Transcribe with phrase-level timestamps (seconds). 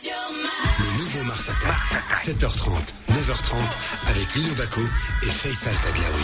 [0.00, 1.78] Le nouveau Mars Attack,
[2.14, 2.68] 7h30,
[3.12, 3.56] 9h30,
[4.10, 4.82] avec Lino Baco
[5.22, 6.22] et Faisal Tadlaoui.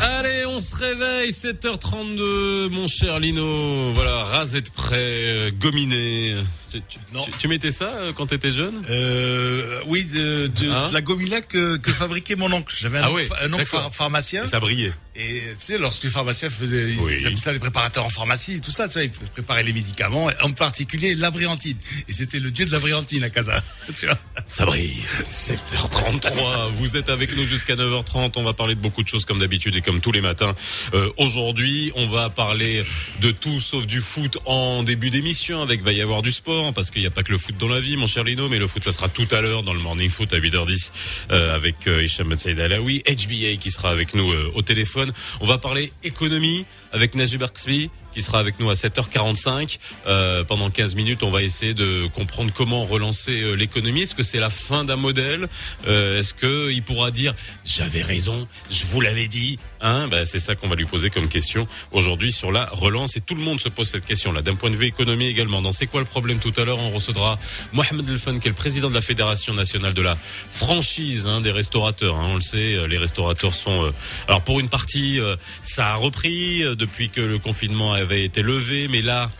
[0.00, 3.92] Allez, on se réveille, 7h32, mon cher Lino.
[3.94, 6.36] Voilà, rasé de près, euh, gominé.
[6.70, 7.22] Tu, tu- Non.
[7.22, 8.82] tu- tu mettais ça euh, quand t'étais jeune?
[8.90, 10.88] Euh, oui, de, de, Hein?
[10.88, 12.74] de la gomila que, que fabriquait mon oncle.
[12.78, 13.80] J'avais un, Ah oncle, oui, un oncle d'accord.
[13.84, 14.44] phar- pharmacien.
[14.44, 14.92] Et ça brillait.
[15.18, 17.36] Et tu sais, lorsque les pharmaciens faisaient, ils Oui.
[17.36, 21.14] ça les préparateurs en pharmacie, tout ça, tu vois, ils préparaient les médicaments, en particulier
[21.16, 21.76] l'avriantine.
[22.08, 23.62] Et c'était le dieu de l'avriantine à Casa.
[23.96, 24.18] Tu vois.
[24.48, 25.02] Ça brille.
[25.24, 28.32] 7h33, vous êtes avec nous jusqu'à 9h30.
[28.36, 30.54] On va parler de beaucoup de choses comme d'habitude et comme tous les matins.
[30.94, 32.84] Euh, Aujourd'hui, on va parler
[33.20, 36.90] de tout sauf du foot en début d'émission avec va y avoir du sport parce
[36.90, 38.68] qu'il n'y a pas que le foot dans la vie, mon cher Lino, mais le
[38.68, 40.90] foot ça sera tout à l'heure dans le morning foot à 8h10
[41.30, 45.07] euh, avec euh, Hicham Ben Saïd Alaoui, HBA qui sera avec nous euh, au téléphone.
[45.40, 49.78] On va parler économie avec Najib Arksbi qui sera avec nous à 7h45.
[50.06, 54.02] Euh, pendant 15 minutes, on va essayer de comprendre comment relancer euh, l'économie.
[54.02, 55.48] Est-ce que c'est la fin d'un modèle?
[55.86, 60.40] Euh, Est-ce que il pourra dire j'avais raison, je vous l'avais dit hein ben, C'est
[60.40, 63.16] ça qu'on va lui poser comme question aujourd'hui sur la relance.
[63.16, 65.62] Et tout le monde se pose cette question-là, d'un point de vue économie également.
[65.62, 67.38] Dans C'est quoi le problème Tout à l'heure, on recevra
[67.72, 70.16] Mohamed Elfan, qui est le président de la Fédération nationale de la
[70.50, 72.16] franchise hein, des restaurateurs.
[72.16, 72.28] hein.
[72.30, 73.84] on le sait, euh, les restaurateurs sont...
[73.84, 73.92] euh,
[74.26, 78.42] alors pour une partie, euh, ça a repris euh, depuis que le confinement avait été
[78.42, 79.30] levé, mais là...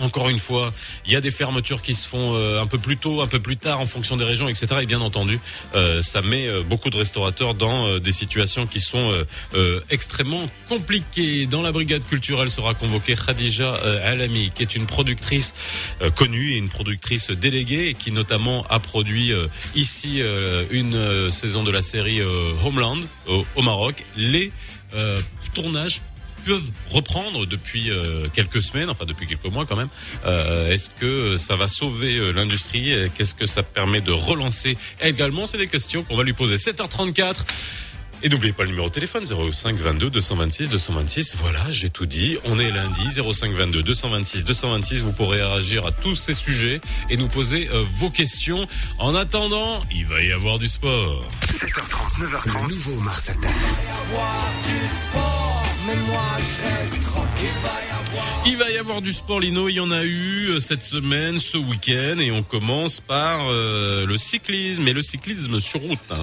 [0.00, 0.72] Encore une fois,
[1.06, 3.40] il y a des fermetures qui se font euh, un peu plus tôt, un peu
[3.40, 4.66] plus tard, en fonction des régions, etc.
[4.80, 5.38] Et bien entendu,
[5.74, 9.10] euh, ça met euh, beaucoup de restaurateurs dans des situations qui sont
[9.90, 11.46] extrêmement compliquées.
[11.46, 15.54] Dans la brigade culturelle sera convoquée Khadija Alami, qui est une productrice
[16.16, 19.32] connue et une productrice déléguée, qui notamment a produit
[19.74, 20.22] ici
[20.70, 22.20] une saison de la série
[22.64, 24.04] Homeland au, Maroc.
[24.16, 24.52] Les
[24.94, 25.20] euh,
[25.54, 26.02] tournages
[26.40, 29.88] peuvent reprendre depuis euh, quelques semaines, enfin depuis quelques mois quand même.
[30.26, 32.92] Euh, Est-ce que ça va sauver euh, l'industrie?
[33.16, 34.76] Qu'est-ce que ça permet de relancer?
[35.02, 36.56] Également C'est des questions qu'on va lui poser.
[36.56, 37.44] 7h34.
[38.22, 41.36] Et n'oubliez pas le numéro de téléphone 05 22 226 226.
[41.36, 42.36] Voilà, j'ai tout dit.
[42.44, 44.98] On est lundi 05 22 226 226.
[44.98, 48.68] Vous pourrez réagir à tous ces sujets et nous poser euh, vos questions.
[48.98, 51.24] En attendant, il va y avoir du sport.
[51.46, 53.42] 7h30, 9h30, le nouveau Mars Attack.
[53.44, 55.19] Il va y avoir du sport,
[59.40, 59.68] Lino.
[59.68, 64.06] Il y en a eu euh, cette semaine, ce week-end, et on commence par euh,
[64.06, 65.98] le cyclisme, et le cyclisme sur route.
[66.10, 66.16] Hein.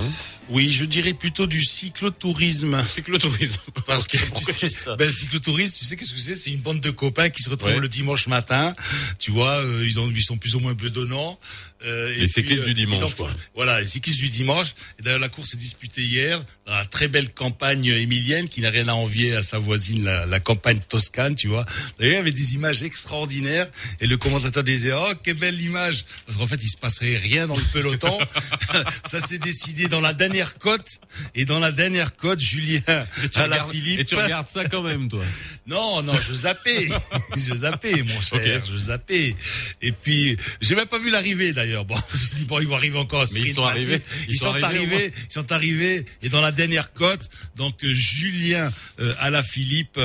[0.49, 2.81] Oui, je dirais plutôt du cyclotourisme.
[2.89, 3.59] Cyclotourisme.
[3.85, 6.35] Parce que tu sais, ça ben, le cyclotourisme, tu sais qu'est-ce que c'est?
[6.35, 7.79] C'est une bande de copains qui se retrouvent Ouais.
[7.79, 8.75] le dimanche matin.
[9.19, 11.37] Tu vois, euh, ils, ont, ils sont plus ou moins bedonnants.
[11.85, 13.29] Euh, et Les cyclistes du ils dimanche, en- quoi.
[13.55, 14.69] Voilà, les cyclistes du dimanche.
[14.99, 18.69] Et d'ailleurs, la course s'est disputée hier dans la très belle campagne émilienne qui n'a
[18.71, 21.65] rien à envier à sa voisine, la, la campagne toscane, tu vois.
[21.99, 23.69] D'ailleurs, il y avait des images extraordinaires
[23.99, 26.05] et le commentateur disait, oh, quelle belle image.
[26.25, 28.17] Parce qu'en fait, il se passerait rien dans le peloton.
[29.05, 30.99] Ça s'est décidé dans la dernière côte.
[31.35, 33.05] Et dans la dernière côte, Julien
[33.35, 33.99] à la Philippe.
[33.99, 35.23] et tu regardes ça quand même, toi.
[35.67, 36.87] Non, non, je zappais.
[37.35, 38.61] je zappais, mon cher.
[38.61, 38.71] Ok.
[38.71, 39.35] Je zappais.
[39.81, 41.83] Et puis, j'ai même pas vu l'arrivée, d'ailleurs.
[41.83, 43.25] Bon, j'ai dit, bon, ils vont arriver encore.
[43.33, 44.01] Mais ils sont arrivés.
[44.29, 45.11] Ils, sont, arrivés.
[45.29, 46.05] Ils sont arrivés.
[46.21, 47.27] Et dans la dernière côte,
[47.57, 48.71] donc, euh, Julien,
[49.01, 49.99] euh, à la Philippe,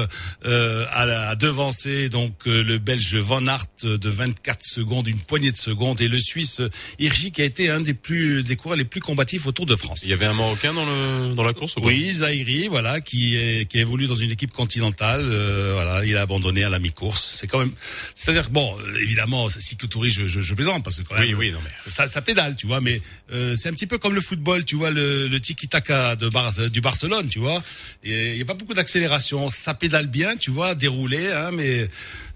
[0.44, 5.19] euh, a, a devancé, donc, euh, le Belge Van Aert euh, de 24 secondes, une
[5.19, 8.56] poignée de secondes, et le Suisse euh, Hirschi qui a été un des plus, des
[8.56, 10.03] coureurs les plus combatifs au Tour de France.
[10.04, 13.37] Il y avait un Marocain dans le dans la course ou Oui, Zahiri, voilà, qui
[13.37, 15.22] est, qui évolue dans une équipe continentale.
[15.25, 17.37] euh, voilà, il a abandonné à la mi-course.
[17.41, 17.72] C'est quand même,
[18.15, 21.25] c'est-à-dire que, bon, euh, évidemment, c'est cyclotourisme, je, je, je plaisante parce que quand même,
[21.28, 22.81] Oui, oui, non, mais- ça, ça, pédale, tu vois.
[22.81, 23.00] Mais
[23.33, 26.71] euh, c'est un petit peu comme le football, tu vois, le, le tiki-taka de Bar-
[26.71, 27.62] du Barcelone, tu vois.
[28.04, 31.89] Il y a pas beaucoup d'accélération, ça pédale bien, tu vois, déroulé, hein, mais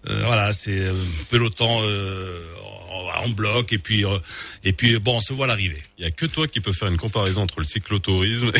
[0.08, 0.92] euh, voilà, c'est euh,
[1.30, 2.41] peloton euh,
[2.96, 4.18] en, bloc et puis euh,
[4.64, 5.82] et puis bon, on se voit l'arrivée.
[5.98, 8.50] Il y a que toi qui peux faire une comparaison entre le cyclotourisme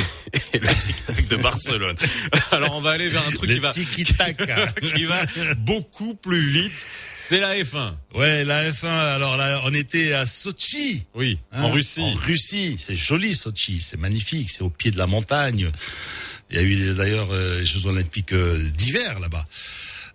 [0.53, 1.97] et le tic-tac de Barcelone.
[2.51, 4.67] Alors on va aller vers un truc qui va tiki-taka.
[4.95, 5.23] qui va
[5.59, 6.87] beaucoup plus vite.
[7.15, 7.95] C'est la F1.
[8.15, 8.87] Ouais, la F1.
[8.87, 11.05] Alors là, on était à Sochi.
[11.15, 12.01] Oui, hein, en Russie.
[12.01, 15.71] En Russie, c'est joli Sochi, c'est magnifique, c'est au pied de la montagne.
[16.51, 19.45] Il y a eu d'ailleurs euh, les Jeux Olympiques euh, d'hiver là-bas.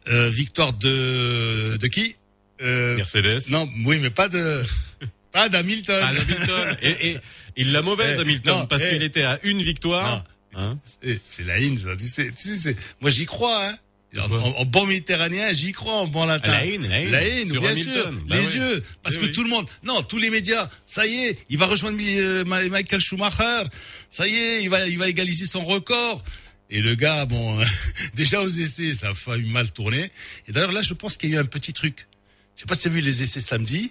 [0.08, 2.16] Euh, victoire de de qui?
[2.62, 3.50] Euh, Mercedes.
[3.50, 4.64] Non, oui, mais pas de
[5.32, 6.16] pas d'Hamilton.
[6.82, 7.18] Et, et
[7.58, 8.90] il l'a mauvaise, Eh, Hamilton, non, parce eh.
[8.94, 10.24] qu'il était à une victoire.
[10.56, 10.78] Hein?
[11.24, 11.96] c'est- la haine, ça.
[11.98, 13.68] Tu sais, tu sais, c'est- moi j'y crois.
[13.68, 13.78] Hein.
[14.18, 16.52] En, en- en bon méditerranéen, j'y crois, en bon latin.
[16.52, 17.12] La haine, la haine.
[17.12, 17.94] La haine, bien Hamilton.
[17.94, 18.12] sûr.
[18.28, 18.56] Bah les ouais.
[18.74, 18.84] yeux.
[19.04, 19.32] Parce que oui.
[19.32, 23.00] tout le monde, non, tous les médias, ça y est, il va rejoindre euh, Michael
[23.00, 23.64] Schumacher.
[24.10, 26.22] Ça y est, il va, il va égaliser son record.
[26.70, 27.58] Et le gars, bon,
[28.14, 30.12] déjà aux essais, ça a failli mal tourner.
[30.48, 32.08] Et d'ailleurs là, je pense qu'il y a eu un petit truc.
[32.56, 33.90] Je sais pas si tu as vu les essais samedi.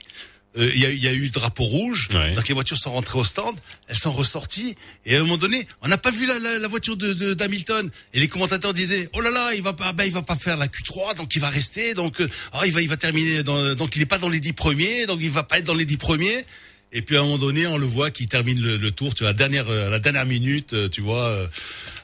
[0.59, 2.33] Euh, Il y, a, y a eu le drapeau rouge, Ouais.
[2.35, 4.75] donc les voitures sont rentrées au stand, elles sont ressorties,
[5.07, 7.35] et à un moment donné, on n'a pas vu la, la, la voiture de de-
[7.35, 10.35] d'Hamilton, et les commentateurs disaient, oh là là, il va pas, ben il va pas
[10.35, 13.45] faire la Q3, donc il va rester, donc euh, ah, il va il va terminer,
[13.45, 15.75] dans, donc il est pas dans les dix premiers, donc il va pas être dans
[15.75, 16.45] les dix premiers.
[16.93, 19.21] Et puis à un moment donné, on le voit qui termine le, le tour, tu
[19.23, 21.49] vois, à la dernière, euh, à la dernière minute, tu vois.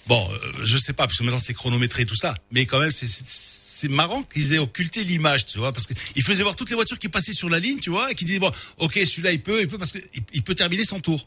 [0.06, 2.66] Euh, bon, euh, je sais pas, parce que maintenant c'est chronométré et tout ça, mais
[2.66, 6.56] quand même c'est marrant qu'ils aient occulté l'image, tu vois, parce que il faisait voir
[6.56, 8.94] toutes les voitures qui passaient sur la ligne, tu vois, et qui disaient bon, ok,
[8.94, 9.98] celui-là il peut, il peut parce que
[10.32, 11.24] il, peut terminer son tour.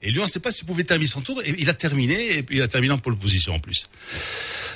[0.00, 2.38] Et lui, on ne sait pas s'il pouvait terminer son tour, et il a terminé,
[2.38, 3.88] et il a terminé en pole position en plus.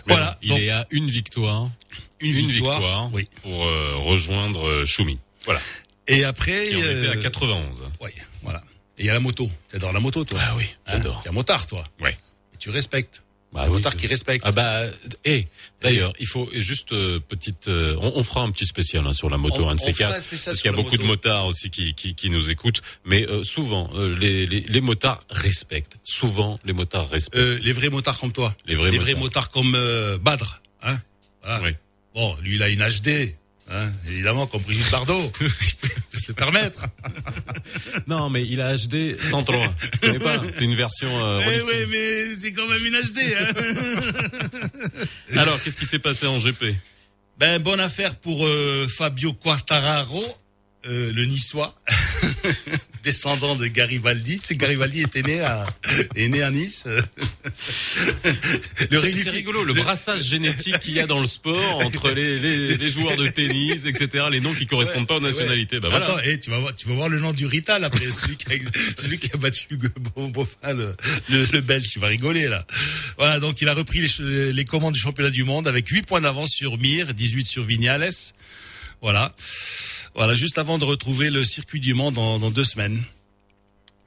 [0.06, 1.70] Mais voilà, il donc, est à une victoire.
[2.18, 3.28] une, victoire, oui.
[3.42, 5.18] pour euh, rejoindre euh, Schumi.
[5.44, 5.60] Voilà.
[6.08, 7.78] Et après, Qui en était à euh, 91.
[8.00, 8.10] oui,
[8.42, 8.64] voilà.
[8.98, 9.48] Et il y a la moto.
[9.68, 10.40] T'adores la moto, toi?
[10.42, 10.94] Ah oui, Hein?
[10.96, 11.20] j'adore.
[11.22, 11.84] T'es un motard, toi.
[12.00, 12.16] Ouais.
[12.54, 13.22] Et tu respectes.
[13.52, 14.44] Bah un oui, motard qui respecte.
[14.46, 14.84] Ah bah,
[15.26, 15.46] et
[15.82, 17.68] d'ailleurs, il faut juste euh, petite.
[17.68, 19.92] euh, on, on fera un petit spécial hein, sur la moto, On- un de ces
[19.92, 21.28] quatre, parce qu'il y a beaucoup de moto.
[21.28, 22.80] motards aussi qui, qui, qui nous écoutent.
[23.04, 25.98] Mais euh, souvent, euh, les, les, les motards respectent.
[26.02, 27.36] Souvent, les motards respectent.
[27.36, 28.56] Euh, les vrais motards comme toi.
[28.64, 29.12] les vrais les motards.
[29.12, 30.62] vrais motards comme euh, Badr.
[30.82, 30.98] Hein
[31.42, 31.60] voilà.
[31.62, 31.70] Oui.
[32.14, 33.34] Bon, lui, il a une HD.
[33.70, 35.32] Hein, évidemment, comme Brigitte Bardot.
[35.40, 36.86] il peut se le permettre.
[38.06, 39.56] Non, mais il a HD 103.
[39.80, 40.40] Je connais pas.
[40.52, 41.08] C'est une version.
[41.24, 43.18] Euh, Eh oui, mais c'est quand même une HD.
[43.38, 44.68] Hein.
[45.38, 46.74] Alors, qu'est-ce qui s'est passé en GP
[47.38, 50.22] ben, bonne affaire pour euh, Fabio Quartararo,
[50.86, 51.74] euh, le niçois,
[53.02, 54.38] descendant de Garibaldi.
[54.42, 55.66] Ce Garibaldi était né à,
[56.14, 56.84] est né à Nice.
[56.86, 57.02] le
[59.00, 62.76] C'est c'est rigolo, le brassage génétique qu'il y a dans le sport entre les, les,
[62.76, 65.80] les joueurs de tennis, etc., les noms qui correspondent pas aux Ouais, nationalités.
[65.80, 66.06] Bah voilà.
[66.06, 68.46] Attends, et tu vas voir, tu vas voir le nom du Rital après celui qui
[68.52, 68.56] a,
[68.96, 70.94] celui qui a battu le,
[71.28, 71.90] le, le Belge.
[71.90, 72.66] Tu vas rigoler là.
[73.18, 76.20] Voilà, donc il a repris les, les commandes du championnat du monde avec 8 points
[76.20, 78.08] d'avance sur Mir, 18 sur Vignales.
[79.00, 79.34] Voilà,
[80.14, 83.02] voilà, juste avant de retrouver le circuit du Mans dans, dans deux semaines.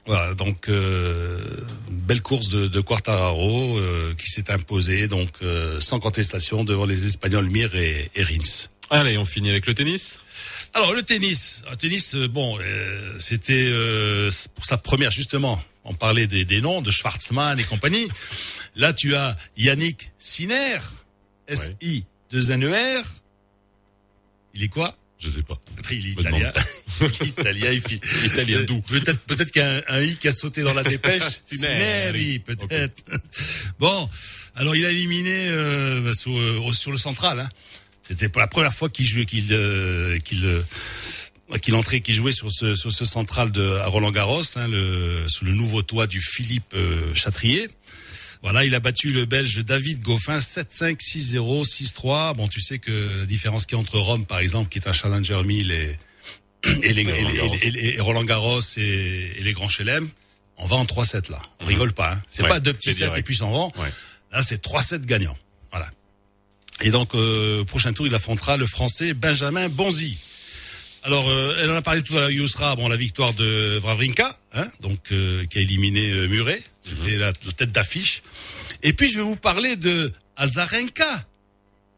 [0.06, 1.40] Voilà, donc euh,
[1.90, 7.06] belle course de, de Quartararo euh, qui s'est imposé donc euh, sans contestation devant les
[7.06, 8.68] Espagnols Mir et, et Rins.
[8.90, 10.20] Allez, on finit avec le tennis.
[10.74, 15.60] Alors le tennis, le tennis, euh, bon, euh, c'était euh, pour sa première justement.
[15.82, 18.08] On parlait des, des noms de Schwartzmann et compagnie.
[18.76, 20.78] Là, tu as Yannick Sinner,
[21.48, 23.04] S I 2 N E R.
[24.54, 24.96] Il est quoi?
[25.18, 25.58] Je sais pas.
[25.90, 26.52] Il est italien.
[27.24, 27.70] Italien.
[27.72, 28.80] Il fit- Italien d'où?
[28.82, 31.22] Peut-être, peut-être qu'il y a un, un i qui a sauté dans la dépêche.
[31.44, 32.38] Sineri.
[32.40, 33.04] Peut-être.
[33.78, 34.08] Bon,
[34.56, 37.40] alors il a éliminé euh, bah, sur, euh, sur le central.
[37.40, 37.48] Hein.
[38.08, 40.62] C'était pour la première fois qu'il jouait, qu'il euh, qu'il euh,
[41.60, 45.24] qu'il entrait, qu'il jouait sur ce sur ce central de à Roland Garros, hein, le,
[45.28, 47.68] sous le nouveau toit du Philippe euh, Chatrier.
[48.46, 52.34] Voilà, il a battu le Belge David Goffin 7-5, 6-0, 6-3.
[52.36, 54.86] Bon, tu sais que la différence qu'il y a entre Rome, par exemple, qui est
[54.86, 55.98] un Challenger 1000 et,
[56.82, 57.56] et, les, et, Roland les- Garros.
[57.64, 60.08] et Roland Garros et, et les grands chelem,
[60.58, 61.42] on va en 3-7 là.
[61.58, 61.68] On Mhm.
[61.70, 62.12] rigole pas.
[62.12, 62.22] Hein.
[62.30, 63.18] C'est Ouais, pas deux petits sets direct.
[63.18, 63.72] et puis s'en vont.
[63.78, 63.90] Ouais.
[64.30, 65.36] Là, c'est 3-7 gagnants.
[65.72, 65.90] Voilà.
[66.82, 70.18] Et donc, euh, prochain tour, il affrontera le Français Benjamin Bonzi.
[71.06, 74.36] Alors, euh, elle en a parlé tout à l'heure, Yousra, bon, la victoire de Wawrinka,
[74.54, 78.24] hein, donc euh, qui a éliminé euh, Muret, c'était la, la tête d'affiche.
[78.82, 81.24] Et puis, je vais vous parler de Azarenka.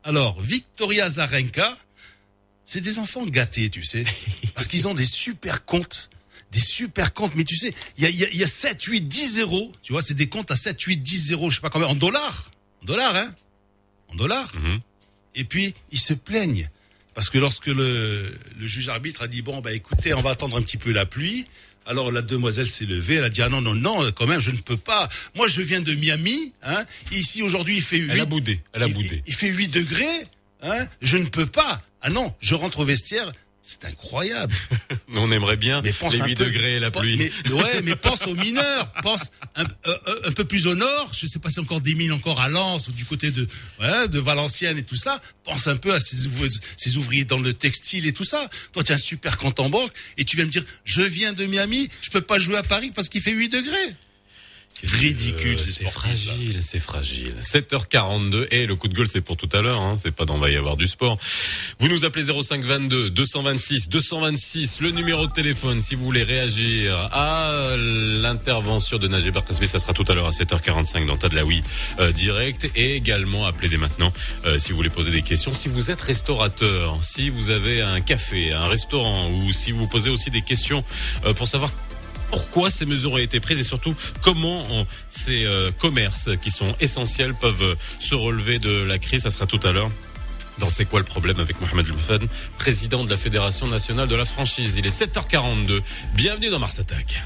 [0.04, 1.74] Alors, Victoria Azarenka,
[2.64, 4.04] c'est des enfants gâtés, tu sais,
[4.54, 6.10] parce qu'ils ont des super comptes,
[6.52, 9.08] des super comptes, mais tu sais, il y a, y, a, y a 7, 8,
[9.08, 11.70] 10 zéros, tu vois, c'est des comptes à 7, 8, 10 zéros, je sais pas
[11.70, 12.50] combien, en dollars,
[12.82, 13.34] en dollars, hein,
[14.08, 14.54] en dollars.
[14.54, 14.80] Mhm.
[15.34, 16.68] Et puis, ils se plaignent.
[17.18, 20.56] Parce que lorsque le, le juge arbitre a dit, bon, bah écoutez, on va attendre
[20.56, 21.46] un petit peu la pluie,
[21.84, 24.52] alors la demoiselle s'est levée, elle a dit, ah non, non, non, quand même, je
[24.52, 25.08] ne peux pas.
[25.34, 28.10] Moi, je viens de Miami, hein, ici aujourd'hui, il fait 8.
[28.12, 28.60] Elle a boudé.
[28.72, 29.08] Elle a boudé.
[29.16, 30.06] il- il fait 8 degrés,
[30.62, 31.82] hein, je ne peux pas.
[32.02, 33.32] Ah non, je rentre au vestiaire,
[33.70, 34.54] c'est incroyable.
[35.14, 37.16] On aimerait bien Mais pense les un 8 peu- degrés et la pluie.
[37.18, 38.90] Mais, ouais, mais pense aux mineurs.
[39.02, 41.10] Pense un, euh, euh, un peu plus au nord.
[41.12, 43.46] Je sais pas si encore des mines encore à Lens ou du côté de
[43.80, 45.20] ouais, de Valenciennes et tout ça.
[45.44, 48.48] Pense un peu à ces, ouvriers- ces ouvriers dans le textile et tout ça.
[48.72, 51.34] Toi, tu as un super compte en banque et tu viens me dire, je viens
[51.34, 53.96] de Miami, je peux pas jouer à Paris parce qu'il fait 8 degrés.
[54.82, 57.34] Ridicule, Euh, ces c'est fragile, c'est fragile.
[57.40, 59.96] 7h42 et le coup de gueule c'est pour tout à l'heure, hein.
[60.00, 61.18] c'est pas dans va y avoir du sport.
[61.78, 67.74] Vous nous appelez 0522 226 226 le numéro de téléphone si vous voulez réagir à
[67.76, 71.62] l'intervention de Najib Kasmi, ça sera tout à l'heure à 7h45 dans Tadlaoui
[72.00, 74.12] euh, direct et également appelez dès maintenant
[74.44, 75.52] euh, si vous voulez poser des questions.
[75.52, 80.10] Si vous êtes restaurateur, si vous avez un café, un restaurant ou si vous posez
[80.10, 80.84] aussi des questions
[81.24, 81.70] euh, pour savoir
[82.30, 87.34] pourquoi ces mesures ont été prises et surtout comment ces euh, commerces qui sont essentiels
[87.34, 89.22] peuvent euh, se relever de la crise?
[89.22, 89.90] Ça sera tout à l'heure
[90.58, 92.26] dans C'est quoi le problème avec Mohamed Loufan,
[92.58, 94.74] président de la Fédération nationale de la franchise.
[94.76, 95.82] Il est 7h42.
[96.14, 97.22] Bienvenue dans Mars Attack.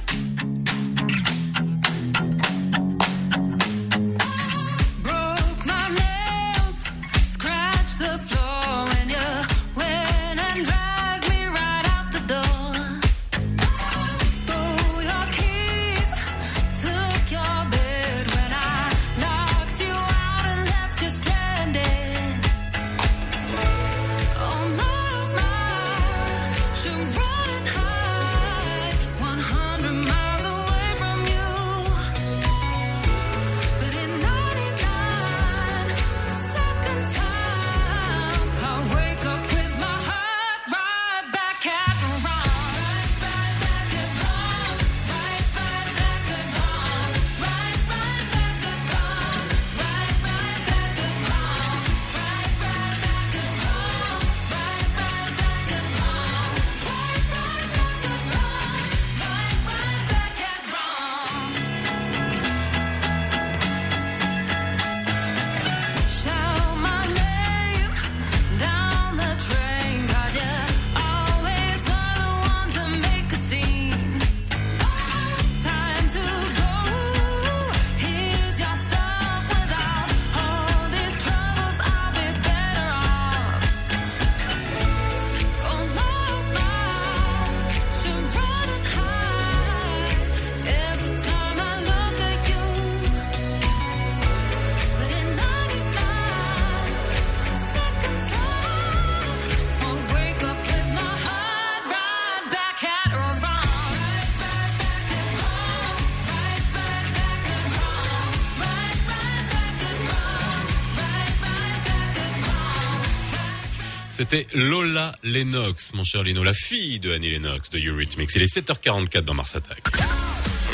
[114.32, 118.30] C'était Lola Lennox, mon cher Lino, la fille de Annie Lennox de Eurythmics.
[118.34, 119.82] Il est 7h44 dans Mars Attack.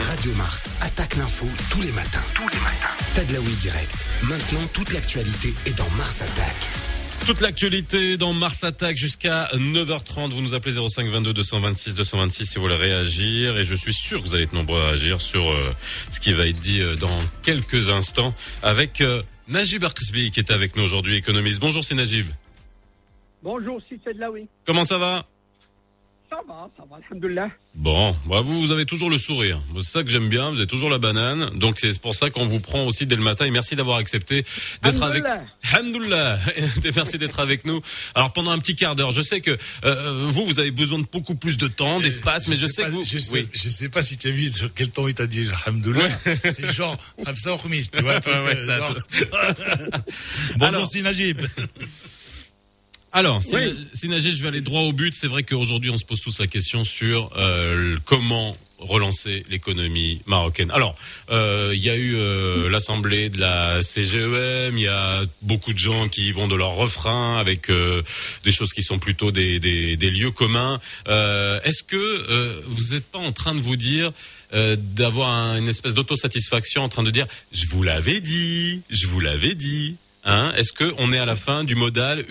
[0.09, 2.23] Radio Mars attaque l'info tous les matins.
[2.37, 2.95] Tous les matins.
[3.17, 4.07] Tadlaoui direct.
[4.23, 6.71] Maintenant, toute l'actualité est dans Mars Attack.
[7.27, 10.31] Toute l'actualité dans Mars Attack jusqu'à 9h30.
[10.31, 13.59] Vous nous appelez 05 22 226 226 si vous voulez réagir.
[13.59, 15.75] Et je suis sûr que vous allez être nombreux à réagir sur euh,
[16.11, 20.53] ce qui va être dit euh, dans quelques instants avec euh, Najib Arkisbi qui est
[20.53, 21.59] avec nous aujourd'hui, économiste.
[21.59, 22.29] Bonjour, c'est Najib.
[23.43, 24.47] Bonjour, si c'est de là, oui.
[24.67, 25.25] Comment ça va
[26.29, 27.49] Ça va, ça va, alhamdoulilah.
[27.75, 29.63] Bon, bah vous, vous avez toujours le sourire.
[29.77, 31.51] C'est ça que j'aime bien, vous avez toujours la banane.
[31.57, 33.45] Donc c'est pour ça qu'on vous prend aussi dès le matin.
[33.45, 34.45] Et merci d'avoir accepté
[34.83, 35.25] d'être avec...
[35.73, 36.39] Alhamdoulilah
[36.97, 37.81] Merci d'être avec nous.
[38.17, 41.07] Alors pendant un petit quart d'heure, je sais que euh, vous, vous avez besoin de
[41.11, 43.05] beaucoup plus de temps, d'espace, mais je, sais, pas, que vous...
[43.05, 43.49] Je sais, oui.
[43.53, 46.09] je sais pas si tu as vu sur quel temps il t'a dit Alhamdoulilah.
[46.53, 46.99] C'est genre,
[47.63, 48.19] Khoumis, tu vois.
[48.21, 49.41] truc, Ouais, ouais, euh, ça- genre, tu vois.
[50.57, 51.41] Bonjour, Alors- Najib.
[53.13, 53.43] Alors, Oui.
[53.45, 55.15] Sina- Sinagé, je vais aller droit au but.
[55.15, 60.71] C'est vrai qu'aujourd'hui, on se pose tous la question sur euh, comment relancer l'économie marocaine.
[60.71, 60.95] Alors,
[61.31, 65.79] euh, il y a eu euh, l'assemblée de la CGEM, il y a beaucoup de
[65.79, 68.03] gens qui vont de leur refrain avec euh,
[68.45, 70.79] des choses qui sont plutôt des, des, des lieux communs.
[71.09, 74.13] Euh, Est-ce que euh, vous n'êtes pas en train de vous dire
[74.55, 79.09] euh, d'avoir un- une espèce d'autosatisfaction en train de dire je vous l'avais dit, je
[79.09, 79.97] vous l'avais dit?
[80.31, 82.27] Hein Est-ce que on est à la fin du modèle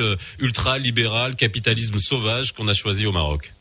[0.00, 3.54] euh, ultra libéral capitalisme sauvage qu'on a choisi au Maroc?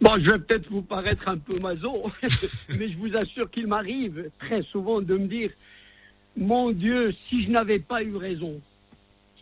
[0.00, 2.10] Bon, je vais peut-être vous paraître un peu maso,
[2.70, 5.50] mais je vous assure qu'il m'arrive très souvent de me dire,
[6.38, 8.58] mon Dieu, si je n'avais pas eu raison,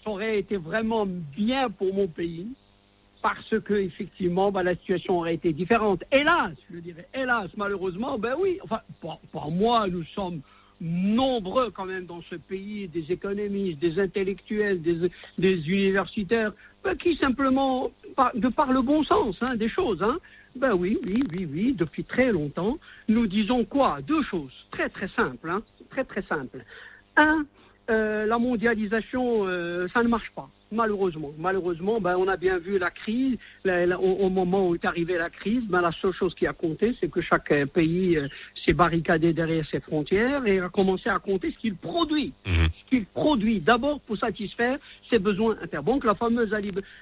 [0.03, 2.49] ça aurait été vraiment bien pour mon pays,
[3.23, 6.03] parce que effectivement, bah, la situation aurait été différente.
[6.11, 10.43] Hélas, je dirais, hélas, malheureusement, ben oui, enfin, pas, pas moi, nous sommes
[10.83, 17.91] nombreux quand même dans ce pays, des économistes, des intellectuels, des, universitaires, ben, qui simplement,
[18.35, 20.19] de par le bon sens hein, des choses, hein,
[20.57, 24.01] ben oui, oui, oui, oui, depuis très longtemps, nous disons quoi?
[24.03, 26.65] Deux choses, très très simples, hein, très très simples.
[27.17, 27.45] Un,
[27.89, 31.33] euh, la mondialisation, euh, ça ne marche pas, malheureusement.
[31.39, 34.85] Malheureusement, ben, on a bien vu la crise, la- la- au, au moment où est
[34.85, 38.17] arrivée la crise, ben, la seule chose qui a compté, c'est que chaque euh, pays
[38.17, 38.27] euh,
[38.65, 42.33] s'est barricadé derrière ses frontières et a commencé à compter ce qu'il produit.
[42.47, 42.69] Mhm.
[42.85, 44.79] Ce qu'il produit d'abord pour satisfaire
[45.11, 45.57] ses besoins.
[45.85, 46.53] Donc la fameuse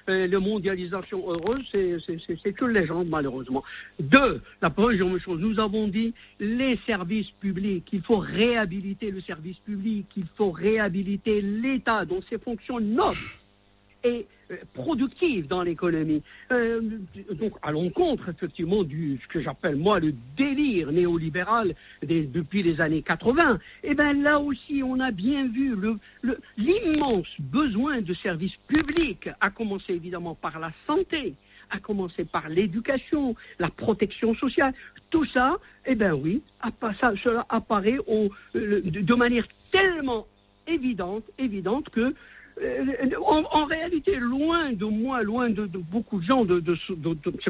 [0.09, 3.63] euh, la mondialisation heureuse, c'est- que légende, malheureusement.
[3.99, 9.57] Deux, la première chose, nous avons dit les services publics, il faut réhabiliter le service
[9.59, 13.17] public, il faut réhabiliter l'État dans ses fonctions nobles.
[14.03, 16.23] Et euh, productive dans l'économie.
[16.51, 16.81] Euh,
[17.31, 22.81] donc à l'encontre effectivement du ce que j'appelle moi le délire néolibéral des, depuis les
[22.81, 23.59] années 80.
[23.83, 29.29] Et bien là aussi on a bien vu le, le, l'immense besoin de services publics,
[29.39, 31.35] à commencer évidemment par la santé,
[31.69, 34.73] à commencer par l'éducation, la protection sociale.
[35.09, 36.41] Tout ça, eh bien oui,
[36.99, 40.27] ça, cela apparaît au, euh, de manière tellement
[40.67, 42.13] évidente, évidente que
[43.25, 46.45] en, en, réalité, loin de moi, loin de, beaucoup de gens,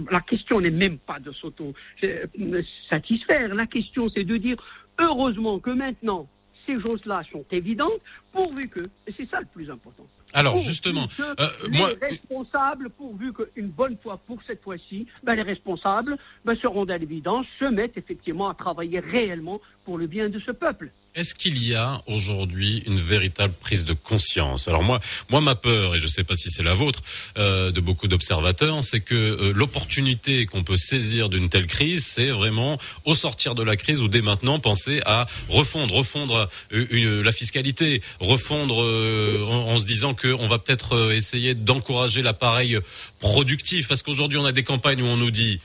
[0.10, 3.54] la question n'est même pas de s'auto-satisfaire.
[3.56, 4.56] La question, c'est de dire,
[5.00, 6.28] heureusement que maintenant,
[6.66, 10.06] ces choses-là sont évidentes, pourvu que, c'est ça le plus important.
[10.34, 15.42] Alors justement, euh, les moi, responsables, pourvu qu'une bonne fois pour cette fois-ci, ben, les
[15.42, 20.40] responsables ben, seront à l'évidence, se mettent effectivement à travailler réellement pour le bien de
[20.40, 20.92] ce peuple.
[21.14, 24.70] Est-ce qu'il y a aujourd'hui une véritable prise de conscience?
[24.70, 27.02] Alors moi, moi ma peur, et je ne sais pas si c'est la vôtre,
[27.38, 32.30] euh, de beaucoup d'observateurs, c'est que euh, l'opportunité qu'on peut saisir d'une telle crise, c'est
[32.30, 37.22] vraiment au sortir de la crise ou dès maintenant penser à refondre, refondre euh, une,
[37.22, 42.78] la fiscalité, refondre en, en, se disant qu'on va peut-être essayer d'encourager l'appareil
[43.20, 45.60] productif, parce qu'aujourd'hui on a des campagnes où on nous dit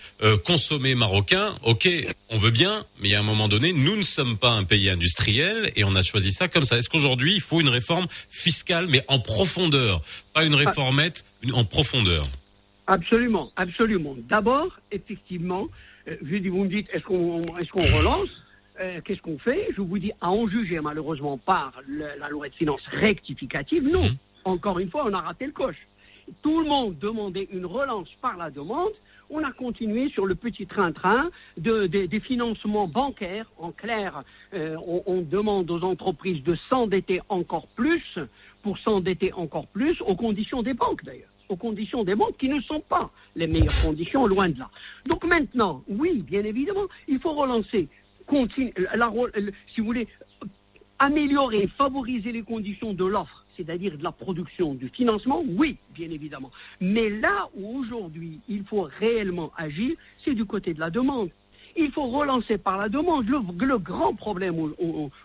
[0.44, 1.88] consommer marocain, ok,
[2.30, 5.72] on veut bien, mais a un moment donné, nous ne sommes pas un pays industriel
[5.76, 6.78] et on a choisi ça comme ça.
[6.78, 12.24] Est-ce qu'aujourd'hui, il faut une réforme fiscale, mais en profondeur, pas une réformette, en profondeur?
[12.86, 14.14] Absolument, absolument.
[14.28, 15.68] D'abord, effectivement,
[16.08, 18.28] euh, vous me dites, est-ce qu'on est qu'on relance
[18.80, 19.68] euh, Qu'est-ce qu'on fait?
[19.76, 24.04] Je vous dis, à en juger malheureusement par la loi de finances rectificative, non.
[24.04, 24.16] Mhm.
[24.46, 25.86] Encore une fois, on a raté le coche.
[26.42, 28.92] Tout le monde demandait une relance par la demande
[29.30, 33.46] on a continué sur le petit train-train de, des financements bancaires.
[33.58, 34.22] En clair,
[34.54, 34.76] euh,
[35.06, 38.18] on, demande aux entreprises de s'endetter encore plus
[38.62, 42.60] pour s'endetter encore plus aux conditions des banques d'ailleurs aux conditions des banques qui ne
[42.60, 44.68] sont pas les meilleures conditions, loin de là.
[45.06, 47.88] Donc maintenant, oui, bien évidemment, il faut relancer,
[48.26, 49.12] continue, la,
[49.72, 50.08] si vous voulez,
[50.98, 56.50] améliorer, favoriser les conditions de l'offre c'est-à-dire de la production, du financement, oui, bien évidemment.
[56.80, 61.30] Mais là où aujourd'hui il faut réellement agir, c'est du côté de la demande.
[61.78, 63.26] Il faut relancer par la demande.
[63.28, 64.72] Le, grand problème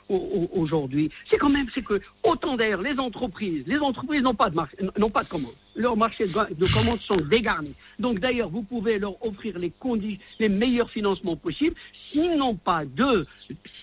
[0.10, 4.58] aujourd'hui, c'est quand même, que autant d'ailleurs les entreprises, les entreprises n'ont pas de
[5.00, 5.54] n'ont pas de commande.
[5.76, 7.74] Leurs marchés de, commandes sont dégarnis.
[8.00, 11.76] Donc d'ailleurs, vous pouvez leur offrir les conditions, les meilleurs financements possibles.
[12.12, 13.26] S'ils n'ont pas de,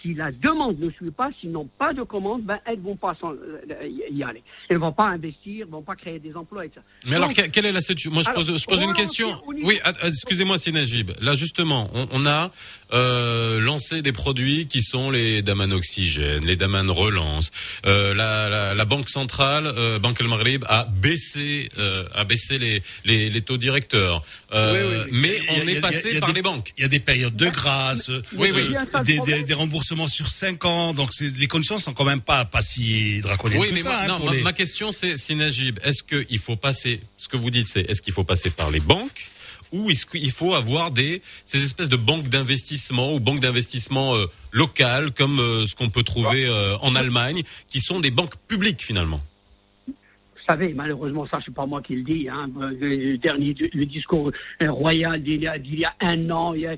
[0.02, 3.16] si la demande ne suit pas, s'ils n'ont pas de commande, ben elles vont pas
[3.24, 4.42] euh, y aller.
[4.68, 6.82] Elles vont pas investir, vont pas créer des emplois et ça.
[7.06, 8.12] Mais alors quelle est la situation?
[8.12, 9.30] Moi je pose, je pose une question.
[9.46, 11.12] Oui, excusez-moi, c'est Najib.
[11.20, 12.50] Là justement, on, on a
[12.92, 17.50] euh, lancé des produits qui sont les Daman Oxygène, les Daman Relance.
[17.86, 22.58] Euh, la, la, la, Banque centrale, euh, Banque El Maghrib, a baissé, euh, a baissé
[22.58, 24.22] les, les, les taux directeurs.
[24.52, 26.72] Euh, mais on est passé par les banques.
[26.76, 28.74] Il y a des périodes de grâce, oui, oui.
[29.04, 30.94] Des, des, des, remboursements sur 5 ans.
[30.94, 34.02] Donc les conditions sont quand même pas pas si draconiennes que mais ça.
[34.02, 37.82] Hein, non, ma, question c'est, Najib, est-ce qu'il faut passer, ce que vous dites, c'est
[37.82, 39.30] est-ce qu'il faut passer par les banques
[39.72, 44.26] ou est-ce qu'il faut avoir des ces espèces de banques d'investissement ou banques d'investissement euh,
[44.50, 48.82] locales comme euh, ce qu'on peut trouver euh, en Allemagne, qui sont des banques publiques
[48.82, 49.20] finalement?
[50.48, 52.28] Savez, malheureusement, ça, c'est pas moi qui le dis.
[52.28, 52.48] Hein.
[52.80, 56.76] Le dernier, le discours royal d'il y, a, y a un an, il y a,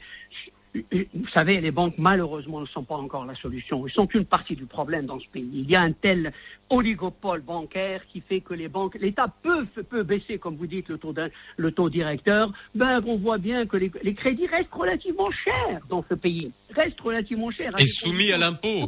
[0.75, 3.87] vous savez, les banques, malheureusement, ne sont pas encore la solution.
[3.87, 5.51] Ils sont une partie du problème dans ce pays.
[5.53, 6.33] Il y a un tel
[6.69, 10.99] oligopole bancaire qui fait que les banques, l'État peut, peut baisser, comme vous dites, le
[10.99, 11.13] taux,
[11.57, 12.53] le taux directeur.
[12.75, 16.53] Ben, on voit bien que les, les, crédits restent relativement chers dans ce pays.
[16.75, 17.73] Restent relativement chers.
[17.79, 18.87] Et soumis à l'impôt.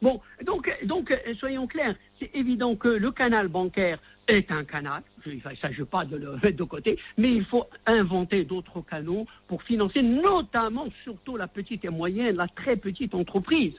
[0.00, 1.96] Bon, donc, donc, soyons clairs.
[2.20, 6.32] C'est évident que le canal bancaire est un canal, il ne s'agit pas de le
[6.42, 11.84] mettre de côté, mais il faut inventer d'autres canaux pour financer notamment, surtout la petite
[11.84, 13.74] et moyenne, la très petite entreprise.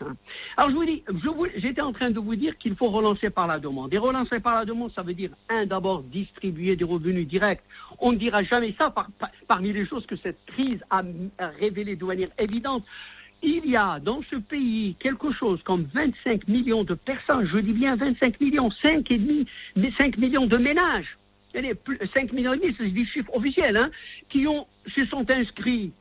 [0.58, 1.04] Alors je vous dis,
[1.58, 3.94] j'étais en train de vous dire qu'il faut relancer par la demande.
[3.94, 7.62] Et relancer par la demande, ça veut dire, un, d'abord distribuer des revenus directs.
[8.00, 8.94] On ne dira jamais ça
[9.48, 11.04] parmi les choses que cette crise a
[11.60, 12.84] révélées de manière évidente
[13.46, 17.74] il y a dans ce pays quelque chose comme 25 millions de personnes, je dis
[17.74, 19.46] bien 25 millions, 5 et demi,
[19.98, 21.18] 5 millions de ménages,
[21.54, 23.90] 5 millions et demi, c'est des chiffres officiels, hein,
[24.30, 24.46] qui
[24.88, 25.92] se sont inscrits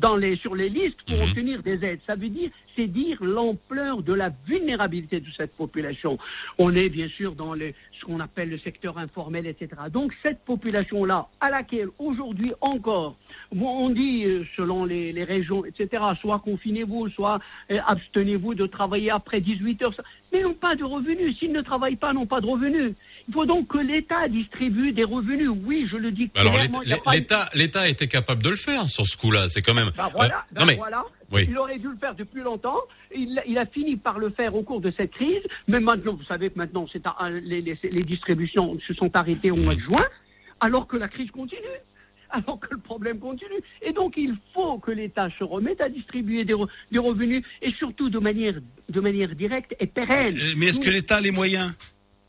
[0.00, 1.22] dans les, sur les listes pour mhm.
[1.22, 2.00] obtenir des aides.
[2.06, 6.18] Ça veut dire, c'est dire l'ampleur de la vulnérabilité de cette population.
[6.58, 9.68] On est bien sûr dans les, ce qu'on appelle le secteur informel, etc.
[9.90, 13.16] Donc cette population-là, à laquelle aujourd'hui encore,
[13.54, 19.10] on dit euh, selon les, les régions, etc., soit confinez-vous, soit euh, abstenez-vous de travailler
[19.10, 19.94] après 18 heures,
[20.32, 21.38] mais n'ont pas de revenus.
[21.38, 22.94] S'ils ne travaillent pas, n'ont pas de revenus.
[23.32, 25.48] Faut donc que l'État distribue des revenus.
[25.64, 26.70] Oui, je le dis Alors il
[27.12, 29.48] l'État, l'État était capable de le faire sur ce coup-là.
[29.48, 29.90] C'est quand même.
[29.96, 31.04] Ben voilà, Euh, ben non mais voilà.
[31.32, 31.46] oui.
[31.48, 32.78] Il aurait dû le faire depuis longtemps.
[33.14, 35.42] Il, il a fini par le faire au cours de cette crise.
[35.68, 37.02] Mais maintenant, vous savez que maintenant, c'est
[37.42, 40.04] les, les- les distributions se sont arrêtées au mois de juin,
[40.60, 41.60] alors que la crise continue.
[42.34, 43.60] Alors que le problème continue.
[43.82, 47.70] Et donc, il faut que l'État se remette à distribuer des, re- des revenus et
[47.72, 48.54] surtout de manière,
[48.88, 50.34] de manière directe et pérenne.
[50.38, 51.76] Euh, Mais est-ce que l'État a les moyens?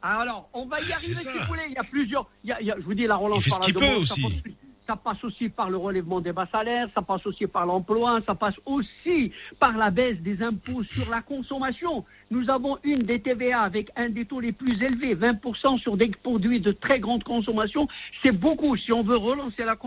[0.04, 1.64] Alors, on va y Ah, arriver si vous voulez.
[1.70, 2.28] Il y a plusieurs.
[2.44, 3.68] il y a- il y a- je vous dis, la relance Il fait ce par
[3.68, 4.22] la peut demande, aussi.
[4.22, 4.54] Ça passe,
[4.86, 8.36] ça passe aussi par le relèvement des bas salaires, ça passe aussi par l'emploi, ça
[8.36, 12.04] passe aussi par la baisse des impôts sur la consommation.
[12.30, 16.10] Nous avons une des TVA avec un des taux les plus élevés, 20% sur des
[16.10, 17.88] produits de très grande consommation.
[18.22, 18.76] C'est beaucoup.
[18.76, 19.78] Si on veut relancer la,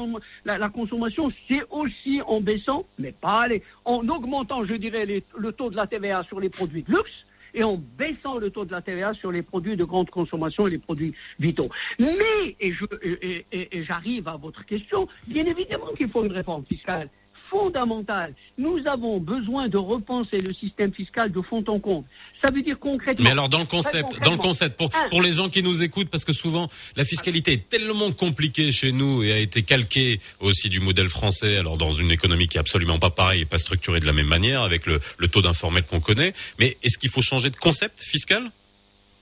[0.46, 5.24] la- la consommation, c'est aussi en baissant, mais pas aller, en augmentant, je dirais, les-
[5.36, 7.12] le taux de la TVA sur les produits de luxe
[7.56, 10.70] et en baissant le taux de la TVA sur les produits de grande consommation et
[10.70, 11.68] les produits vitaux.
[11.98, 17.08] Mais, et j'arrive à votre question, bien évidemment qu'il faut une réforme fiscale
[17.50, 18.34] fondamentale.
[18.58, 22.06] Nous avons besoin de repenser le système fiscal de fond en comble.
[22.42, 23.24] Ça veut dire concrètement.
[23.24, 26.24] Mais alors dans le concept, dans le concept, pour, les gens qui nous écoutent, parce
[26.24, 30.80] que souvent la fiscalité est tellement compliquée chez nous et a été calquée aussi du
[30.80, 34.06] modèle français, alors dans une économie qui est absolument pas pareille et pas structurée de
[34.06, 36.34] la même manière, avec le, le taux d'informel qu'on connaît.
[36.58, 38.50] Mais est-ce qu'il faut changer de concept fiscal?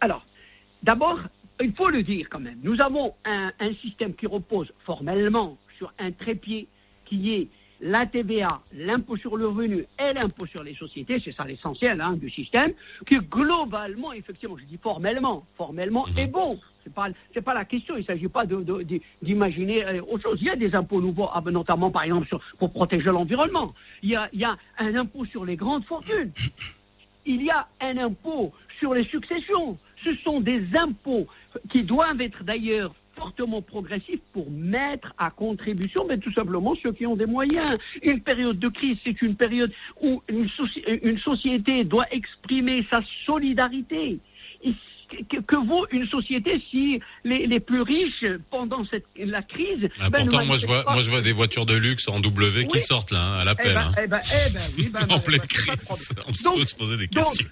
[0.01, 0.25] Alors,
[0.83, 1.19] d'abord,
[1.61, 2.59] il faut le dire quand même.
[2.63, 6.69] Nous avons un, un système qui repose formellement sur un trépied
[7.05, 7.49] qui est
[7.85, 12.15] la TVA, l'impôt sur le revenu et l'impôt sur les sociétés, c'est ça l'essentiel hein,
[12.15, 12.73] du système,
[13.07, 16.59] qui globalement, effectivement, je dis formellement, formellement est bon.
[16.95, 17.95] Pas c'est pas la question.
[17.97, 18.45] Il ne s'agit pas
[19.23, 20.39] d'imaginer euh, autre chose.
[20.43, 23.75] Il y a des impôts nouveaux, ah ben, notamment par exemple pour protéger l'environnement.
[24.03, 26.33] Il y a un impôt sur les grandes fortunes
[27.27, 29.79] il y a un impôt sur les successions.
[30.05, 31.27] Ce sont des impôts
[31.71, 37.07] qui doivent être d'ailleurs fortement progressifs pour mettre à contribution, mais tout simplement ceux qui
[37.07, 37.79] ont des moyens.
[38.03, 43.01] Une période de crise, c'est une période où une, soci- une société doit exprimer sa
[43.27, 44.19] solidarité.
[44.65, 44.73] Et
[45.31, 49.89] que, que vaut une société si les, les plus riches, pendant cette, la crise...
[50.01, 52.67] Ah, ben, Pourtant, moi je vois, moi je vois des voitures de luxe en W
[52.67, 53.75] qui sortent là, hein, à Eh l'appel.
[53.75, 53.93] ben, hein.
[54.03, 56.15] eh ben, eh ben, oui, en pleine crise,
[56.47, 57.47] on peut se poser des donc, questions.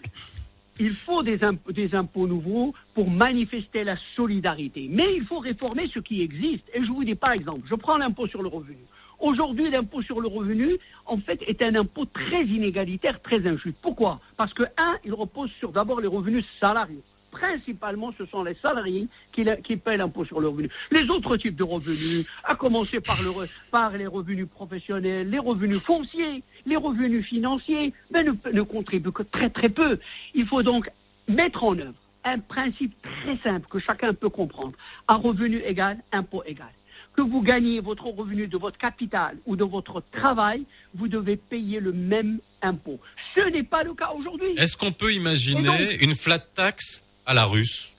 [0.79, 4.89] Il faut des, imp- des impôts nouveaux pour manifester la solidarité.
[4.91, 6.65] Mais il faut réformer ce qui existe.
[6.75, 8.79] Et je vous dis par exemple, je prends l'impôt sur le revenu.
[9.21, 13.77] Aujourd'hui, l'impôt sur le revenu, en fait, est un impôt très inégalitaire, très injuste.
[13.81, 14.21] Pourquoi?
[14.37, 17.03] Parce que, un, il repose sur d'abord les revenus salariés.
[17.33, 20.69] Principalement, ce sont les salariés qui, qui paient l'impôt sur le revenu.
[20.91, 25.39] Les autres types de revenus, à commencer par, le re- par les revenus professionnels, les
[25.39, 29.99] revenus fonciers, les revenus financiers, ben, ne, ne contribuent que très très peu.
[30.35, 30.89] Il faut donc
[31.27, 34.75] mettre en œuvre un principe très simple que chacun peut comprendre.
[35.09, 36.71] Un revenu égal, impôt égal.
[37.17, 40.65] Que vous gagnez votre revenu de votre capital ou de votre travail,
[40.95, 43.01] vous devez payer le même impôt.
[43.35, 44.53] Ce n'est pas le cas aujourd'hui.
[44.57, 47.93] Est-ce qu'on peut imaginer donc- une flat tax à la russe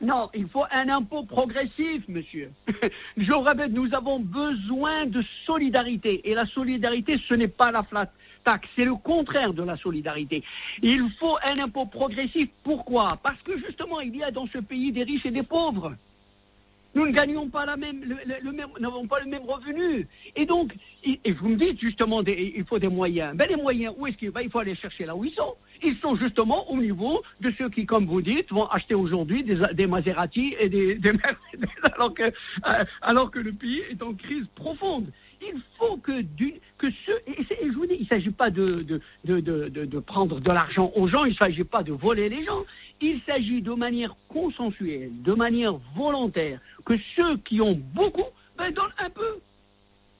[0.00, 2.50] Non, il faut un impôt progressif, monsieur.
[3.16, 6.28] Je répète, nous avons besoin de solidarité.
[6.28, 8.10] Et la solidarité, ce n'est pas la flat
[8.44, 10.42] tax, c'est le contraire de la solidarité.
[10.82, 12.48] Il faut un impôt progressif.
[12.64, 13.16] Pourquoi?
[13.22, 15.94] Parce que justement, il y a dans ce pays des riches et des pauvres.
[16.94, 20.06] Nous ne gagnons pas la même, le, le- n'avons pas le même revenu.
[20.36, 20.74] Et donc,
[21.04, 23.34] et, vous me dites justement, des- il faut des moyens.
[23.36, 24.42] Ben les moyens, où est-ce qu'il va?
[24.42, 25.54] Il faut aller chercher là où ils sont.
[25.82, 29.58] Ils sont justement au niveau de ceux qui, comme vous dites, vont acheter aujourd'hui des,
[29.72, 31.10] des Maserati et des, des
[32.70, 35.06] euh, alors que le pays est en crise profonde.
[35.44, 36.12] Il faut que,
[37.06, 39.98] ceux, et, je vous dis, il ne s'agit pas de, de, de, de, de- de
[39.98, 42.64] prendre de l'argent aux gens, il ne s'agit pas de voler les gens,
[43.00, 48.24] il s'agit de manière consensuelle, de manière volontaire, que ceux qui ont beaucoup,
[48.56, 49.38] ben, donnent un peu.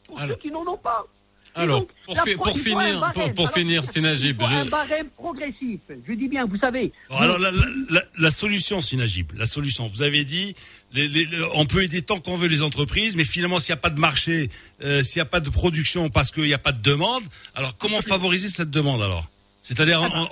[0.09, 1.07] Pour Alors- ceux qui n'en ont pas.
[1.55, 3.35] Alors, pour, fi- finir, barème.
[3.35, 5.81] pour, finir, Sinajib, faut un je- barème progressif.
[6.09, 6.93] Je dis bien, vous savez.
[7.11, 9.85] Alors la, la, la, la solution, Sinagib, la solution.
[9.87, 10.55] Vous avez dit,
[10.95, 13.79] les, les- le- on peut aider tant qu'on veut les entreprises, mais finalement, s'il n'y
[13.79, 14.49] a pas de marché,
[14.83, 17.23] euh, s'il n'y a pas de production parce qu'il n'y a pas de demande,
[17.55, 19.29] alors comment favoriser cette demande alors?
[19.61, 20.29] C'est-à-dire en,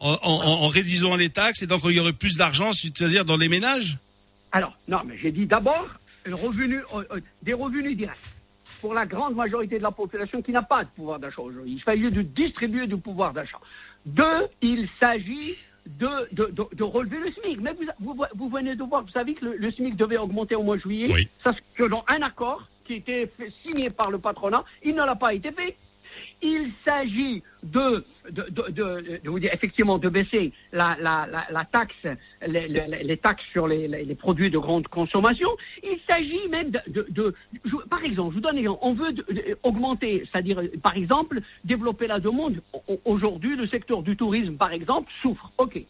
[0.00, 3.48] en, en, réduisant les taxes et donc il y aurait plus d'argent, c'est-à-dire dans les
[3.48, 3.98] ménages?
[4.52, 5.86] Alors, non, mais j'ai dit d'abord
[6.26, 8.18] revenu, euh, euh, des revenus directs
[8.84, 11.72] pour la grande majorité de la population qui n'a pas de pouvoir d'achat aujourd'hui.
[11.78, 13.58] Il s'agit de distribuer du pouvoir d'achat.
[14.04, 15.54] Deux, il s'agit
[15.86, 17.60] de, de, de, de relever le SMIC.
[17.62, 20.54] Mais vous, vous, vous venez de voir, vous savez que le, le SMIC devait augmenter
[20.54, 21.10] au mois de juillet.
[21.14, 21.26] Oui.
[21.42, 25.32] Ça, selon un accord qui était fait- signé par le patronat, il ne l'a pas
[25.32, 25.76] été fait.
[26.46, 32.06] Il s'agit de, de, de, effectivement de baisser la, la, la, taxe,
[32.46, 35.48] les, taxes sur les, produits de grande consommation.
[35.82, 37.34] Il s'agit même de,
[37.88, 38.78] par exemple, je vous donne un exemple.
[38.82, 39.14] On veut
[39.62, 42.60] augmenter, c'est-à-dire, par exemple, développer la demande.
[42.88, 45.50] Au- Aujourd'hui, le secteur du tourisme, par exemple, souffre.
[45.56, 45.80] OK.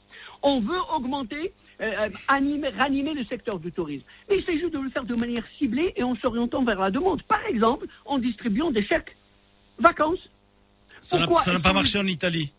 [0.45, 4.05] On veut augmenter, euh, animer, ranimer le secteur du tourisme.
[4.31, 7.25] Mais il s'agit de le faire de manière ciblée et en s'orientant vers la demande.
[7.25, 9.17] Par exemple, en distribuant des chèques
[9.81, 10.31] vacances.
[11.05, 12.53] Ça n'a pas marché en Italie.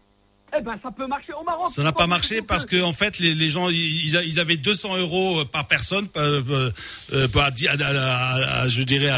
[0.58, 1.68] Eh ben, ça peut marcher au Maroc.
[1.68, 5.44] Ça n'a pas marché Parce que en fait les, les gens ils, avaient 200 euros
[5.52, 6.72] par personne euh, euh,
[7.12, 9.10] euh, à, je dirais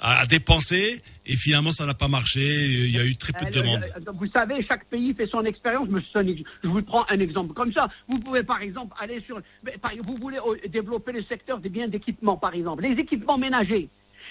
[0.00, 3.58] à, dépenser et finalement ça n'a pas marché il y a eu très peu de
[3.58, 3.84] Euh, demandes.
[3.96, 5.88] euh, donc, vous savez, chaque pays fait son expérience.
[6.14, 7.88] Je vous prends un exemple comme ça.
[8.08, 9.40] Vous pouvez, par exemple, aller sur.
[10.04, 13.88] Vous voulez euh, développer le secteur des biens d'équipement, par exemple, les équipements ménagers.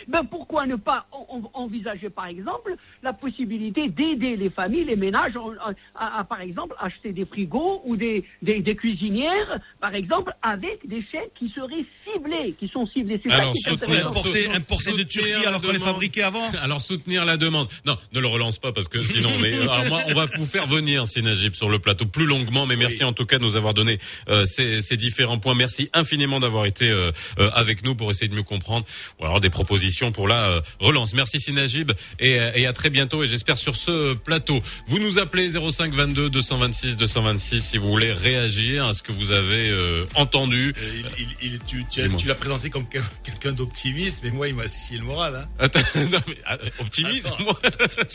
[0.08, 4.96] Ben, pourquoi ne pas en- en- envisager, par exemple, la possibilité d'aider les familles, les
[4.96, 5.74] ménages, à,
[6.06, 10.80] à- à, par exemple, acheter des frigos ou des, des, des cuisinières, par exemple, avec
[10.88, 13.20] des chèques qui seraient ciblés, qui sont ciblés.
[13.24, 14.20] C'est ça Alors, qui soutenir- intéressant.
[14.20, 16.44] Importer, importer de Turquie alors qu'on les fabriquait avant.
[16.62, 17.68] Alors soutenir la demande.
[17.86, 19.54] Non, ne le relance pas parce que sinon on est.
[19.62, 23.04] Alors moi, on va vous faire venir Sinajib sur le plateau plus longuement, mais merci
[23.04, 25.56] en tout cas de nous avoir donné euh, ces, ces différents points.
[25.56, 28.86] Merci infiniment d'avoir été euh, euh, avec nous pour essayer de mieux comprendre
[29.20, 31.14] ou alors des propositions pour la euh, relance.
[31.14, 34.62] Merci Sinajib et, euh, et à très bientôt et j'espère sur ce plateau.
[34.88, 39.32] Vous nous appelez 05 22 226 226 si vous voulez réagir à ce que vous
[39.32, 40.74] avez euh, entendu.
[40.78, 42.18] Euh, il- il- il- tu tu, Dis-moi.
[42.20, 45.36] tu l'as présenté comme quel- quelqu'un d'optimiste, mais moi il m'a scié le moral.
[45.36, 45.48] Hein.
[45.60, 45.80] Attends,
[46.12, 47.44] non, mais, ah, optimiste, Attends.
[47.44, 47.60] moi.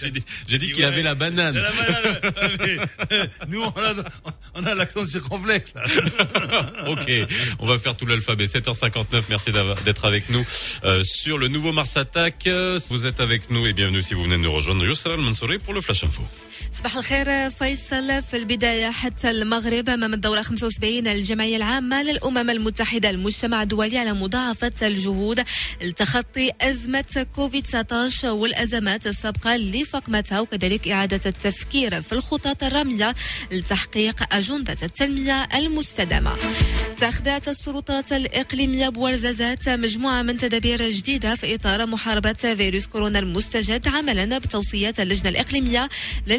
[0.49, 0.85] J'ai dit, qu'il ouais.
[0.85, 1.57] avait la banane.
[1.57, 2.77] La banane, mais,
[3.49, 3.95] Nous on a,
[4.55, 5.75] on a l'accent circonflexe.
[5.75, 5.83] Là.
[6.89, 7.13] ok,
[7.59, 8.47] on va faire tout l'alphabet.
[8.47, 9.51] 7h59, merci
[9.85, 10.45] d'être avec nous
[10.85, 12.47] euh, sur le nouveau Mars Attack.
[12.47, 14.85] Euh, Vous êtes avec nous et bienvenue si vous venez de nous rejoindre.
[14.85, 16.23] Youssef Al-Mansouri pour le Flash Info.
[16.79, 18.23] صباح الخير فيصل.
[18.23, 23.11] في البداية حتى المغرب أمام الدورة 75 الجمعية العامة للأمم المتحدة.
[23.11, 25.45] المجتمع الدولي على مضاعفة الجهود
[25.83, 33.15] لتخطي أزمة كوفيد 19 والأزمات السابقة لفقمتها وكذلك إعادة التفكير في الخطط الرامية
[33.53, 36.33] لتحقيق أجندة التنمية المستدامة.
[36.93, 44.39] اتخذت السلطات الإقليمية بورزازات مجموعة من تدابير جديدة في إطار محاربة فيروس كورونا المستجد عملا
[44.39, 45.89] بتوصيات اللجنة الإقليمية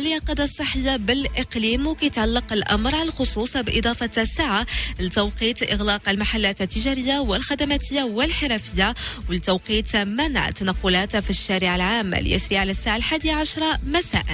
[0.07, 4.65] لليقظة الصحية بالإقليم وكيتعلق الأمر على الخصوص بإضافة ساعة
[4.99, 8.93] لتوقيت إغلاق المحلات التجارية والخدماتية والحرفية
[9.29, 14.25] ولتوقيت منع التنقلات في الشارع العام ليسري على الساعة الحادية عشرة مساء.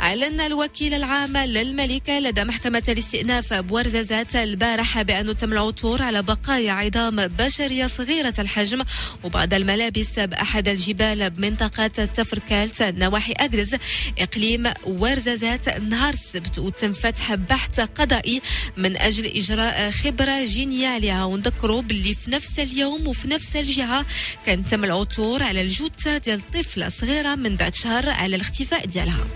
[0.00, 7.16] أعلن الوكيل العام للملكة لدى محكمة الاستئناف بورزازات البارحة بأنه تم العثور على بقايا عظام
[7.26, 8.82] بشرية صغيرة الحجم
[9.24, 13.76] وبعض الملابس بأحد الجبال بمنطقة تفركالت نواحي أقدز
[14.18, 18.42] إقليم ورزازات نهار السبت وتم فتح بحث قضائي
[18.76, 21.24] من أجل إجراء خبرة جينية عليها.
[21.24, 24.06] ونذكروا باللي في نفس اليوم وفي نفس الجهة
[24.46, 29.26] كان تم العثور على الجثة ديال طفلة صغيرة من بعد شهر على الاختفاء ديالها.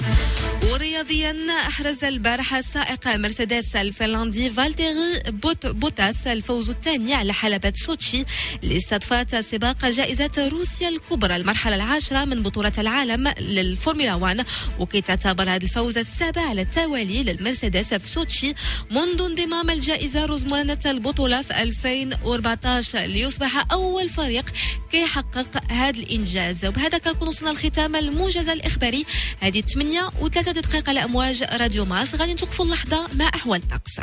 [0.70, 8.24] ورياضيا أحرز البارحة سائق مرسيدس الفنلندي فالتيري بوت بوتاس الفوز الثاني على حلبة سوتشي
[8.62, 14.46] لاستضافات سباق جائزة روسيا الكبرى المرحلة العاشرة من بطولة العالم للفورمولا 1
[14.78, 18.54] وكي تعتبر هذا الفوز السابع على التوالي للمرسيدس في سوتشي
[18.90, 24.50] منذ انضمام الجائزة رزمانة البطولة في 2014 ليصبح أول فريق
[24.92, 26.64] كيحقق هذا الإنجاز.
[26.64, 29.04] وبهذا كنكون وصلنا لختام الموجز الإخباري.
[29.40, 32.14] هذه 8 وثلاثة دقائق على أمواج راديو ماس.
[32.14, 34.00] غادي نتوقفوا اللحظة مع أحوال الطقس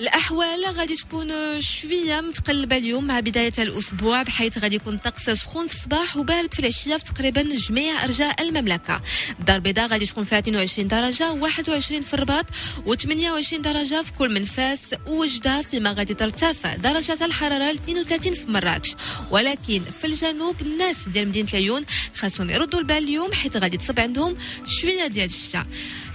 [0.00, 5.74] الأحوال غادي تكون شوية متقلبة اليوم مع بداية الأسبوع بحيث غادي يكون طقس سخون في
[5.74, 9.02] الصباح وبارد في العشية في تقريبا جميع أرجاء المملكة.
[9.40, 12.46] الدار البيضاء غادي تكون فيها 22 درجة 21 في الرباط
[12.86, 16.76] و28 درجة في كل من فاس ووجدة فيما غادي ترتفع.
[16.76, 18.94] درجة الحرارة ل 32 في مراكش.
[19.30, 21.84] ولكن في الجنوب الناس ديال مدينة العيون
[22.16, 25.66] خاصهم يردوا البال اليوم حيث غادي تصب عندهم شوية ديال الشتاء.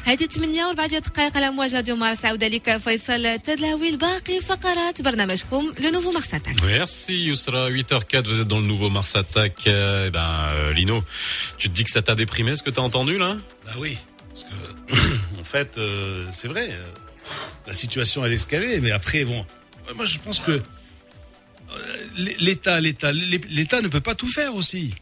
[0.05, 5.03] هذه 8 وربع ديال الدقائق على امواج راديو مارس عاود لك فيصل تدلاوي باقي فقرات
[5.03, 9.67] برنامجكم لو نوفو مارس اتاك Merci Yousra, 8h04, vous êtes dans le nouveau Mars Attack.
[9.67, 11.05] Euh, eh ben, euh, Lino,
[11.59, 14.45] tu te dis que ça t'a déprimé ce que t'as entendu là Bah oui, parce
[14.45, 16.85] que en fait, euh, c'est vrai, euh,
[17.67, 19.45] la situation elle escalait, mais après bon,
[19.95, 20.63] moi je pense que euh,
[22.49, 24.95] l'État, l'État, l'État ne peut pas tout faire aussi.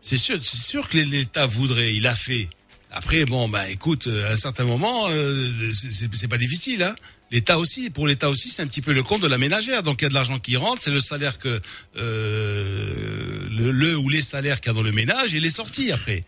[0.00, 2.48] C'est sûr, c'est sûr que l'État voudrait, il a fait.
[2.97, 6.95] après bon, bah écoute, à un certain moment, euh, c'est- pas difficile, hein.
[7.31, 9.83] L'État aussi, pour l'État aussi, c'est un petit peu le compte de la ménagère.
[9.83, 11.59] Donc il y a de l'argent qui rentre, c'est le salaire que
[11.97, 15.91] euh, le, le ou les salaires qu'il y a dans le ménage et les sorties
[15.91, 16.23] après.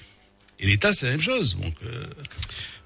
[0.59, 1.55] Et l'État, c'est la même chose.
[1.61, 2.05] Donc, euh,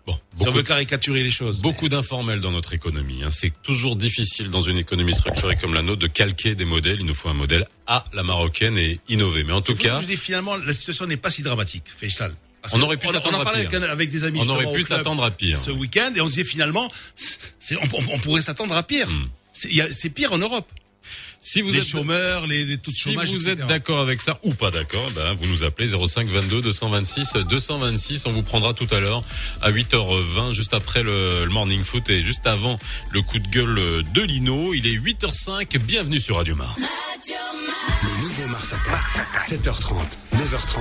[0.07, 1.61] Bon, si on veut caricaturer les choses.
[1.61, 3.21] beaucoup d'informels dans notre économie.
[3.23, 3.29] hein.
[3.29, 6.97] C'est toujours difficile dans une économie structurée comme la nôtre de calquer des modèles.
[7.01, 9.43] Il nous faut un modèle à la marocaine et innover.
[9.43, 12.33] Mais en tout cas, je dis finalement, la situation n'est pas si dramatique, Faisal.
[12.73, 13.69] On aurait pu s'attendre à pire.
[13.69, 14.39] avec, avec des amis.
[14.43, 15.57] on aurait pu s'attendre à pire.
[15.57, 16.91] Ce week-end, et on se disait finalement,
[17.81, 19.09] on, pourrait s'attendre à pire.
[19.09, 19.29] Hmm.
[19.53, 20.71] C'est pire en Europe.
[21.43, 23.49] Si vous les êtes chômeurs, les, les taux de Si vous etc.
[23.53, 28.27] êtes d'accord avec ça ou pas d'accord, ben vous nous appelez 05 22 226 226.
[28.27, 29.23] On vous prendra tout à l'heure
[29.59, 32.77] à 8h20, juste après le, le morning foot et juste avant
[33.11, 34.75] le coup de gueule de Lino.
[34.75, 35.79] Il est 8h05.
[35.79, 36.79] Bienvenue sur Radio Mars.
[36.79, 39.03] Le nouveau Mars Attack,
[39.39, 39.95] 7h30,
[40.35, 40.79] 9h30,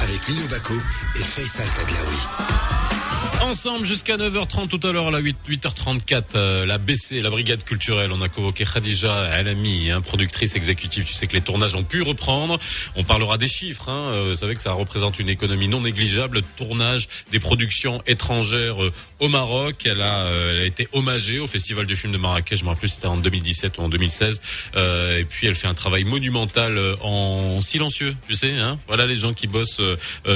[0.00, 2.99] avec Lino Baco et Faisal Tadlaoui.
[3.42, 7.64] Ensemble jusqu'à 9h30 tout à l'heure à la 8, 8h34 euh, la BC la brigade
[7.64, 11.82] culturelle on a convoqué Khadija Alami hein, productrice exécutive tu sais que les tournages ont
[11.82, 12.58] pu reprendre.
[12.96, 16.36] On parlera des chiffres hein, euh, vous savez que ça représente une économie non négligeable
[16.36, 21.38] le tournage des productions étrangères euh, au Maroc elle a, euh, elle a été hommagée
[21.38, 23.88] au festival du film de Marrakech je me rappelle plus c'était en 2017 ou en
[23.88, 24.40] 2016
[24.76, 29.06] euh, et puis elle fait un travail monumental euh, en silencieux tu sais hein, voilà
[29.06, 29.80] les gens qui bossent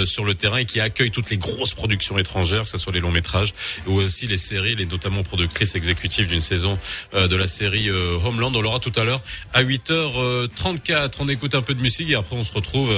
[0.05, 3.01] sur le terrain et qui accueillent toutes les grosses productions étrangères, que ce soit les
[3.01, 3.55] longs métrages
[3.87, 4.77] ou aussi les séries.
[4.79, 6.79] Est notamment productrice exécutive d'une saison
[7.13, 8.53] de la série Homeland.
[8.55, 11.15] On l'aura tout à l'heure à 8h34.
[11.21, 12.93] On écoute un peu de musique et après on se retrouve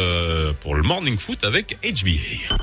[0.60, 2.54] pour le morning foot avec HBA.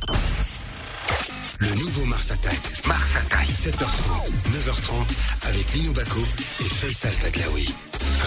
[1.64, 6.20] Le nouveau Mars Attack, Mars Attack, 7h30, 9h30, avec Lino Baco
[6.60, 7.74] et Faisal Tadlaoui.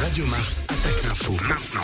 [0.01, 1.83] Radio Mars attaque l'info maintenant.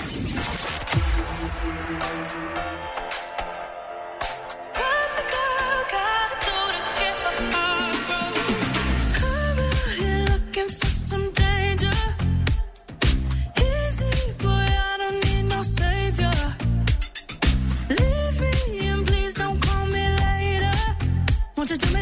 [21.62, 22.01] Won't you do me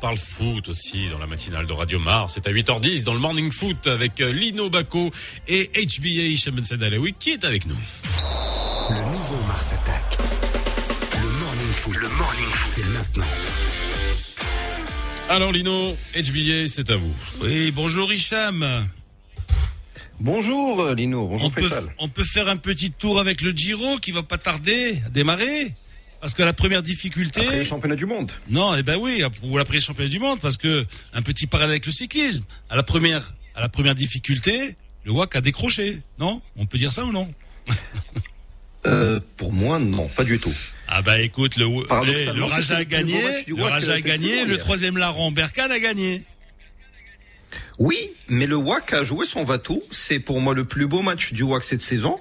[0.00, 2.32] parle foot aussi dans la matinale de Radio Mars.
[2.34, 5.12] C'est à 8h10 dans le morning foot avec euh, Lino Baco
[5.46, 7.76] et HBA Shaman Sedalawi qui est avec nous.
[8.88, 10.18] Le nouveau Mars Attack.
[11.20, 11.96] Le morning foot.
[11.96, 13.26] Le morning C'est maintenant.
[15.28, 17.14] Alors Lino, HBA, c'est à vous.
[17.42, 18.88] Oui, bonjour Hicham.
[20.18, 21.94] Bonjour euh, Lino, bonjour On peut, Faisal.
[21.98, 25.72] on peut faire un petit tour avec le Giro qui va pas tarder à démarrer.
[26.20, 27.40] Parce que la première difficulté.
[27.40, 28.30] Après les championnats du monde.
[28.48, 31.72] Non, eh ben oui, ou après les championnats du monde, parce que un petit parallèle
[31.72, 32.44] avec le cyclisme.
[32.68, 36.02] À la première, à la première difficulté, le WAC a décroché.
[36.18, 36.42] Non?
[36.56, 37.32] On peut dire ça ou non?
[38.86, 40.54] Euh, pour moi, non, pas du tout.
[40.88, 44.56] Ah bah écoute, le, eh, le Raja a gagné, le Raja a cette gagné, le
[44.56, 46.22] troisième larron Berkane a gagné.
[47.78, 49.82] Oui, mais le WAC a joué son Vatou.
[49.90, 52.18] C'est pour moi le plus beau match du WAC cette saison.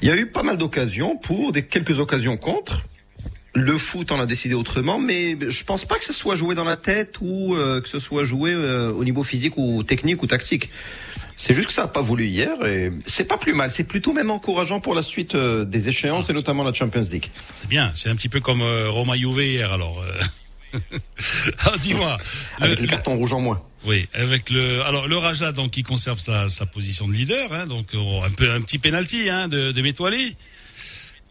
[0.00, 2.84] Il y a eu pas mal d'occasions pour, des quelques occasions contre.
[3.54, 6.64] Le foot en a décidé autrement, mais je pense pas que ce soit joué dans
[6.64, 10.26] la tête ou euh, que ce soit joué euh, au niveau physique ou technique ou
[10.26, 10.70] tactique.
[11.36, 13.70] C'est juste que ça a pas voulu hier et c'est pas plus mal.
[13.70, 17.26] C'est plutôt même encourageant pour la suite euh, des échéances et notamment la Champions League.
[17.60, 20.02] C'est bien, c'est un petit peu comme Roma Juve hier alors.
[21.58, 22.16] ah, dis-moi.
[22.58, 23.62] Avec le- les cartons rouges en moins.
[23.84, 27.66] Oui, avec le alors le Raja donc qui conserve sa, sa position de leader, hein,
[27.66, 30.36] donc euh, un peu un petit penalty hein, de, de Metwali.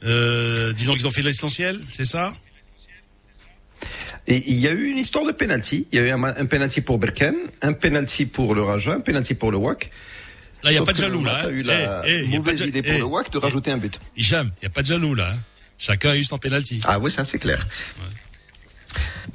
[0.03, 2.33] Euh, disons qu'ils ont fait l'essentiel, c'est ça?
[4.27, 5.87] Et il y a eu une histoire de penalty.
[5.91, 8.99] Il y a eu un, un penalty pour Berken, un penalty pour le Raja, un
[8.99, 9.89] penalty pour le WAC.
[10.63, 11.45] Là, il y a Sauf pas de jaloux là.
[11.45, 12.01] Hein.
[12.03, 13.99] a Eh, eh, y a mauvaise idée pour eh, le WAC de rajouter un but.
[14.15, 15.31] Hicham, il y a pas de jaloux là.
[15.33, 15.39] Hein.
[15.77, 16.79] Chacun a eu son penalty.
[16.83, 17.65] Ah oui, ça c'est clair.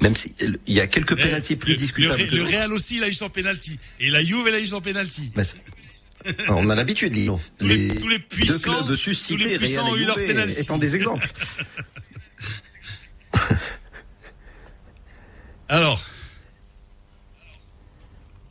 [0.01, 2.23] Même si euh, il y a quelques Eh, penalties plus le, discutables.
[2.31, 2.43] le.
[2.43, 3.79] Real aussi, il a eu son penalty.
[3.99, 4.81] Et la Juve, elle a eu son
[5.43, 5.57] c'est-
[6.49, 7.39] on a l'habitude, Lino.
[7.57, 10.27] Tous les- tous les deux puissants- clubs tous les puissants Real ont eu leur Juve,
[10.27, 10.59] penalty.
[10.61, 11.27] étant des exemples.
[15.69, 16.01] Alors.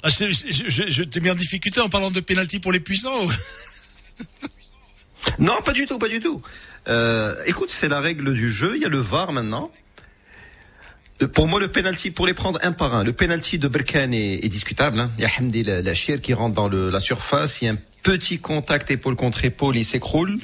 [0.03, 3.27] Ah, je, je, je, t'ai mis en difficulté en parlant de penalty pour les puissants.
[5.41, 6.41] Non, pas du tout, pas du tout.
[6.87, 8.77] Euh, écoute, c'est la règle du jeu.
[8.77, 9.73] Il y a le VAR maintenant.
[11.33, 14.49] Pour moi, le penalty, pour les prendre un par un, le penalty de Berkane est,
[14.49, 15.01] discutable.
[15.01, 15.11] Hein.
[15.17, 17.63] Il y a Hamdi la, la Chir qui rentre dans le, la surface.
[17.63, 20.39] Il y a un petit contact épaule contre épaule, il s'écroule.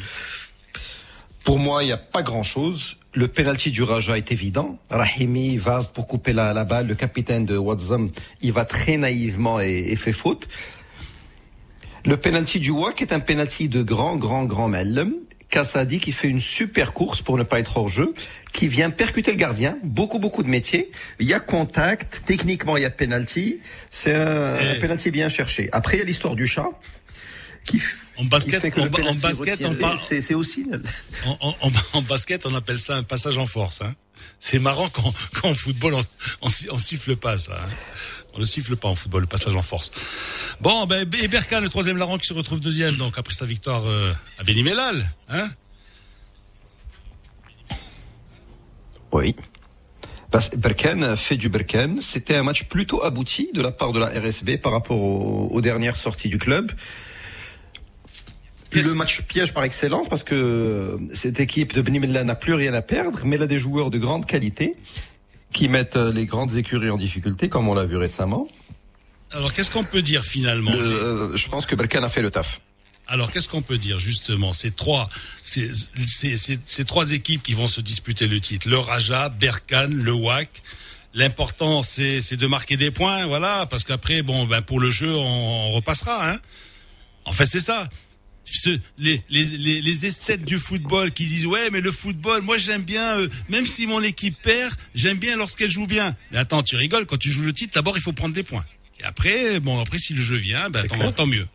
[1.44, 2.96] Pour moi, il n'y a pas grand-chose.
[3.12, 4.78] Le penalty du Raja est évident.
[4.88, 6.86] Rahimi va pour couper la, la balle.
[6.86, 8.10] Le capitaine de Wadzam,
[8.40, 10.48] il va très naïvement et, et fait faute.
[12.06, 15.12] Le penalty du WAC est un penalty de grand, grand, grand Mellem.
[15.52, 18.14] Kassadi qui fait une super course pour ne pas être hors jeu,
[18.52, 19.78] qui vient percuter le gardien.
[19.82, 20.90] Beaucoup, beaucoup de métiers.
[21.18, 22.22] Il y a contact.
[22.26, 23.60] Techniquement, il y a penalty.
[23.90, 24.76] C'est un, Eh.
[24.76, 25.68] un penalty bien cherché.
[25.72, 26.68] Après, il y a l'histoire du chat.
[27.64, 27.80] Qui,
[28.16, 30.66] En basket, que en basket, on parle- C'est aussi.
[31.24, 33.80] En, en- en- en basket, on appelle ça un passage en force.
[33.82, 33.94] Hein.
[34.40, 36.04] C'est marrant quand, quand en football, on,
[36.42, 37.52] on, si- on siffle pas ça.
[37.64, 37.68] hein.
[38.34, 39.92] On ne siffle pas en football, le passage en force.
[40.60, 43.86] Bon, ben, et Berkane, le troisième larron qui se retrouve deuxième, donc après sa victoire
[43.86, 45.08] euh, à Benimélal.
[45.28, 45.48] Hein
[49.12, 49.36] Oui.
[50.30, 52.00] Parce que Berken fait du Berken.
[52.00, 55.60] C'était un match plutôt abouti de la part de la RSB par rapport aux, aux
[55.60, 56.72] dernières sorties du club.
[58.72, 62.80] Le match piège par excellence parce que cette équipe de Benimella n'a plus rien à
[62.80, 64.74] perdre, mais elle a des joueurs de grande qualité
[65.52, 68.48] qui mettent les grandes écuries en difficulté, comme on l'a vu récemment.
[69.30, 70.72] Alors, qu'est-ce qu'on peut dire finalement?
[70.72, 72.62] Le- euh, je pense que Berken a fait le taf.
[73.12, 74.52] Alors, qu'est-ce qu'on peut dire justement?
[74.54, 75.10] Ces trois,
[75.42, 75.70] ces,
[76.06, 80.12] ces, ces- ces trois équipes qui vont se disputer le titre, le Raja, Berkane, le
[80.12, 80.62] WAC.
[81.14, 85.14] L'important, c'est c'est de marquer des points, voilà, parce qu'après, bon, ben pour le jeu,
[85.14, 86.30] on, on repassera.
[86.32, 86.38] Hein.
[87.26, 87.86] En fait, c'est ça.
[88.44, 92.58] Ce- les, les, les, les esthètes du football qui disent ouais mais le football moi
[92.58, 96.64] j'aime bien euh, même si mon équipe perd j'aime bien lorsqu'elle joue bien mais attends
[96.64, 98.64] tu rigoles quand tu joues le titre d'abord il faut prendre des points
[98.98, 101.46] et après bon après si le jeu vient ben tant, tant mieux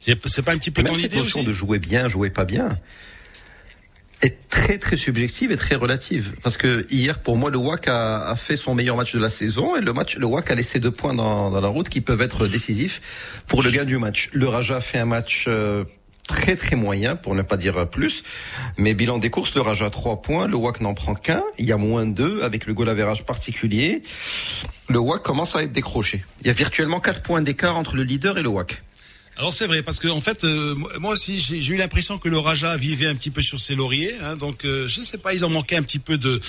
[0.00, 2.44] c'est pas un petit peu ton cette idée notion aussi de jouer bien, jouer pas
[2.44, 2.78] bien
[4.22, 6.34] est très très subjective et très relative.
[6.42, 9.30] Parce que hier, pour moi, le WAC a, a fait son meilleur match de la
[9.30, 12.00] saison et le match, le WAC a laissé deux points dans, dans la route qui
[12.00, 13.00] peuvent être décisifs
[13.46, 14.30] pour le gain du match.
[14.32, 15.84] Le Raja a fait un match euh,
[16.28, 18.22] très très moyen, pour ne pas dire plus.
[18.76, 21.42] Mais bilan des courses, le Raja a trois points, le WAC n'en prend qu'un.
[21.58, 24.02] Il y a moins deux avec le goal average particulier.
[24.88, 26.24] Le WAC commence à être décroché.
[26.42, 28.82] Il y a virtuellement quatre points d'écart entre le leader et le WAC.
[29.36, 32.36] Alors c'est vrai parce que en fait euh, moi aussi j'ai eu l'impression que le
[32.38, 35.46] Raja vivait un petit peu sur ses lauriers hein, donc euh, je sais pas ils
[35.46, 36.42] en manquaient un petit peu de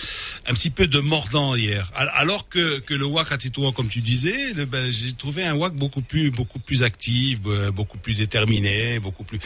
[0.46, 1.90] un petit peu de mordant hier.
[1.96, 5.56] Al- alors que que le WAC à Tétouan comme tu disais ben, j'ai trouvé un
[5.56, 7.40] WAC beaucoup plus beaucoup plus actif
[7.74, 9.40] beaucoup plus déterminé beaucoup plus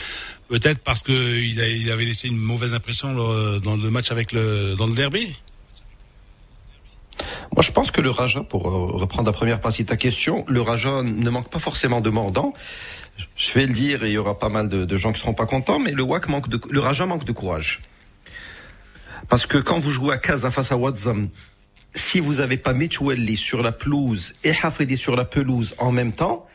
[0.48, 4.12] peut-être parce que il, a- il avait laissé une mauvaise impression euh, dans le match
[4.12, 5.28] avec le dans le derby.
[7.54, 10.60] Moi, je pense que le Raja, pour reprendre la première partie de ta question, le
[10.60, 12.54] Raja ne manque pas forcément de mordant,
[13.36, 15.80] Je vais le dire, il y aura pas mal de, gens qui seront pas contents,
[15.80, 17.82] mais le WAC manque de, le Raja manque de courage.
[19.30, 21.30] Parce que quand vous jouez à Casa face à Wadzam,
[21.94, 26.12] si vous avez pas Mitchwelli sur la pelouse et Hafridi sur la pelouse en même
[26.12, 26.48] temps,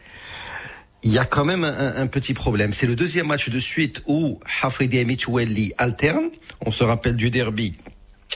[1.03, 2.75] il y a quand même un, un petit problème.
[2.75, 6.31] C'est le deuxième match de suite où Hafridi et Mitchwelli alternent.
[6.61, 7.75] On se rappelle du derby.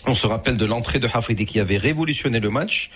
[0.06, 2.90] On se rappelle de l'entrée de Hafridi qui avait révolutionné le match.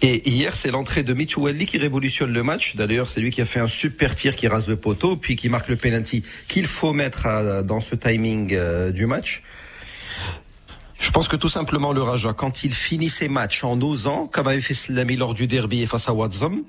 [0.00, 2.76] Et hier, c'est l'entrée de Mitchouelli qui révolutionne le match.
[2.76, 5.48] D'ailleurs, c'est lui qui a fait un super tir qui rase le poteau, puis qui
[5.48, 9.42] marque le penalty qu'il faut mettre dans ce timing euh, du match.
[11.00, 14.48] Je pense que tout simplement le Raja, quand il finit ses matchs en osant, comme
[14.48, 16.62] avait fait Slami lors du derby face à Wadzam,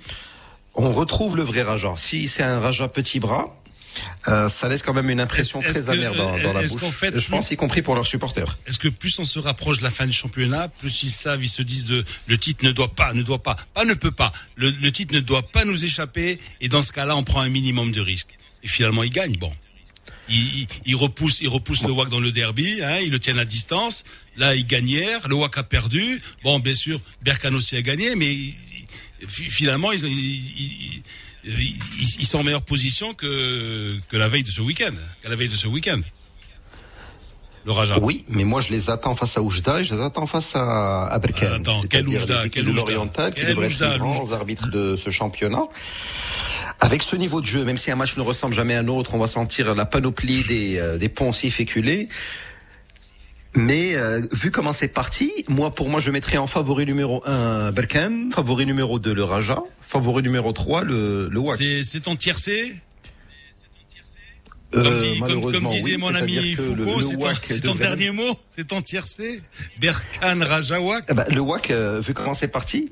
[0.75, 1.93] on retrouve le vrai Raja.
[1.97, 3.58] Si c'est un Raja petit bras,
[4.27, 6.67] euh, ça laisse quand même une impression Est-ce- est-ce très que- amère dans, dans la
[6.67, 6.81] bouche.
[6.91, 8.57] fait, Je pense y compris pour leurs supporters.
[8.67, 11.49] Est-ce que plus on se rapproche de la fin du championnat, plus ils savent, ils
[11.49, 14.31] se disent euh, le titre ne doit pas, ne doit pas, pas ne peut pas.
[14.55, 16.39] Le, le titre ne doit pas nous échapper.
[16.61, 18.37] Et dans ce cas-là, on prend un minimum de risques.
[18.63, 19.37] Et finalement, ils gagnent.
[19.37, 19.51] Bon,
[20.29, 22.81] ils, ils, ils repoussent, ils repoussent le WAC dans le derby.
[22.83, 24.03] Hein, ils le tiennent à distance.
[24.37, 25.27] Là, ils hier.
[25.27, 26.21] Le WAC a perdu.
[26.43, 28.37] Bon, bien sûr, Berkan aussi a gagné, mais
[29.27, 31.03] finalement, ils, ils,
[31.49, 34.93] ils- sont en meilleure position que que la veille de ce week-end,
[35.23, 36.01] qu'à la veille de ce week-end.
[37.65, 37.99] Le Raja.
[37.99, 41.07] Oui, mais moi je les attends face à Oujda et je les attends face à,
[41.07, 41.51] à Berkane.
[41.51, 44.95] Euh, attends, quel Oujda, quel de l'Oriental qui Quel devraient être les grands arbitres de
[44.95, 45.63] ce championnat.
[46.79, 49.13] Avec ce niveau de jeu, même si un match ne ressemble jamais à un autre,
[49.13, 52.07] on va sentir la panoplie des, euh, des poncifs éculés.
[53.55, 57.71] Mais euh, vu comment c'est parti, moi pour moi je mettrais en favori numéro 1
[57.71, 61.57] Berkane, favori numéro 2 le Raja, favori numéro 3 le, le WAC.
[61.83, 62.73] C'est ton tiercé?
[64.75, 65.19] Euh, comme, dit-
[65.51, 69.41] comme- disait oui, mon ami Foucault, c'est ton, ton dernier mot C'est ton tiercé?
[69.79, 72.91] Berkane Rajawak Eh ben, le WAC, euh, vu comment c'est parti.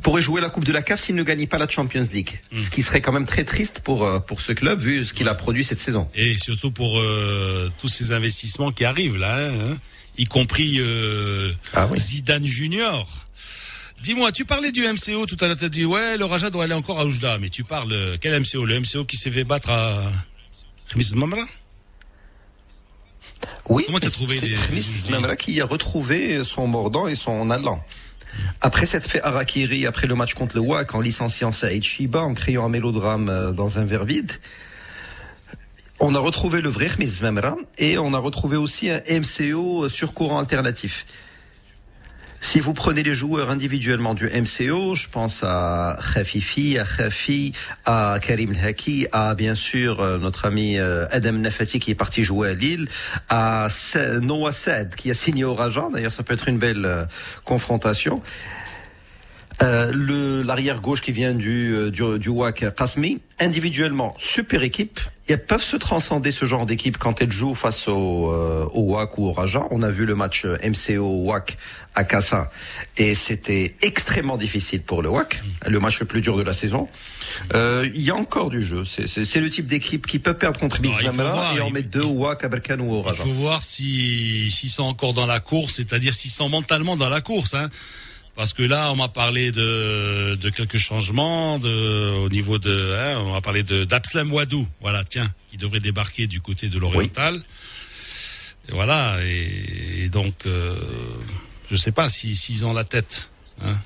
[0.00, 2.40] Pourrait jouer la Coupe de la CAF s'il ne gagne pas la Champions League.
[2.50, 2.58] Mm.
[2.60, 5.28] Ce qui serait quand même très triste pour, euh, pour ce club, vu ce qu'il
[5.28, 6.08] a produit cette saison.
[6.14, 9.76] Et surtout pour euh, tous ces investissements qui arrivent là, hein, hein,
[10.16, 12.00] y compris euh, Ah oui.
[12.00, 13.06] Zidane Junior.
[14.02, 16.64] Dis-moi, tu parlais du MCO tout à l'heure, tu as dit ouais, le Raja doit
[16.64, 19.44] aller encore à Oujda, mais tu parles euh, quel MCO Le MCO qui s'est fait
[19.44, 20.02] battre à
[20.90, 21.42] Khamis Mamra?
[23.68, 24.56] Oui, Comment c'est- trouvé les-
[25.10, 27.84] Memra qui a retrouvé son mordant et son allant.
[28.60, 32.34] Après s'être fait harakiri après le match contre le WAC en licenciant Saïd Shiba, en
[32.34, 34.32] créant un mélodrame euh, dans un verre vide,
[36.00, 40.14] on a retrouvé le vrai Khmis Memra et on a retrouvé aussi un MCO sur
[40.14, 41.06] courant alternatif.
[42.44, 47.52] Si vous prenez les joueurs individuellement du MCO, je pense à Khafifi, à Khafi,
[47.86, 52.24] à Karim Haki, à bien sûr euh, notre ami euh, Adam Nafati qui est parti
[52.24, 52.88] jouer à Lille,
[53.28, 53.68] à
[54.20, 55.88] Noah Saad qui a signé au Raja.
[55.92, 57.04] D'ailleurs, ça peut être une belle euh,
[57.44, 58.20] confrontation.
[59.62, 64.98] Euh, le l'arrière gauche qui vient du euh, du, du WAC Qasmi, individuellement super équipe.
[65.28, 69.16] Elles peuvent se transcender ce genre d'équipe quand elles jouent face au, euh, au WAC
[69.18, 69.62] ou au Raja.
[69.70, 71.56] On a vu le match euh, MCO WAC
[71.94, 72.50] à Kassa
[72.98, 76.88] et c'était extrêmement difficile pour le WAC, le match le plus dur de la saison.
[77.54, 78.84] Euh, Il y a encore du jeu.
[78.84, 81.72] C'est- C'est c'est le type d'équipe qui peut perdre contre il voir, et en il-
[81.72, 83.22] mettre deux au WAC à Berkane ou au Il Raja.
[83.22, 87.20] faut voir si s'ils sont encore dans la course, c'est-à-dire s'ils sont mentalement dans la
[87.20, 87.70] course, hein.
[88.34, 93.18] Parce que là, on m'a parlé de, de quelques changements de, au niveau de, hein,
[93.18, 97.42] on m'a parlé de d'Abslam Wadou, voilà, tiens, qui devrait débarquer du côté de l'Oriental.
[98.68, 100.74] Et voilà, et, et donc, euh,
[101.70, 103.28] je sais pas si s'ils ont la tête,
[103.62, 103.76] hein,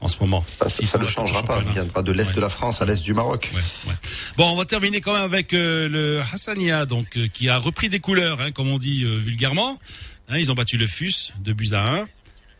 [0.00, 0.46] en ce moment.
[0.60, 1.54] Ça, S'ils ça ne changera pas.
[1.54, 1.72] Il championnat.
[1.82, 2.34] viendra de l'est Ouais.
[2.34, 3.50] de la France à l'est du Maroc.
[3.54, 3.94] Ouais, ouais.
[4.36, 7.88] Bon, on va terminer quand même avec euh, le Hassania, donc euh, qui a repris
[7.88, 9.80] des couleurs, hein, comme on dit euh, vulgairement.
[10.28, 12.08] Hein, ils ont battu le FUS de buts à 1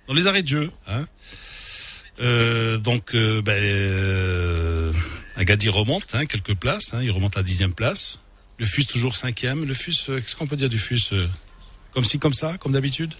[0.08, 0.70] dans les arrêts de jeu.
[0.88, 1.04] Hein.
[2.20, 4.92] Euh, donc, euh, ben, euh,
[5.36, 6.94] Agadir remonte hein, quelques places.
[6.94, 8.18] Hein, il remonte à dixième place.
[8.58, 9.64] Le FUS toujours cinquième.
[9.64, 11.14] Le FUS, euh, qu'est-ce qu'on peut dire du FUS
[11.92, 13.14] Comme ci, comme ça, comme d'habitude?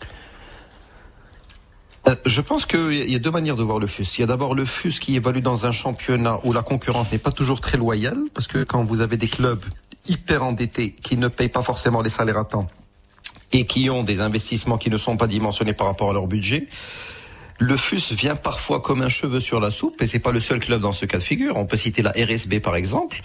[2.24, 4.16] Je pense qu'il y a deux manières de voir le FUS.
[4.16, 7.18] Il y a d'abord le FUS qui évalue dans un championnat où la concurrence n'est
[7.18, 9.62] pas toujours très loyale, parce que quand vous avez des clubs
[10.06, 12.66] hyper endettés qui ne payent pas forcément les salaires à temps
[13.52, 16.66] et qui ont des investissements qui ne sont pas dimensionnés par rapport à leur budget,
[17.58, 20.60] le FUS vient parfois comme un cheveu sur la soupe, et c'est pas le seul
[20.60, 21.56] club dans ce cas de figure.
[21.56, 23.20] On peut citer la RSB par exemple.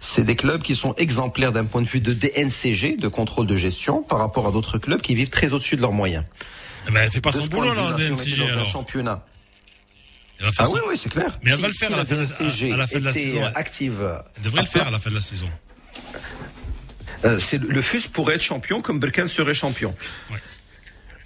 [0.00, 3.54] C'est des clubs qui sont exemplaires d'un point de vue de DNCG, de contrôle de
[3.54, 6.24] gestion, par rapport à d'autres clubs qui vivent très au-dessus de leurs moyens.
[6.88, 8.66] eh ben, Elle fait pas De son boulot, là, la DNCG, dans un alors.
[8.66, 9.24] championnat.
[10.40, 11.38] Elle va faire Ah son- oui, oui, c'est clair.
[11.44, 13.04] Mais elle Si- va le faire si à la la- DNCG à la fin de
[13.04, 14.20] la saison, active.
[14.38, 15.48] Elle devrait le faire à la fin de la saison.
[17.24, 19.94] Euh, c'est le- FUS pourrait être champion comme Berkane serait champion.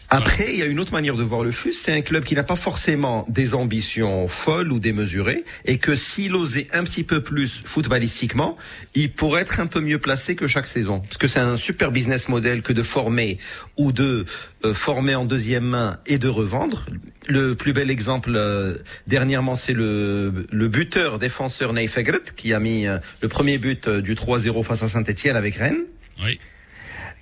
[0.08, 1.72] Après, il y a une autre manière de voir le FUS.
[1.72, 6.34] C'est un club qui n'a pas forcément des ambitions folles ou démesurées et que s'il
[6.36, 8.56] osait un petit peu plus footballistiquement,
[8.94, 11.00] il pourrait être un peu mieux placé que chaque saison.
[11.00, 13.38] Parce que c'est un super business model que de former
[13.76, 14.26] ou de
[14.64, 16.86] euh, former en deuxième main et de revendre.
[17.28, 18.74] Le plus bel exemple euh,
[19.08, 21.98] dernièrement, c'est le, le buteur défenseur Neif
[22.36, 25.84] qui a mis euh, le premier but euh, du 3-0 face à Saint-Etienne avec Rennes.
[26.22, 26.38] Oui.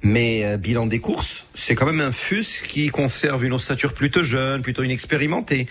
[0.07, 4.23] Mais euh, bilan des courses, c'est quand même un FUS qui conserve une ossature plutôt
[4.23, 5.67] jeune, plutôt inexpérimentée,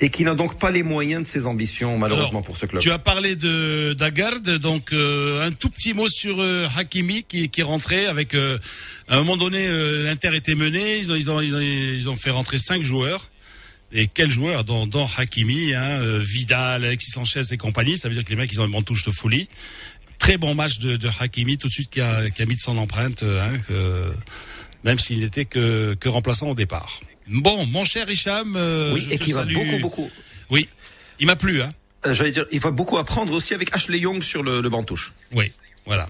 [0.00, 2.82] et qui n'a donc pas les moyens de ses ambitions, malheureusement, Alors, pour ce club.
[2.82, 7.48] Tu as parlé de d'Agarde, donc euh, un tout petit mot sur euh, Hakimi qui,
[7.50, 8.34] qui est rentré avec.
[8.34, 8.58] euh,
[9.06, 12.08] à un moment donné, euh, l'Inter était mené, ils ont, ils ont ils ont ils
[12.08, 13.28] ont fait rentrer cinq joueurs.
[13.94, 17.98] Et quels joueurs dans, dans Hakimi, hein, euh, Vidal, Alexis Sanchez et compagnie.
[17.98, 19.50] Ça veut dire que les mecs ils ont une bonne touche de folie.
[20.22, 22.60] Très bon match de, de Hakimi tout de suite qui a, qui a mis de
[22.60, 24.14] son empreinte, euh, hein, que,
[24.84, 27.00] même s'il n'était que, que remplaçant au départ.
[27.26, 30.10] Bon, mon cher Hicham, euh, oui, je et qui va beaucoup, beaucoup.
[30.48, 30.68] Oui,
[31.18, 31.72] il m'a plu, hein.
[32.06, 34.84] Euh, J'allais dire, il va beaucoup apprendre aussi avec Ashley Young sur le, le banc
[34.84, 35.12] touche.
[35.32, 35.50] Oui,
[35.86, 36.08] voilà.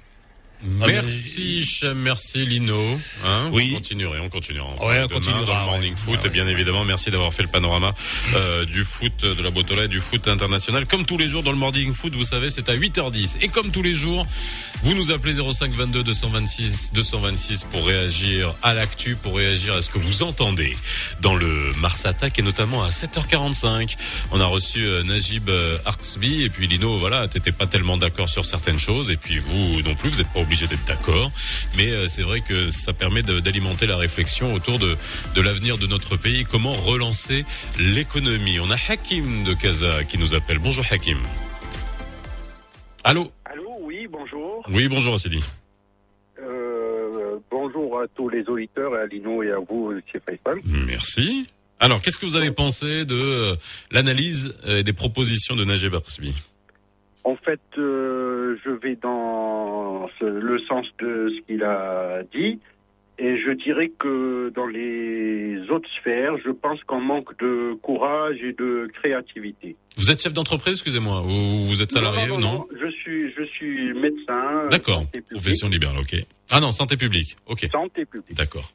[0.64, 2.80] Ah, mais- Merci, Chem, merci Lino.
[3.24, 3.72] Hein, Oui.
[3.72, 4.68] On continuerait, on continuera.
[4.86, 5.98] Ouais, on continuera, Dans le morning ouais.
[6.16, 6.52] foot, et bien ouais.
[6.52, 7.94] évidemment, merci d'avoir fait le panorama
[8.34, 10.86] euh, du foot de la Botola, du foot international.
[10.86, 13.38] Comme tous les jours dans le morning foot, vous savez, c'est à 8h10.
[13.40, 14.24] Et comme tous les jours,
[14.84, 19.90] vous nous appelez 05 22 226 226 pour réagir à l'actu, pour réagir à ce
[19.90, 20.76] que vous entendez
[21.20, 23.96] dans le Mars Attack et notamment à 7h45.
[24.30, 28.28] On a reçu euh, Najib euh, Arksby et puis Lino, voilà, t'étais pas tellement d'accord
[28.28, 31.32] sur certaines choses et puis vous non plus, vous n'êtes pas obligé d'être d'accord.
[31.76, 34.96] Mais euh, c'est vrai que ça permet d'alimenter la réflexion autour de,
[35.34, 36.44] de l'avenir de notre pays.
[36.44, 37.44] Comment relancer
[37.80, 38.61] l'économie?
[38.61, 40.59] On a Hakim de Casa qui nous appelle.
[40.59, 41.18] Bonjour Hakim.
[43.05, 43.30] Allô?
[43.44, 44.64] Allô, oui, bonjour.
[44.70, 45.42] Oui, bonjour Assidi.
[46.38, 50.03] Euh, bonjour à tous les auditeurs, à Lino et à vous, M.
[50.24, 50.61] Faisal.
[50.64, 51.46] Merci.
[51.80, 53.57] Alors, qu'est-ce que vous avez pensé de euh,
[53.90, 56.32] l'analyse et des propositions de Najib Arksby
[57.24, 59.72] En fait, euh, je vais dans
[60.20, 62.59] le sens de ce qu'il a dit.
[63.18, 68.53] Et je dirais que dans les autres sphères, je pense qu'on manque de courage et
[68.53, 69.76] de créativité.
[69.96, 72.90] Vous êtes chef d'entreprise, excusez-moi, ou vous êtes salarié non, ou non, non, non, Je
[72.90, 74.66] suis, je suis médecin.
[74.70, 75.30] D'accord, santé publique.
[75.30, 76.16] profession libérale, ok.
[76.50, 78.36] Ah non, santé publique, ok, Santé publique.
[78.36, 78.68] d'accord.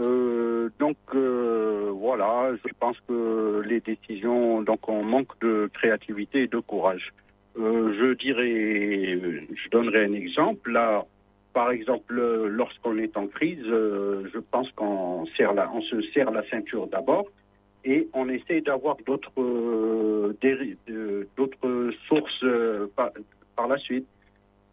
[0.00, 6.46] Euh, donc euh, voilà, je pense que les décisions, donc on manque de créativité et
[6.48, 7.12] de courage.
[7.58, 9.18] Euh, je dirais,
[9.54, 10.70] je donnerai un exemple.
[10.70, 11.04] Là,
[11.52, 12.14] par exemple,
[12.48, 17.26] lorsqu'on est en crise, euh, je pense qu'on on se serre la ceinture d'abord
[17.84, 20.34] et on essaie d'avoir d'autres, euh,
[21.36, 22.44] d'autres sources
[22.94, 24.06] par, la suite.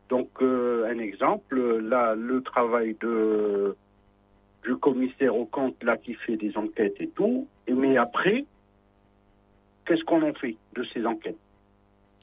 [0.09, 3.75] Donc, un exemple, là, le travail de
[4.63, 7.47] du commissaire au compte là qui fait des enquêtes et tout.
[7.69, 8.45] Mais après,
[9.85, 11.37] qu'est-ce qu'on en fait de ces enquêtes?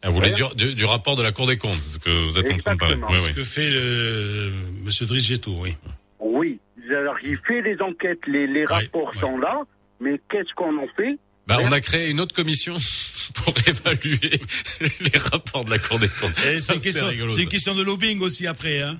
[0.02, 0.48] Ah, vous voulez Ouais.
[0.54, 2.74] du, du- du rapport de la Cour des comptes, ce que vous êtes en train
[2.74, 2.94] de parler.
[2.94, 3.08] Exactement.
[3.10, 3.34] Oui, Ce oui.
[3.34, 4.50] que fait euh,
[4.82, 5.74] Monsieur Driss Getto, oui.
[6.20, 6.58] Oui.
[6.90, 9.60] Alors, il fait les enquêtes, les, les rapports sont là,
[10.00, 11.18] mais qu'est-ce qu'on en fait?
[11.46, 12.76] Bah, on a créé une autre commission
[13.34, 14.40] pour évaluer
[14.80, 16.34] les rapports de la Cour des comptes.
[16.38, 17.42] Ça, c'est une, question, rigolo, c'est ça.
[17.42, 18.82] une question de lobbying aussi après.
[18.82, 18.98] Hein.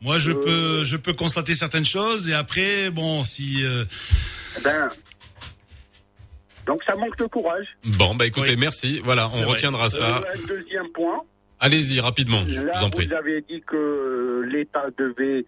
[0.00, 0.34] Moi, je Euh.
[0.34, 3.84] peux, je peux constater certaines choses et après, bon, si euh,
[4.64, 4.90] Ben,
[6.68, 7.66] donc ça manque de courage.
[7.98, 8.56] Bon, bah écoutez, Oui.
[8.60, 9.00] merci.
[9.02, 9.44] Voilà, on vrai.
[9.54, 10.18] retiendra ça.
[10.18, 11.22] Euh, un deuxième point.
[11.58, 13.06] Allez-y, rapidement, je Là, vous en prie.
[13.08, 15.44] vous avez dit que l'État devait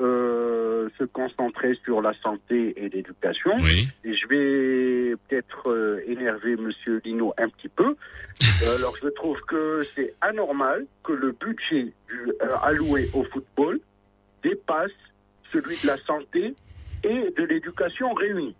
[0.00, 3.52] euh, se concentrer sur la santé et l'éducation.
[3.60, 3.86] Oui.
[4.04, 7.94] Et je vais peut-être euh, énerver Monsieur Lino un petit peu.
[8.64, 13.78] Euh, Alors, je trouve que c'est anormal que le budget du- euh, alloué au football
[14.42, 14.90] dépasse
[15.52, 16.54] celui de la santé
[17.04, 18.54] et de l'éducation réunis.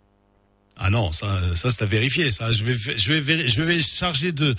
[0.77, 2.31] Ah non, ça, ça c'est à vérifier.
[2.31, 4.55] Ça, je vais, je vais, je vais charger de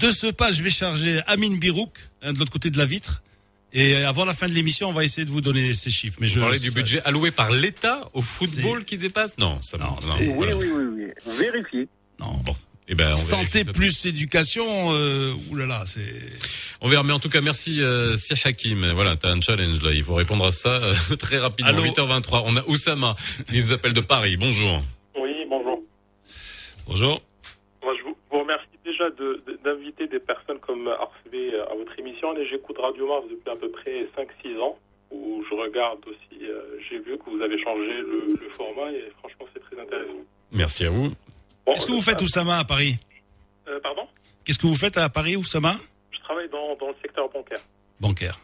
[0.00, 1.90] de ce pas, je vais charger Amine Birouk
[2.22, 3.22] hein, de l'autre côté de la vitre.
[3.72, 6.16] Et avant la fin de l'émission, on va essayer de vous donner ces chiffres.
[6.20, 9.76] Mais Vous je parlez du budget alloué par l'État au football qui dépasse Non, ça
[9.76, 10.56] Non, non, Oui, voilà.
[10.56, 10.84] oui, oui,
[11.26, 11.34] oui.
[11.38, 11.86] Vérifiez.
[12.18, 12.32] Non.
[12.44, 12.56] Bon.
[12.90, 14.64] Eh ben, on Santé plus éducation,
[14.94, 16.00] euh, oulala, c'est.
[16.80, 18.90] On verra, mais en tout cas, merci, euh, si Hakim.
[18.92, 19.92] Voilà, t'as un challenge là.
[19.92, 21.70] Il faut répondre à ça euh, très rapidement.
[21.70, 22.42] Allô 8h23.
[22.46, 23.14] On a Oussama.
[23.52, 24.38] Il nous appelle de Paris.
[24.38, 24.80] Bonjour.
[26.88, 27.20] Bonjour.
[27.82, 31.96] Moi, je vous, vous remercie déjà de- de- d'inviter des personnes comme Arsvé à votre
[31.98, 32.34] émission.
[32.50, 34.78] J'écoute Radio Mars depuis à peu près 5-6 ans,
[35.10, 36.44] où je regarde aussi.
[36.44, 40.12] euh, J'ai vu que vous avez changé le, le format et franchement, c'est très intéressant.
[40.50, 41.08] Merci à vous.
[41.10, 42.96] Bon, Qu'est-ce que vous euh, faites, Oussama, à Paris
[43.68, 44.08] euh, Pardon?
[44.44, 45.74] Qu'est-ce que vous faites à Paris, Oussama
[46.10, 47.60] Je travaille dans, dans le secteur bancaire.
[48.00, 48.38] Bancaire.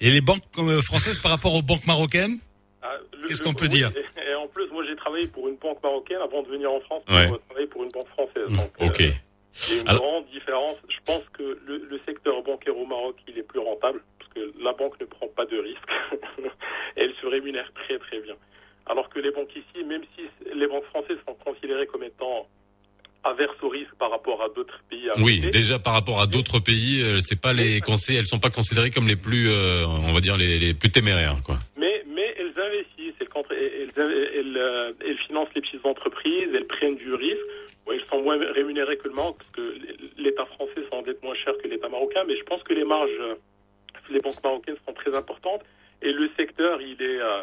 [0.00, 2.38] Et les banques euh, françaises par rapport aux banques marocaines?
[2.82, 2.92] Ah,
[3.26, 3.90] Qu'est-ce qu'on peut oui, dire?
[3.96, 6.80] et, et en plus, moi, j'ai travaillé pour une banque marocaine avant de venir en
[6.80, 7.30] France pour Ouais.
[7.32, 7.45] euh, pour
[7.86, 8.48] une banque française.
[8.50, 9.00] Donc, euh, Ok.
[9.00, 10.76] il y a une Alors- grande différence.
[10.88, 14.52] Je pense que le, le secteur bancaire au Maroc, il est plus rentable parce que
[14.62, 15.92] la banque ne prend pas de risques
[16.96, 18.34] elle se rémunère très très bien.
[18.86, 20.24] Alors que les banques ici, même si
[20.54, 22.46] les banques françaises sont considérées comme étant
[23.24, 25.10] averses au risque par rapport à d'autres pays.
[25.10, 28.38] à Oui, déjà par rapport à d'autres pays, euh, c'est pas les conseils, elles sont
[28.38, 31.56] pas considérées comme les plus, euh, on va dire les, les plus téméraires, quoi.
[31.76, 36.48] Mais, mais elles investissent, elles, contre- elles, elles, elles, euh, elles financent les petites entreprises,
[36.54, 37.40] elles prennent du risque.
[37.84, 39.74] Bon, elles sont moins rémunérées que le Maroc, parce que
[40.18, 43.34] l'État français s'endette moins cher que l'État marocain, mais je pense que les marges, euh,
[44.08, 45.62] les banques marocaines sont très importantes,
[46.00, 47.42] et le secteur, il est, euh,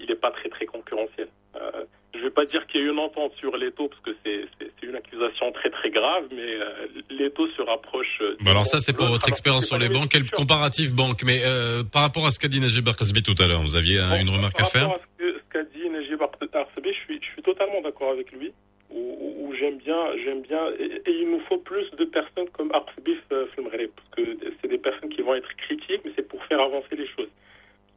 [0.00, 1.28] il est pas très très concurrentiel.
[1.54, 4.00] Euh, je vais pas dire qu'il y a eu une entente sur les taux, parce
[4.02, 8.18] que c'est c'est- c'est une accusation très très grave, mais euh, les taux se rapprochent.
[8.22, 10.10] euh, Bon, alors du ça, c'est pour votre expérience sur les banques.
[10.10, 13.46] Quel comparatif banque Mais euh, par rapport à ce qu'a dit Najib Arkasbi tout à
[13.46, 15.88] l'heure, vous aviez Bon, une remarque à faire rapport à ce que- ce qu'a dit
[15.90, 18.52] Najib Arsebe, je suis, je suis totalement d'accord avec lui.
[18.90, 22.48] Où, où- où j'aime bien, j'aime bien, et, et il nous faut plus de personnes
[22.52, 23.14] comme Arsebe
[23.54, 26.94] Filmrele, parce que c'est des personnes qui vont être critiques, mais c'est pour faire avancer
[26.96, 27.28] les choses.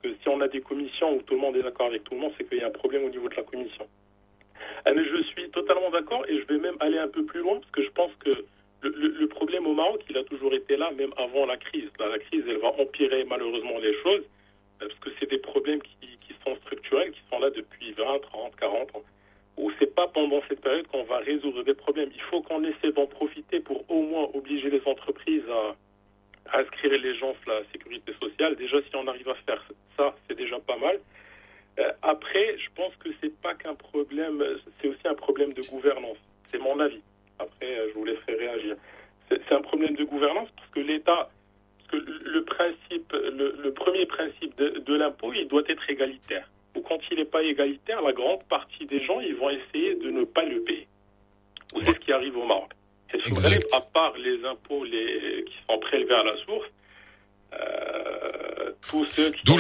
[0.02, 2.14] Parce que si on a des commissions où tout le monde est d'accord avec tout
[2.16, 3.86] le monde, c'est qu'il y a un problème au niveau de la commission.
[4.86, 7.56] Ah, mais je suis totalement d'accord et je vais même aller un peu plus loin
[7.60, 8.30] parce que je pense que
[8.82, 11.90] le, le- le problème au Maroc, il a toujours été là, même avant la crise.
[12.00, 14.24] Là, la crise, elle va empirer malheureusement les choses
[14.82, 18.20] euh, parce que c'est des problèmes qui, qui sont structurels, qui sont là depuis 20,
[18.22, 19.04] 30, 40 ans.
[19.58, 22.10] Ou c'est pas pendant cette période qu'on va résoudre des problèmes.
[22.14, 26.92] Il faut qu'on essaie d'en profiter pour au moins obliger les entreprises à, à inscrire
[26.92, 28.56] les gens sur la sécurité sociale.
[28.58, 29.64] Déjà, si on arrive à faire
[29.98, 31.00] ça, c'est déjà pas mal.
[31.80, 34.44] Euh, après, je pense que c'est pas qu'un problème,
[34.82, 36.18] c'est aussi un problème de gouvernance.
[36.52, 37.02] C'est mon avis.
[37.40, 38.76] Après, euh, je vous laisserai réagir.
[39.30, 41.30] C'est c'est un problème de gouvernance parce que l'État,
[41.78, 45.90] parce que le- le principe, le, le premier principe de, de l'impôt, il doit être
[45.90, 46.50] égalitaire.
[46.78, 50.10] Ou quand il n'est pas égalitaire, la grande partie des gens, ils vont essayer de
[50.12, 50.88] ne pas le payer.
[51.74, 52.72] Ou c'est ce qui arrive au Maroc.
[53.12, 53.66] C'est ce Exact.
[53.74, 56.68] à part les impôts les, qui sont prélevés à la source,
[57.54, 59.58] euh, tous ceux qui D'où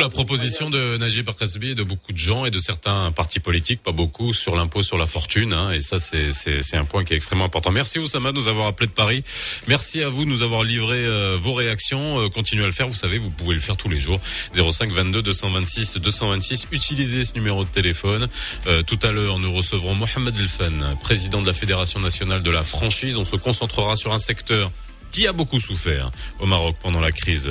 [0.64, 3.92] moyens- de Najib Arkasbi et de beaucoup de gens et de certains partis politiques, pas
[3.92, 5.54] beaucoup, sur l'impôt sur la fortune.
[5.54, 6.32] hein, et ça, c'est-
[6.76, 7.72] un point qui est extrêmement important.
[7.72, 9.24] Merci Oussama de nous avoir appelé de Paris.
[9.68, 12.20] Merci à vous de nous avoir livré euh, vos réactions.
[12.20, 12.88] Euh, continuez à le faire.
[12.88, 14.20] Vous savez, vous pouvez le faire tous les jours.
[14.54, 16.68] 05 22 226 226.
[16.72, 18.28] Utilisez ce numéro de téléphone.
[18.68, 22.64] Euh, tout à l'heure, nous recevrons Mohamed Elfan, président de la Fédération nationale de la
[22.64, 23.16] franchise.
[23.18, 24.72] On se concentrera sur un secteur
[25.12, 27.50] qui a beaucoup souffert au Maroc pendant la crise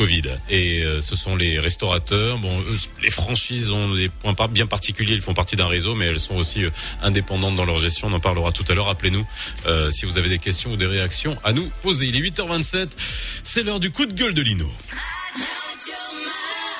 [0.00, 0.22] Covid.
[0.48, 2.38] Et euh, ce sont les restaurateurs.
[2.38, 5.12] Bon, eux, les franchises ont des points bien particuliers.
[5.12, 6.70] Ils font partie d'un réseau, mais elles sont aussi euh,
[7.02, 8.08] indépendantes dans leur gestion.
[8.08, 8.88] On en parlera tout à l'heure.
[8.88, 9.26] Appelez-nous
[9.66, 12.06] euh, si vous avez des questions ou des réactions à nous poser.
[12.06, 12.92] Il est 8h27.
[13.42, 14.70] C'est l'heure du coup de gueule de Lino.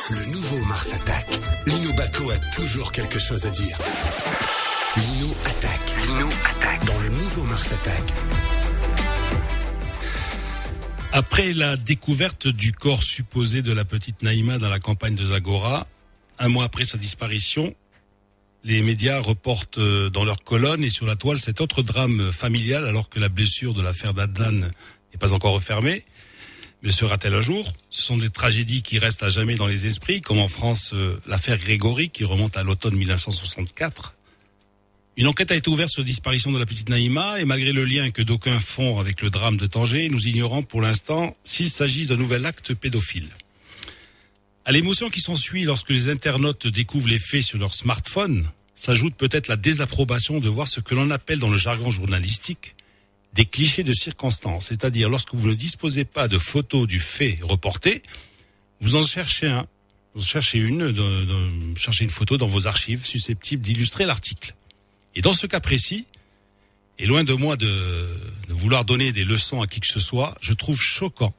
[0.08, 1.38] Le nouveau Mars attaque.
[1.66, 3.76] Lino Baco a toujours quelque chose à dire.
[4.96, 6.06] Lino attaque.
[6.06, 6.84] Lino attaque.
[6.86, 8.14] Dans le nouveau Mars attaque.
[11.20, 15.86] Après la découverte du corps supposé de la petite Naïma dans la campagne de Zagora,
[16.38, 17.74] un mois après sa disparition,
[18.64, 22.86] les médias reportent euh, dans leur colonne et sur la toile cet autre drame familial
[22.86, 24.60] alors que la blessure de l'affaire d'Adnan
[25.12, 26.06] n'est pas encore refermée.
[26.82, 27.70] Mais sera-t-elle un jour?
[27.90, 31.20] Ce sont des tragédies qui restent à jamais dans les esprits, comme en France euh,
[31.26, 34.14] l'affaire Grégory qui remonte à l'automne 1964.
[35.16, 37.84] Une enquête a été ouverte sur la disparition de la petite Naïma et malgré le
[37.84, 42.06] lien que d'aucuns font avec le drame de Tanger, nous ignorons pour l'instant s'il s'agit
[42.06, 43.28] d'un nouvel acte pédophile.
[44.64, 49.48] À l'émotion qui s'ensuit lorsque les internautes découvrent les faits sur leur smartphone, s'ajoute peut-être
[49.48, 52.74] la désapprobation de voir ce que l'on appelle dans le jargon journalistique
[53.34, 58.02] des clichés de circonstance, c'est-à-dire lorsque vous ne disposez pas de photos du fait reporté,
[58.80, 59.66] vous en cherchez un,
[60.14, 64.54] vous cherchez une, de- cherchez une photo dans vos archives susceptibles d'illustrer l'article.
[65.14, 66.06] Et dans ce cas précis,
[66.98, 68.06] et loin de moi de,
[68.48, 71.34] vouloir donner des leçons à qui que ce soit, je trouve choquant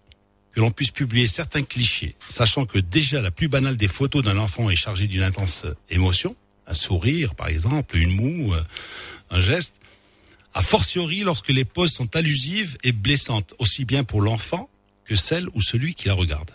[0.53, 4.37] que l'on puisse publier certains clichés, sachant que déjà la plus banale des photos d'un
[4.37, 6.35] enfant est chargée d'une intense émotion,
[6.67, 8.63] un sourire par exemple, une moue, euh,
[9.29, 9.75] un geste,
[10.53, 14.69] a fortiori lorsque les poses sont allusives et blessantes, aussi bien pour l'enfant
[15.05, 16.51] que celle ou celui qui la regarde.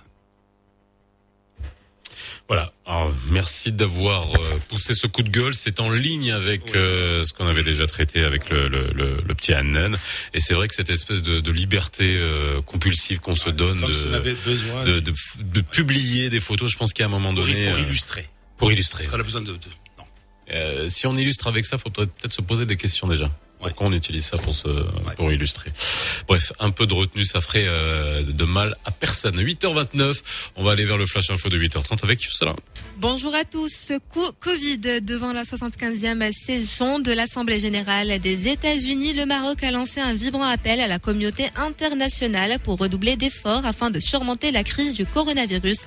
[2.49, 2.71] Voilà.
[2.87, 4.39] Alors, merci d'avoir euh,
[4.69, 5.53] poussé ce coup de gueule.
[5.53, 9.35] C'est en ligne avec euh, ce qu'on avait déjà traité avec le, le, le, le
[9.35, 9.97] petit Hannen.
[10.33, 14.15] Et c'est vrai que cette espèce de, de liberté euh, compulsive qu'on se donne de,
[14.15, 17.67] avait besoin de, de, de publier des photos, je pense qu'à un moment pour, donné,
[17.67, 18.29] pour euh, illustrer.
[18.59, 18.99] pour illustrer.
[18.99, 19.53] Parce qu'elle a besoin de,
[19.99, 20.05] non.
[20.53, 23.29] Euh, si on illustre avec ça, faut peut-être peut-être se poser des questions déjà.
[23.59, 24.69] Pourquoi on utilise ça pour se,
[25.17, 25.73] pour illustrer
[26.29, 29.41] Bref, un peu de retenue, ça ferait euh, de mal à personne.
[29.41, 30.17] 8h29,
[30.57, 32.55] on va aller vers le flash info de 8h30 avec Youssala.
[32.99, 33.93] Bonjour à tous.
[34.15, 40.01] Co- Covid devant la 75e session de l'Assemblée générale des États-Unis, le Maroc a lancé
[40.01, 44.95] un vibrant appel à la communauté internationale pour redoubler d'efforts afin de surmonter la crise
[44.95, 45.79] du coronavirus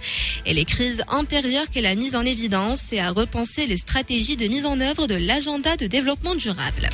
[0.45, 4.47] et les crises antérieures qu'elle a mises en évidence et à repenser les stratégies de
[4.47, 6.89] mise en œuvre de l'agenda de développement durable.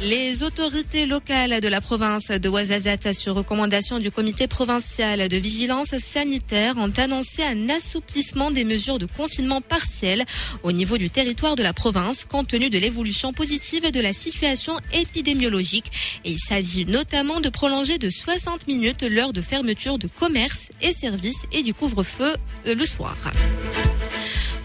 [0.00, 5.96] Les autorités locales de la province de Ouazzazate, sur recommandation du comité provincial de vigilance
[5.98, 10.24] sanitaire, ont annoncé un assouplissement des mesures de confinement partiel
[10.62, 14.76] au niveau du territoire de la province, compte tenu de l'évolution positive de la situation
[14.92, 15.90] épidémiologique.
[16.24, 21.46] Il s'agit notamment de prolonger de 60 minutes l'heure de fermeture de commerce et services
[21.52, 22.34] et du couvre-feu
[22.66, 23.16] euh, le soir.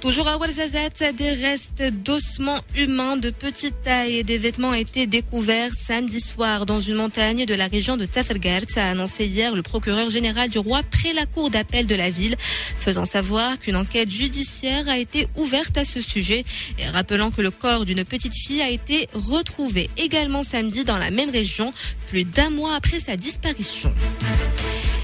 [0.02, 5.06] Toujours à Ouarzazate, des restes d'ossements humains de petite taille et des vêtements ont été
[5.06, 9.62] découverts samedi soir dans une montagne de la région de Tafergart, a annoncé hier le
[9.62, 12.36] procureur général du roi près la cour d'appel de la ville,
[12.80, 16.46] faisant savoir qu'une enquête judiciaire a été ouverte à ce sujet
[16.80, 21.12] et rappelant que le corps d'une petite fille a été retrouvé également samedi dans la
[21.12, 21.74] même région,
[22.08, 23.94] plus d'un mois après sa disparition.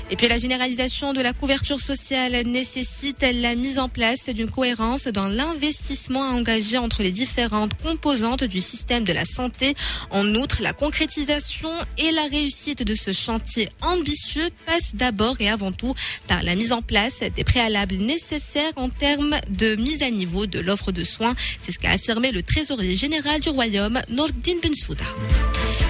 [0.10, 5.08] Et puis la généralisation de la couverture sociale nécessite la mise en place d'une cohérence
[5.08, 9.76] dans l'investissement à engager entre les différentes composantes du système de la santé.
[10.10, 15.74] En outre, la concrétisation et la réussite de ce chantier ambitieux passe d'abord et avant
[15.74, 15.94] tout
[16.28, 20.60] par la mise en place des préalables nécessaires en termes de mise à niveau de
[20.60, 21.36] l'offre de soins.
[21.62, 25.06] C'est ce qu'a affirmé le trésorier général du Royaume, Nordin Bensouda.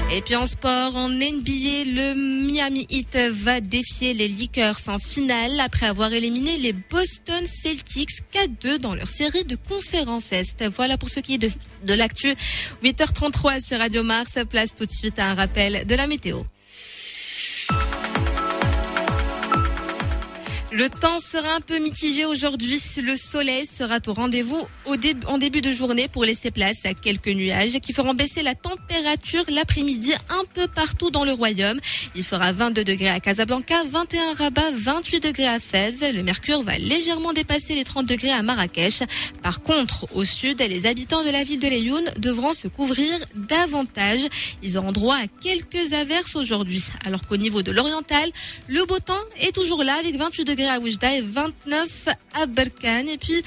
[0.10, 2.14] Et puis en sport, en NBA, le
[2.46, 8.78] Miami Heat va défier les Lakers en finale après avoir éliminé les Boston Celtics 4-2
[8.78, 10.64] dans leur série de conférences Est.
[10.74, 11.52] Voilà pour ce qui est de,
[11.84, 12.34] de l'actu.
[12.84, 16.44] 8h33 sur Radio Mars, place tout de suite à un rappel de la météo.
[20.70, 22.78] Le temps sera un peu mitigé aujourd'hui.
[23.02, 24.68] Le soleil sera au rendez-vous
[25.28, 29.46] en début de journée pour laisser place à quelques nuages qui feront baisser la température
[29.48, 31.80] l'après-midi un peu partout dans le royaume.
[32.16, 36.02] Il fera 22 degrés à Casablanca, 21 à Rabat, 28 degrés à Fès.
[36.02, 39.04] Le mercure va légèrement dépasser les 30 degrés à Marrakech.
[39.42, 44.28] Par contre, au sud, les habitants de la ville de Laayoune devront se couvrir davantage.
[44.64, 46.84] Ils auront droit à quelques averses aujourd'hui.
[47.06, 48.30] Alors qu'au niveau de l'oriental,
[48.68, 53.10] le beau temps est toujours là avec 28 degrés à Oujda et 29 à Berkane.
[53.10, 53.42] Et puis,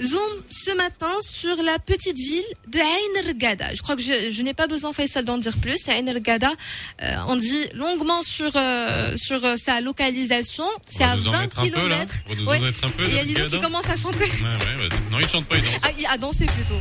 [0.00, 3.72] zoom ce matin sur la petite ville de Ain.
[3.74, 5.88] Je crois que je, je n'ai pas besoin, Faisal, d'en dire plus.
[5.88, 10.64] Ain euh, on dit longuement sur, euh, sur euh, sa localisation.
[10.86, 12.06] C'est à nous en 20 mettre un peu, là.
[12.06, 12.92] km.
[13.06, 14.18] Il y a Lido qui commence à chanter.
[14.18, 15.12] Ouais, ouais, vas-y.
[15.12, 15.80] Non, il chante pas, il danse.
[15.82, 16.80] Ah, à danser plutôt.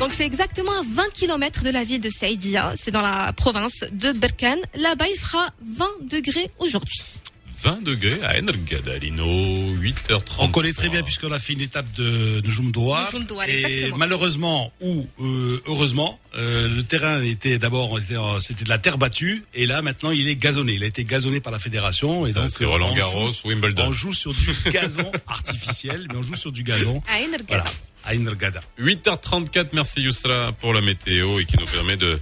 [0.00, 3.84] Donc c'est exactement à 20 km de la ville de Saïdia, c'est dans la province
[3.92, 4.58] de Berkane.
[4.74, 6.98] Là-bas, il fera 20 degrés aujourd'hui.
[7.62, 10.22] 20 degrés à Energada, Lino, 8h30.
[10.38, 13.12] On connaît très bien puisqu'on a fait une étape de, Jumdoar,
[13.46, 13.98] et exactement.
[13.98, 17.98] malheureusement ou euh, heureusement, euh, le terrain était d'abord
[18.40, 20.72] c'était de la terre battue et là maintenant il est gazonné.
[20.72, 23.48] Il a été gazonné par la fédération et Ça, donc c'est Roland on Garros, joue-
[23.48, 23.88] Wimbledon.
[23.88, 27.02] On joue sur du gazon artificiel, mais on joue sur du gazon.
[27.12, 27.44] À Energada.
[27.46, 27.64] Voilà,
[28.04, 28.60] à Inrgada.
[28.78, 32.18] 8h34, merci Yousra pour la météo et qui nous permet de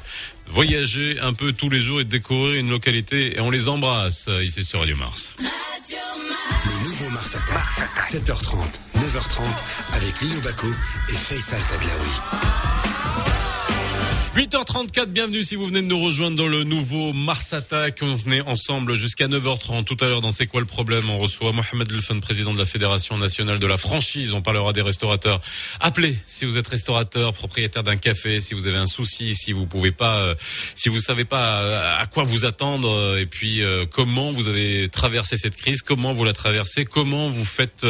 [0.49, 4.27] voyager un peu tous les jours et de découvrir une localité et on les embrasse
[4.29, 5.33] euh, ici sur Radio Mars.
[5.39, 8.57] Le nouveau Mars Attack, 7h30,
[8.97, 9.43] 9h30,
[9.93, 10.69] avec Lino Baco
[11.09, 12.98] et Faisal Tadlaoui.
[14.39, 17.99] 8h34, bienvenue si vous venez de nous rejoindre dans le nouveau Mars Attack.
[18.03, 19.83] On est ensemble jusqu'à 9h30.
[19.83, 22.65] Tout à l'heure, dans C'est quoi le problème On reçoit Mohamed Lefan, président de la
[22.65, 24.35] Fédération nationale de la franchise.
[24.35, 25.41] On parlera des restaurateurs.
[25.81, 29.67] Appelez si vous êtes restaurateur, propriétaire d'un café, si vous avez un souci, si vous
[29.67, 30.37] pouvez pas, euh,
[30.77, 33.61] si vous savez pas euh, à quoi vous attendre, euh, et puis
[33.91, 37.85] comment vous avez traversé cette crise, comment vous la traversez, comment vous faites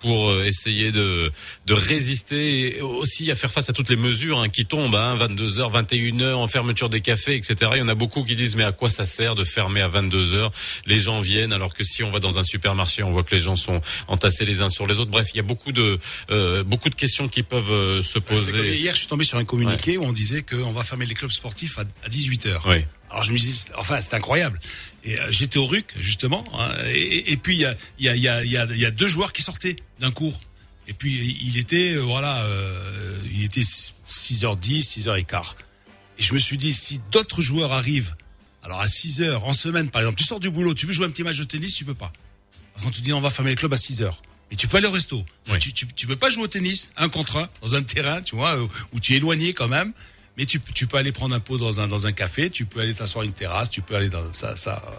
[0.00, 1.30] pour euh, essayer de,
[1.66, 5.16] de résister et aussi à faire face à toutes les mesures hein, qui tombent, hein,
[5.16, 7.70] 22h, 21h en fermeture des cafés, etc.
[7.74, 9.88] Il y en a beaucoup qui disent mais à quoi ça sert de fermer à
[9.88, 10.50] 22h
[10.86, 13.40] Les gens viennent alors que si on va dans un supermarché, on voit que les
[13.40, 15.10] gens sont entassés les uns sur les autres.
[15.10, 15.98] Bref, il y a beaucoup de
[16.30, 18.76] euh, beaucoup de questions qui peuvent euh, se poser.
[18.76, 21.30] Hier, je suis tombé sur un communiqué où on disait qu'on va fermer les clubs
[21.30, 22.60] sportifs à, à 18h.
[22.66, 22.84] Oui.
[23.10, 24.60] Alors je me dis, enfin, c'est incroyable.
[25.04, 28.16] Et euh, j'étais au RUC justement, hein, et, et- puis il y a, y, a,
[28.16, 30.38] y, a, y, a, il y a deux joueurs qui sortaient d'un cours.
[30.88, 35.42] Et puis il était, euh, voilà, euh, il était 6h10, 6h15.
[36.18, 38.14] Et je me suis dit, si d'autres joueurs arrivent,
[38.62, 41.10] alors à 6h en semaine par exemple, tu sors du boulot, tu veux jouer un
[41.10, 42.12] petit match de tennis, tu peux pas.
[42.74, 44.12] Parce qu'on te dit, on va fermer les clubs à 6h.
[44.50, 45.24] Mais tu peux aller au resto.
[45.60, 48.34] Tu, tu, tu peux pas jouer au tennis, un contre un, dans un terrain, tu
[48.36, 49.92] vois, où, où tu es éloigné quand même.
[50.40, 52.80] Mais tu, tu peux aller prendre un pot dans un, dans un café, tu peux
[52.80, 54.82] aller t'asseoir à une terrasse, tu peux aller dans ça, ça.
[54.88, 54.94] euh,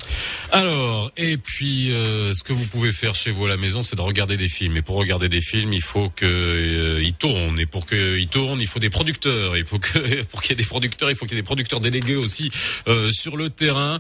[0.59, 3.95] Alors, et puis, euh, ce que vous pouvez faire chez vous à la maison, c'est
[3.95, 4.77] de regarder des films.
[4.77, 7.59] Et pour regarder des films, il faut que euh, ils tournent.
[7.59, 9.57] Et pour qu'ils tournent, il faut des producteurs.
[9.57, 11.45] Il faut que, pour qu'il y ait des producteurs, il faut qu'il y ait des
[11.45, 12.51] producteurs délégués aussi
[12.87, 13.99] euh, sur le terrain.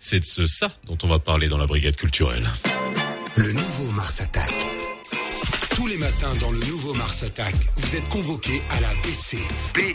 [0.00, 2.50] C'est de ce- ça dont on va parler dans la brigade culturelle.
[3.36, 4.50] Le nouveau Mars Attack.
[6.20, 9.38] Dans le nouveau Mars Attack, vous êtes convoqués à la BC.
[9.72, 9.94] B,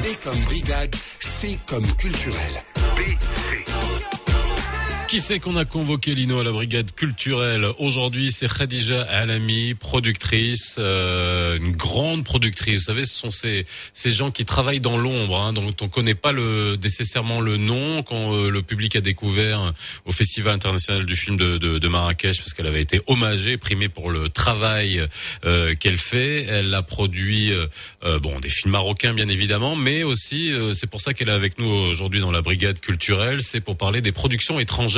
[0.00, 2.64] B comme brigade, C comme culturel.
[5.08, 10.76] Qui c'est qu'on a convoqué Lino à la brigade culturelle Aujourd'hui, c'est Khadija Alami, productrice,
[10.80, 12.74] euh, une grande productrice.
[12.74, 16.16] Vous savez, ce sont ces ces gens qui travaillent dans l'ombre, hein, dont on connaît
[16.16, 19.72] pas le nécessairement le nom quand euh, le public a découvert
[20.06, 23.88] au Festival international du film de, de, de Marrakech, parce qu'elle avait été hommagée, primée
[23.88, 25.06] pour le travail
[25.44, 26.46] euh, qu'elle fait.
[26.48, 27.68] Elle a produit euh,
[28.02, 31.32] euh, bon des films marocains bien évidemment, mais aussi euh, c'est pour ça qu'elle est
[31.32, 34.95] avec nous aujourd'hui dans la brigade culturelle, c'est pour parler des productions étrangères.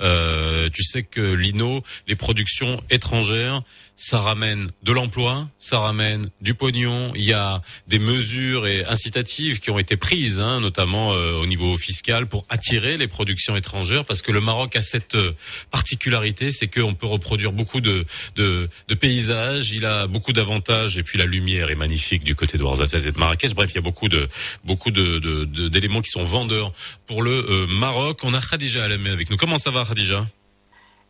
[0.00, 3.62] Euh, tu sais que Lino, les productions étrangères,
[4.00, 7.12] ça ramène de l'emploi, ça ramène du pognon.
[7.16, 11.46] Il y a des mesures et incitatives qui ont été prises, hein, notamment euh, au
[11.46, 15.34] niveau fiscal, pour attirer les productions étrangères, parce que le Maroc a cette euh,
[15.72, 19.72] particularité, c'est qu'on peut reproduire beaucoup de, de, de paysages.
[19.72, 23.10] Il a beaucoup d'avantages, et puis la lumière est magnifique du côté de Ouarzazate et
[23.10, 23.52] de Marrakech.
[23.54, 24.28] Bref, il y a beaucoup de
[24.64, 26.72] beaucoup de d'éléments qui sont vendeurs
[27.08, 28.20] pour le euh, Maroc.
[28.22, 29.36] On a Khadija Alamé avec nous.
[29.36, 30.24] Comment ça va, Khadija?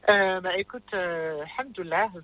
[0.09, 1.45] Euh, bah, écoute, euh,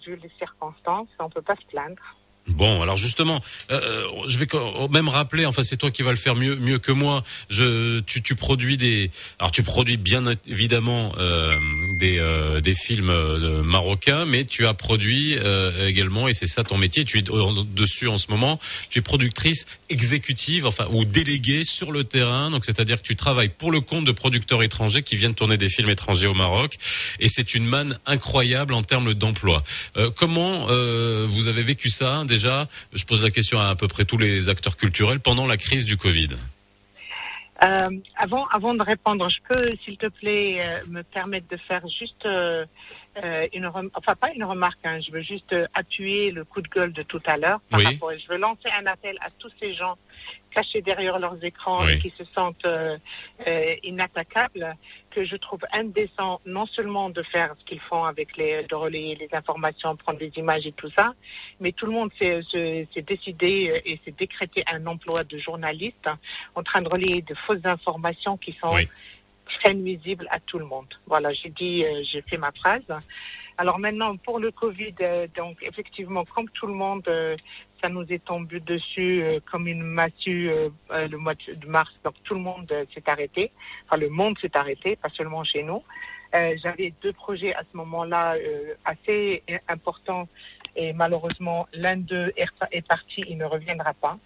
[0.07, 2.03] vu les circonstances, on peut pas se plaindre.
[2.47, 3.41] Bon, alors justement,
[3.71, 4.47] euh, je vais
[4.91, 5.47] même rappeler.
[5.47, 7.25] Enfin, c'est toi qui vas le faire mieux mieux que moi.
[7.49, 11.57] Je, tu, tu produis des, alors tu produis bien évidemment euh,
[11.99, 16.65] des euh, des films euh, marocains, mais tu as produit euh, également, et c'est ça
[16.65, 17.07] ton métier.
[17.07, 18.61] Tu es euh, dessus en ce moment.
[18.91, 22.51] Tu es productrice exécutive, enfin ou déléguée sur le terrain.
[22.51, 25.71] Donc, c'est-à-dire que tu travailles pour le compte de producteurs étrangers qui viennent tourner des
[25.71, 26.77] films étrangers au Maroc,
[27.21, 29.65] et c'est une manne incroyable en termes d'emploi.
[29.97, 33.89] Euh, comment euh, vous avez vécu ça déjà Je pose la question à à peu
[33.95, 36.30] près tous les acteurs culturels pendant la crise du Covid.
[37.64, 37.68] Euh,
[38.16, 42.26] avant, avant de répondre, je peux, s'il te plaît, euh, me permettre de faire juste
[42.26, 42.64] euh,
[43.53, 44.80] une, rem- enfin pas une remarque.
[44.85, 47.61] hein, je veux juste appuyer le coup de gueule de tout à l'heure.
[47.70, 47.87] par Oui.
[47.87, 49.97] rapport- Je veux lancer un appel à tous ces gens
[50.55, 51.93] cachés derrière leurs écrans Oui.
[51.93, 52.97] et qui se sentent euh,
[53.47, 54.75] euh, inattaquables,
[55.11, 59.15] que je trouve indécent non seulement de faire ce qu'ils font avec les, de relayer
[59.17, 61.15] les informations, prendre des images et tout ça,
[61.61, 66.09] mais tout le monde s'est décidé euh, et s'est décrété un emploi de journaliste
[66.55, 68.89] en train de relayer de fausses informations qui sont Oui.
[69.59, 70.87] très nuisibles à tout le monde.
[71.07, 72.83] Voilà, j'ai dit, j'ai fait ma phrase.
[73.57, 74.95] Alors maintenant, pour le Covid,
[75.37, 77.09] donc effectivement, comme tout le monde,
[77.85, 81.93] ça nous est tombé dessus euh, comme une massue euh, euh, le mois de mars.
[82.03, 83.51] Donc tout le monde s'est arrêté.
[83.85, 85.82] Enfin, le monde s'est arrêté, pas seulement chez nous.
[86.62, 88.35] J'avais deux projets à ce moment-là
[88.85, 90.26] assez importants
[90.74, 92.32] et malheureusement l'un d'eux
[92.72, 94.18] est parti, il ne reviendra pas.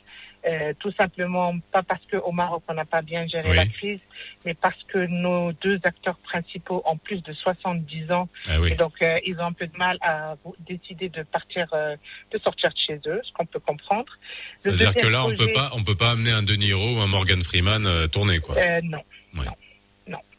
[0.47, 3.57] Euh, tout simplement pas parce qu'au Maroc on n'a pas bien géré Oui.
[3.57, 3.99] la crise,
[4.45, 8.73] mais parce que nos deux acteurs principaux ont plus de 70 ans Ah oui.
[8.73, 11.97] et donc, euh, ils ont un peu de mal à décider de partir, euh,
[12.33, 14.13] de sortir de chez eux, ce qu'on peut comprendre.
[14.59, 16.55] Ça Le veut dire que là, on peut pas, on peut pas amener un De
[16.55, 18.57] Niro ou un Morgan Freeman euh, tourner quoi.
[18.59, 19.03] Euh, non.
[19.35, 19.45] Ouais.
[19.45, 19.53] Non.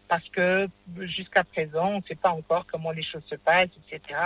[0.09, 0.67] Parce que
[1.01, 4.19] jusqu'à présent, on ne sait pas encore comment les choses se passent, etc.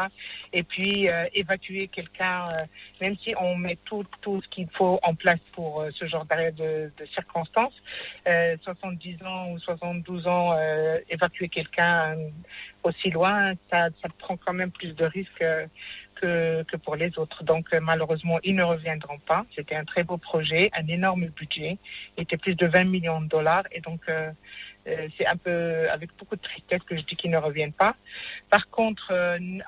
[0.54, 2.58] Et puis, euh, évacuer quelqu'un, euh,
[3.02, 6.26] même si on met tout, tout ce qu'il faut en place pour euh, ce genre
[6.26, 7.76] d'arrêt de, de circonstances,
[8.28, 12.30] euh, 70 ans ou 72 ans, euh, évacuer quelqu'un euh,
[12.84, 15.68] aussi loin, ça, ça prend quand même plus de risques euh,
[16.14, 17.44] que, pour les autres.
[17.44, 19.46] Donc, euh, malheureusement, ils ne reviendront pas.
[19.56, 21.78] C'était un très beau projet, un énorme budget.
[22.18, 23.64] Il était plus de 20 millions de dollars.
[23.72, 24.32] Et donc, euh,
[24.88, 27.96] euh, c'est un peu avec beaucoup de tristesse que je dis qu'ils ne reviennent pas.
[28.50, 29.14] Par contre,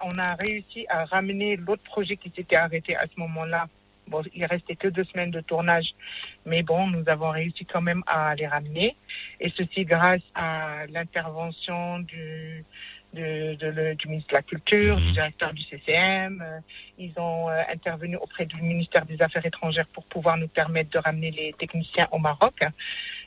[0.03, 3.67] on a réussi à ramener l'autre projet qui s'était arrêté à ce moment-là.
[4.07, 5.95] Bon, il restait que deux semaines de tournage,
[6.45, 8.95] mais bon, nous avons réussi quand même à les ramener.
[9.39, 12.63] Et ceci grâce à l'intervention du,
[13.15, 15.05] de- de le- du ministre de la Culture, Mhm.
[15.05, 16.41] du directeur du CCM.
[16.41, 16.59] euh,
[16.97, 20.99] ils ont euh, intervenu auprès du ministère des Affaires étrangères pour pouvoir nous permettre de
[20.99, 22.57] ramener les techniciens au Maroc.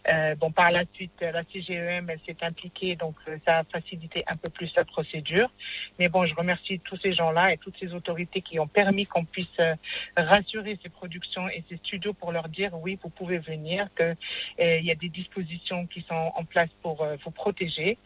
[0.09, 3.65] Euh, bon, par la suite, euh, la CGEM, elle s'est impliquée, donc euh, ça a
[3.65, 5.51] facilité un peu plus la procédure.
[5.99, 9.25] Mais bon, je remercie tous ces gens-là et toutes ces autorités qui ont permis qu'on
[9.25, 9.75] puisse euh,
[10.17, 14.15] rassurer ces productions et ces studios pour leur dire oui, vous pouvez venir, que
[14.61, 17.99] euh, y a des dispositions qui sont en place pour vous protéger,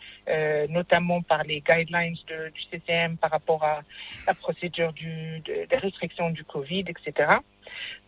[0.69, 3.83] notamment par les guidelines de- du CCM par rapport à
[4.27, 7.33] la procédure du, de- des restrictions du Covid, etc.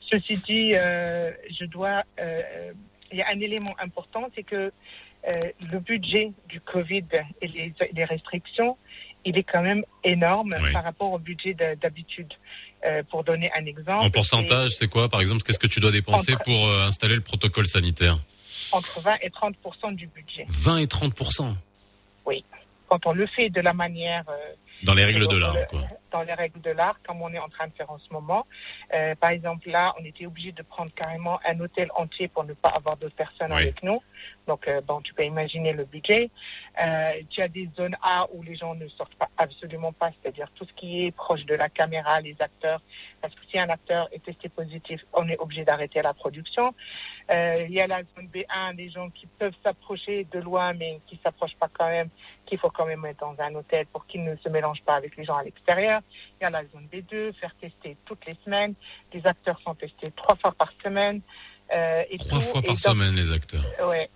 [0.01, 2.03] Ceci dit, je dois,
[3.15, 4.73] il y a un élément important, c'est que
[5.29, 7.05] euh, le budget du Covid
[7.41, 8.77] et les, les restrictions,
[9.25, 10.73] il est quand même énorme Oui.
[10.73, 12.33] par rapport au budget de- d'habitude.
[12.85, 15.43] Euh, pour donner un exemple, En pourcentage, c'est quoi, par exemple?
[15.43, 18.19] Qu'est-ce que tu dois dépenser Entre- pour euh, installer le protocole sanitaire?
[18.73, 20.45] Entre 20 et 30% du budget.
[20.49, 21.55] 20 et 30%
[22.27, 22.45] Oui.
[22.89, 24.25] Quand on le fait de la manière
[24.85, 25.81] dans les règles de l'art, euh, quoi.
[26.11, 28.47] Dans les règles de l'art, comme on est en train de faire en ce moment.
[28.95, 32.53] Euh, par exemple, là, on était obligé de prendre carrément un hôtel entier pour ne
[32.53, 33.63] pas avoir d'autres personnes Oui.
[33.63, 34.01] avec nous.
[34.47, 36.31] Donc, euh, bon, tu peux imaginer le budget.
[36.83, 40.49] Euh, tu as des zones A où les gens ne sortent pas, absolument pas, c'est-à-dire
[40.55, 42.83] tout ce qui est proche de la caméra, les acteurs.
[43.23, 46.75] Parce que si un acteur est testé positif, on est obligé d'arrêter la production.
[47.31, 51.01] Euh, il y a la zone B1, des gens qui peuvent s'approcher de loin, mais
[51.07, 52.11] qui s'approchent pas quand même,
[52.45, 55.17] qu'il faut quand même être dans un hôtel pour qu'ils ne se mélangent pas avec
[55.17, 56.03] les gens à l'extérieur.
[56.39, 58.75] Il y a la zone B2, faire tester toutes les semaines.
[59.15, 61.23] Les acteurs sont testés trois fois par semaine.
[61.75, 62.45] Euh, et Trois tout.
[62.45, 63.65] fois Et par donc- semaine, les acteurs.
[63.89, 64.11] Ouais,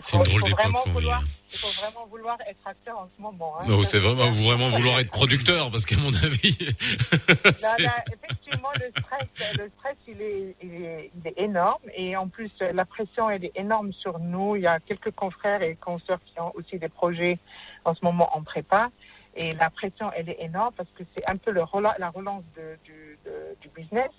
[0.00, 1.08] C'est une drôle d'époque qu'on vit.
[1.54, 3.56] Il faut vraiment vouloir être acteur en ce moment.
[3.60, 3.64] hein.
[3.68, 4.32] Non, c'est vraiment, clair.
[4.32, 9.70] vraiment vouloir être producteur, parce qu'à mon avis, Là, c'est- là, effectivement, le stress, le
[9.78, 11.82] stress il, est, il, est, il est énorme.
[11.94, 14.56] Et en plus, la pression, elle est énorme sur nous.
[14.56, 17.38] Il y a quelques confrères et consoeurs qui ont aussi des projets
[17.84, 18.88] en ce moment en prépa.
[19.36, 22.44] Et la pression, elle est énorme parce que c'est un peu le rela- la relance
[22.56, 24.10] de- du, de- du business.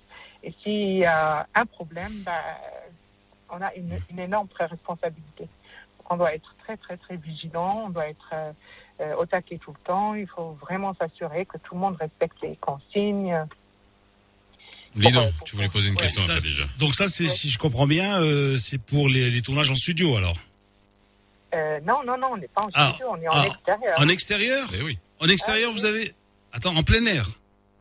[0.43, 2.41] Et s'il y a un problème, bah,
[3.53, 5.43] on a une, une énorme responsabilité.
[5.43, 7.83] Donc, on doit être très, très, très vigilant.
[7.85, 10.15] On doit être euh, au taquet tout le temps.
[10.15, 13.37] Il faut vraiment s'assurer que tout le monde respecte les consignes.
[14.95, 16.01] Lino, Ouais, tu voulais poser une ouais.
[16.01, 16.65] question Ça, après, déjà.
[16.77, 20.15] donc ça, c'est si je comprends bien, euh, c'est pour les, les tournages en studio
[20.17, 20.35] alors.
[21.55, 23.99] Euh, non, non, non, on n'est pas en Ah, studio, on est en ah, extérieur.
[23.99, 24.97] En extérieur Eh oui.
[25.19, 25.89] En extérieur, Ah, vous oui.
[25.89, 26.13] avez.
[26.51, 27.27] Attends, en plein air.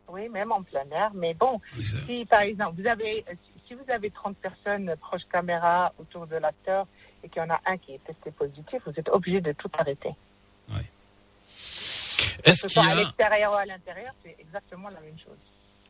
[0.09, 1.11] Oui, même en plein air.
[1.15, 4.95] Mais bon, Oui, ça- si par exemple, vous avez, si- si vous avez 30 personnes
[5.01, 6.87] proches caméra autour de l'acteur
[7.25, 9.71] et qu'il y en a un qui est testé positif, vous êtes obligé de tout
[9.79, 10.11] arrêter.
[10.69, 15.01] Que Est-ce ce qu'il y soit à a, l'extérieur ou à l'intérieur, c'est exactement la
[15.01, 15.37] même chose.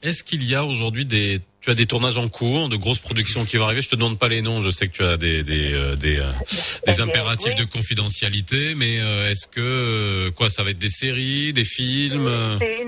[0.03, 3.45] est-ce qu'il y a aujourd'hui des, tu as des tournages en cours, de grosses productions
[3.45, 3.83] qui vont arriver?
[3.83, 4.61] Je te demande pas les noms.
[4.61, 6.31] Je sais que tu as des, des, euh, des, euh,
[6.87, 7.65] des impératifs oui.
[7.65, 12.83] de confidentialité, mais euh, est-ce que quoi, ça va être des séries, des films C'est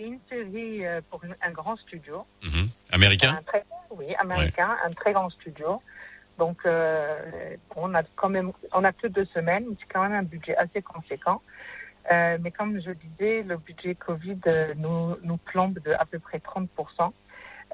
[0.00, 2.24] une, série pour un grand studio.
[2.42, 2.68] mhm.
[2.92, 2.98] Un
[3.42, 3.64] très,
[3.98, 5.82] oui, américain, un très grand studio.
[6.38, 10.22] Donc, euh, on a quand même, on a que deux semaines, c'est quand même un
[10.22, 11.42] budget assez conséquent.
[12.10, 16.18] Euh, mais comme je disais, le budget Covid euh, nous, nous plombe de à peu
[16.18, 16.68] près 30%.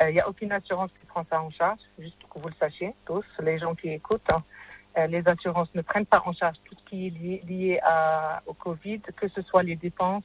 [0.00, 2.96] Il n'y a aucune assurance qui prend ça en charge, juste que vous le sachiez
[3.06, 4.28] tous, les gens qui écoutent.
[4.28, 4.42] hein.
[4.96, 8.42] Euh, les assurances ne prennent pas en charge tout ce qui est lié, lié à,
[8.46, 10.24] au Covid, que ce soit les dépenses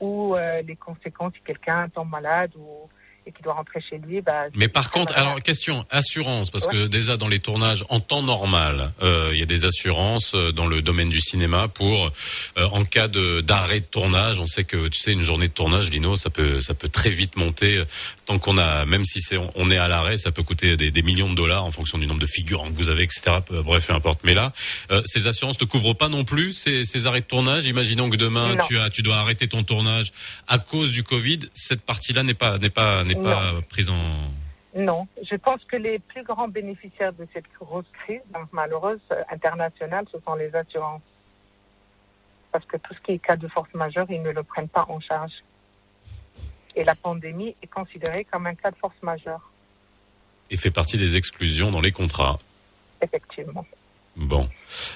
[0.00, 2.88] ou euh, les conséquences si quelqu'un tombe malade ou
[3.26, 4.20] et qui doit rentrer chez lui.
[4.20, 8.22] Bah, Mais par contre, alors question assurance, parce que déjà dans les tournages en temps
[8.22, 12.10] normal, euh, il y a des assurances euh, dans le domaine du cinéma pour
[12.58, 14.40] euh, en cas de d'arrêt de tournage.
[14.40, 17.10] On sait que tu sais une journée de tournage, Lino, ça peut ça peut très
[17.10, 17.78] vite monter.
[17.78, 17.84] euh,
[18.26, 21.02] Tant qu'on a, même si c'est on est à l'arrêt, ça peut coûter des, des
[21.02, 23.36] millions de dollars en fonction du nombre de figurants que vous avez, etc.
[23.44, 24.20] Peu- Bref, peu importe.
[24.24, 24.52] Mais là,
[24.90, 27.66] euh, ces assurances ne couvrent pas non plus ces, ces arrêts de tournage.
[27.66, 28.64] Imaginons que demain Non.
[28.66, 30.12] tu as tu dois arrêter ton tournage
[30.48, 31.40] à cause du Covid.
[31.54, 34.30] Cette partie-là n'est pas n'est pas n'est pas prise en
[34.74, 39.22] Non, je pense que les plus grands bénéficiaires de cette grosse crise, donc malheureuse, euh,
[39.30, 41.02] internationale, ce sont les assurances.
[42.52, 44.86] Parce que tout ce qui est cas de force majeure, ils ne le prennent pas
[44.88, 45.32] en charge.
[46.76, 49.50] Et la pandémie est considérée comme un cas de force majeure,
[50.50, 52.38] et fait partie des exclusions dans les contrats.
[53.02, 53.66] effectivement.
[54.16, 54.48] Bon.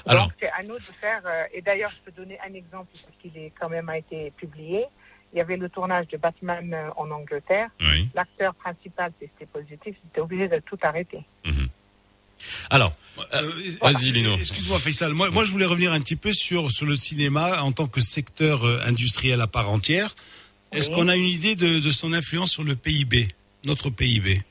[0.06, 1.22] Alors, c'est à nous de faire.
[1.26, 4.30] euh, et d'ailleurs, je peux donner un exemple parce qu'il est quand même a été
[4.36, 4.84] publié.
[5.32, 7.68] Il y avait le tournage de Batman euh, en Angleterre.
[7.80, 8.08] oui.
[8.14, 11.20] L'acteur principal testé positif, il était obligé de tout arrêter.
[11.44, 11.68] Mhm.
[12.70, 12.94] Alors,
[13.34, 13.52] Euh,
[13.82, 14.36] vas-y, Lino.
[14.38, 15.12] Excuse-moi, Faisal.
[15.12, 18.00] Moi, moi, je voulais revenir un petit peu sur, sur le cinéma en tant que
[18.00, 20.14] secteur euh, industriel à part entière.
[20.72, 20.94] Est-ce Oui.
[20.94, 23.34] qu'on a une idée de, de son influence sur le PIB,
[23.64, 24.42] notre PIB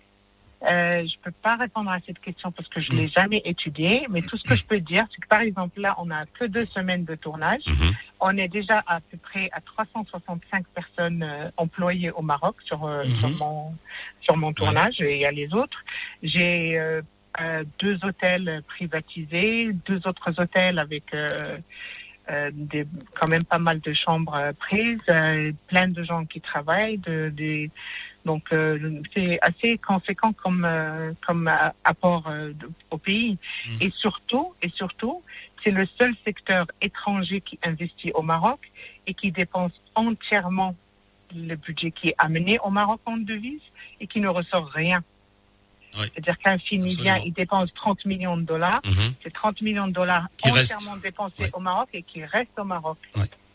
[0.67, 4.21] Euh, je peux pas répondre à cette question parce que je l'ai jamais étudiée, mais
[4.21, 6.65] tout ce que je peux dire, c'est que par exemple là, on a que deux
[6.65, 7.61] semaines de tournage.
[7.67, 7.91] Mhm.
[8.19, 13.03] On est déjà à peu près à 365 personnes euh, employées au Maroc sur euh,
[13.05, 13.13] Mhm.
[13.13, 13.75] sur mon
[14.21, 15.79] sur mon tournage et il y a les autres.
[16.21, 17.01] J'ai euh,
[17.79, 21.29] deux hôtels privatisés, deux autres hôtels avec euh,
[22.29, 22.85] euh, des,
[23.17, 27.29] quand même pas mal de chambres euh, prises, euh, plein de gens qui travaillent, de,
[27.29, 27.69] des-
[28.27, 32.29] donc euh, c'est assez conséquent comme euh, comme euh, apport
[32.91, 33.37] au pays.
[33.81, 35.23] Et surtout, et surtout,
[35.63, 38.59] c'est le seul secteur étranger qui investit au Maroc
[39.07, 40.75] et qui dépense entièrement
[41.33, 43.67] le budget qui est amené au Maroc en devise
[43.99, 45.01] et qui ne ressort rien.
[45.97, 46.05] Oui.
[46.13, 48.81] C'est-à-dire qu'un film il dépense 30 millions de dollars.
[48.85, 49.13] Mhm.
[49.23, 52.97] C'est 30 millions de dollars Qui entièrement dépensés au Maroc et qui restent au Maroc.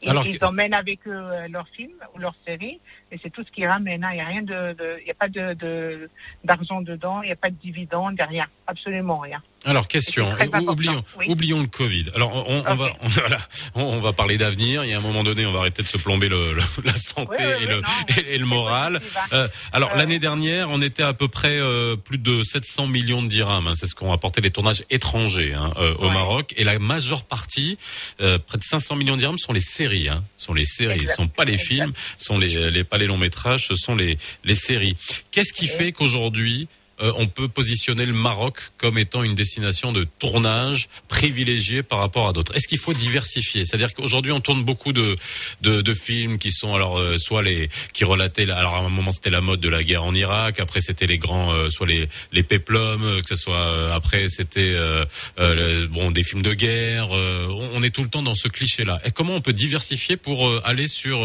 [0.03, 2.81] Et Alors ils emmènent avec eux euh, leurs films ou leurs séries,
[3.11, 4.03] et c'est tout ce qu'ils ramènent.
[4.05, 4.11] hein.
[4.13, 6.11] Il n'y a rien de, il y a pas de, de-
[6.45, 9.41] d'argent dedans, il n'y a pas de dividendes, il n'y a rien, absolument rien.
[9.65, 10.35] Alors question,
[10.67, 11.27] oublions, oui.
[11.29, 12.07] oublions le Covid.
[12.15, 13.39] Alors on, on va, on, voilà,
[13.75, 14.85] on, va parler d'avenir.
[14.85, 16.97] Il y a un moment donné, on va arrêter de se plomber le, le- la
[16.97, 18.97] santé Oui, oui, et, le, non, et, et le moral.
[19.17, 19.21] hein.
[19.33, 23.23] Euh, alors Euh, l'année dernière, on était à peu près euh, plus de 700 millions
[23.23, 23.67] de dirhams.
[23.69, 23.75] hein.
[23.77, 26.13] c'est ce qu'ont apporté les tournages étrangers hein, euh, au Ouais.
[26.13, 26.53] Maroc.
[26.57, 27.79] Et la majeure partie,
[28.21, 30.09] euh, près de 500 millions de dirhams, sont les séries.
[30.09, 31.01] Hein, sont les séries.
[31.01, 31.11] Exact.
[31.13, 31.67] Ce sont pas les Exact.
[31.69, 34.97] films, sont les, les pas les longs métrages, ce sont les les séries.
[35.31, 36.69] Qu'est-ce qui fait qu'aujourd'hui
[37.01, 42.29] euh, on peut positionner le Maroc comme étant une destination de tournage privilégiée par rapport
[42.29, 42.55] à d'autres.
[42.55, 43.65] Est-ce qu'il faut diversifier?
[43.65, 45.17] C'est-à-dire qu'aujourd'hui on tourne beaucoup de,
[45.63, 48.89] de, de films qui sont alors euh, soit les qui relataient la- alors à un
[48.89, 51.87] moment c'était la mode de la guerre en Irak, après c'était les grands euh, soit
[51.87, 55.05] les les péplums, euh, que ce soit euh, après c'était euh,
[55.39, 57.11] le- bon des films de guerre.
[57.11, 59.01] on, on est tout le temps dans ce cliché-là.
[59.05, 61.19] Et comment on peut diversifier pour aller sur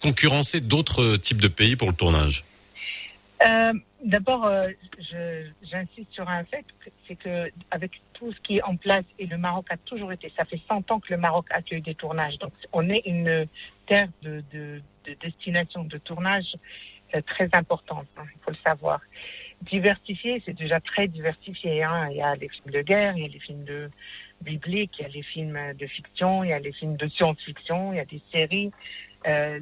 [0.00, 2.44] concurrencer d'autres types de pays pour le tournage?
[4.04, 4.68] D'abord, euh,
[5.62, 6.64] j'insiste sur un fait,
[7.08, 10.30] c'est que avec tout ce qui est en place, et le Maroc a toujours été,
[10.36, 13.46] ça fait 100 ans que le Maroc accueille des tournages, donc on est une
[13.86, 16.56] terre de, de, de destination de tournage
[17.14, 19.00] euh, très importante, hein, il faut le savoir.
[19.62, 21.82] Diversifié, c'est déjà très diversifié.
[21.82, 22.08] Hein.
[22.10, 23.90] Il y a les films de guerre, il y a les films de
[24.42, 27.92] bibliques, il y a les films de fiction, il y a les films de science-fiction,
[27.92, 28.72] il y a des séries.
[29.26, 29.60] Euh,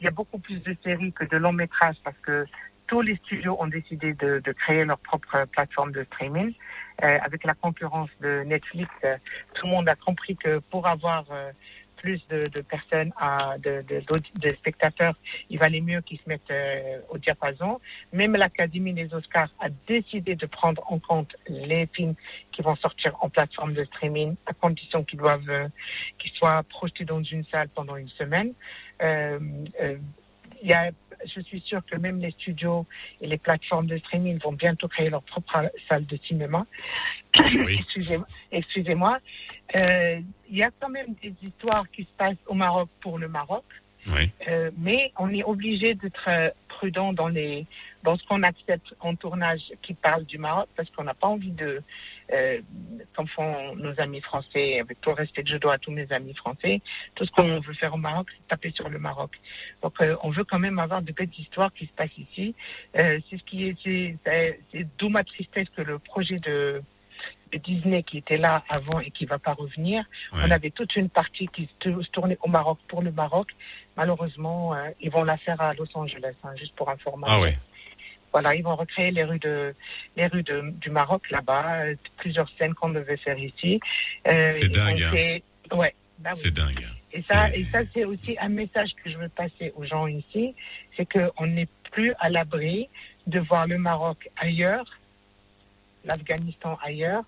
[0.00, 2.46] il y a beaucoup plus de séries que de longs métrages parce que
[2.86, 6.54] tous les studios ont décidé de, de créer leur propre plateforme de streaming.
[7.02, 9.16] Euh, avec la concurrence de Netflix, euh,
[9.54, 11.50] tout le monde a compris que pour avoir euh,
[11.96, 14.02] plus de, de personnes, à, de, de,
[14.36, 15.14] de spectateurs,
[15.48, 17.80] il valait mieux qu'ils se mettent euh, au diapason.
[18.12, 22.14] Même l'Académie des Oscars a décidé de prendre en compte les films
[22.52, 25.68] qui vont sortir en plateforme de streaming à condition qu'ils doivent euh,
[26.18, 28.52] qu'ils soient projetés dans une salle pendant une semaine.
[29.02, 29.38] Euh,
[30.62, 30.90] il y a,
[31.34, 32.86] je suis sûre que même les studios
[33.20, 36.66] et les plateformes de streaming vont bientôt créer leur propre salle de cinéma.
[37.38, 37.80] Oui.
[38.52, 39.18] Excusez-moi.
[39.76, 40.20] Euh,
[40.50, 43.64] il y a quand même des histoires qui se passent au Maroc pour le Maroc.
[44.08, 44.30] Oui.
[44.48, 46.28] Euh, mais on est obligé d'être
[46.68, 47.66] prudent dans les
[48.02, 51.52] dans ce qu'on accepte en tournage qui parle du Maroc parce qu'on n'a pas envie
[51.52, 51.82] de
[52.32, 52.60] euh,
[53.14, 56.10] comme font nos amis français avec tout le respect que je dois à tous mes
[56.12, 56.80] amis français
[57.14, 59.32] tout ce qu'on veut faire au Maroc c'est taper sur le Maroc
[59.82, 62.54] donc euh, on veut quand même avoir de belles histoires qui se passent ici
[62.96, 63.76] Euh, c'est ce qui est
[64.70, 66.82] c'est d'où ma tristesse que le projet de
[67.52, 70.04] de Disney qui était là avant et qui va pas revenir.
[70.32, 70.40] Ouais.
[70.44, 73.48] On avait toute une partie qui se tournait au Maroc pour le Maroc.
[73.96, 77.36] Malheureusement, euh, ils vont la faire à Los Angeles, hein, juste pour information.
[77.36, 77.56] Ah ouais.
[78.34, 79.72] Voilà, ils vont recréer les rues de
[80.16, 83.78] les rues de, du Maroc là-bas, euh, plusieurs scènes qu'on devait faire ici.
[84.26, 85.10] Euh, C'est dingue, hein.
[85.12, 85.42] fait-
[85.72, 85.94] Ouais.
[86.18, 86.40] bah oui.
[86.42, 86.84] C'est dingue.
[87.12, 90.08] Et ça, C'est- et ça, c'est aussi un message que je veux passer aux gens
[90.08, 90.52] ici,
[90.96, 92.88] c'est qu'on n'est plus à l'abri
[93.28, 94.84] de voir le Maroc ailleurs,
[96.04, 97.22] l'Afghanistan ailleurs.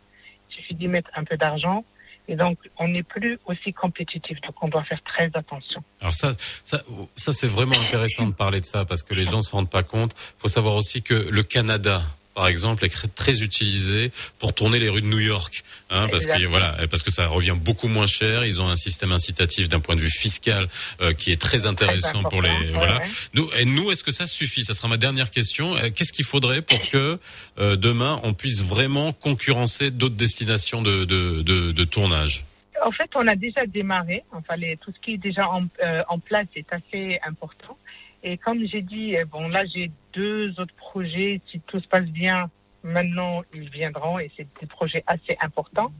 [0.51, 1.85] Il suffit d'y mettre un peu d'argent.
[2.29, 4.41] Et donc, on n'est plus aussi compétitif.
[4.43, 5.83] Donc, on doit faire très attention.
[6.01, 6.33] Alors ça,
[6.65, 6.83] ça,
[7.15, 9.83] ça c'est vraiment intéressant de parler de ça parce que les gens se rendent pas
[9.83, 10.13] compte.
[10.39, 12.03] faut savoir aussi que le Canada,
[12.37, 16.47] par exemple, est très utilisé pour tourner les rues de New York, hein, parce que
[16.47, 18.45] voilà, parce que ça revient beaucoup moins cher.
[18.45, 20.69] Ils ont un système incitatif d'un point de vue fiscal
[21.01, 22.51] euh, qui est très intéressant pour les.
[22.51, 22.99] Ouais, voilà.
[22.99, 23.07] ouais.
[23.33, 24.65] Nous, et nous, est-ce que ça suffit?
[24.65, 25.77] Ça sera ma dernière question.
[25.79, 27.19] Euh, Qu'est-ce qu'il faudrait pour que
[27.59, 32.45] euh, demain on puisse vraiment concurrencer d'autres destinations de, de, de, de tournage?
[32.85, 34.25] En fait, on a déjà démarré.
[34.33, 37.79] Enfin, les- tout ce qui est déjà en, euh, en place est assez important.
[38.23, 41.41] Et comme j'ai dit, euh, bon, là, j'ai deux autres projets.
[41.49, 42.51] Si tout se passe bien,
[42.83, 45.93] maintenant, ils viendront et c'est des projets assez importants.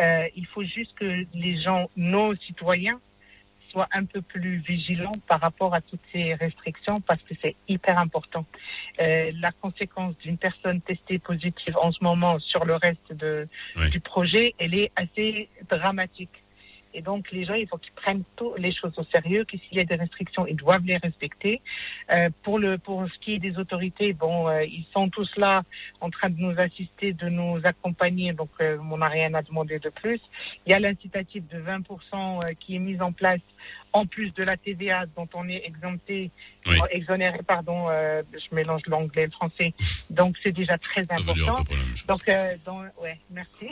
[0.00, 3.00] Euh, il faut juste que les gens, nos citoyens,
[3.70, 7.98] soient un peu plus vigilants par rapport à toutes ces restrictions parce que c'est hyper
[7.98, 8.44] important.
[9.00, 13.88] Euh, la conséquence d'une personne testée positive en ce moment sur le reste de, Oui.
[13.88, 16.41] du projet, elle est assez dramatique.
[16.94, 19.76] Et donc, les gens, il faut qu'ils prennent tout- les choses au sérieux, que s'il
[19.76, 21.60] y a des restrictions, ils doivent les respecter.
[22.10, 25.62] Euh, pour, le, pour ce qui est des autorités, bon, euh, ils sont tous là
[26.00, 29.78] en train de nous assister, de nous accompagner, donc euh, on n'a rien à demander
[29.78, 30.20] de plus.
[30.66, 33.40] Il y a l'incitatif de 20% euh, qui est mis en place
[33.92, 36.30] en plus de la TVA dont on est exempté,
[36.66, 36.76] Oui.
[36.90, 39.74] exonéré, pardon, euh, je mélange l'anglais et le français.
[40.10, 41.62] Donc c'est déjà très important.
[42.08, 43.66] Donc, euh, dans- ouais, merci.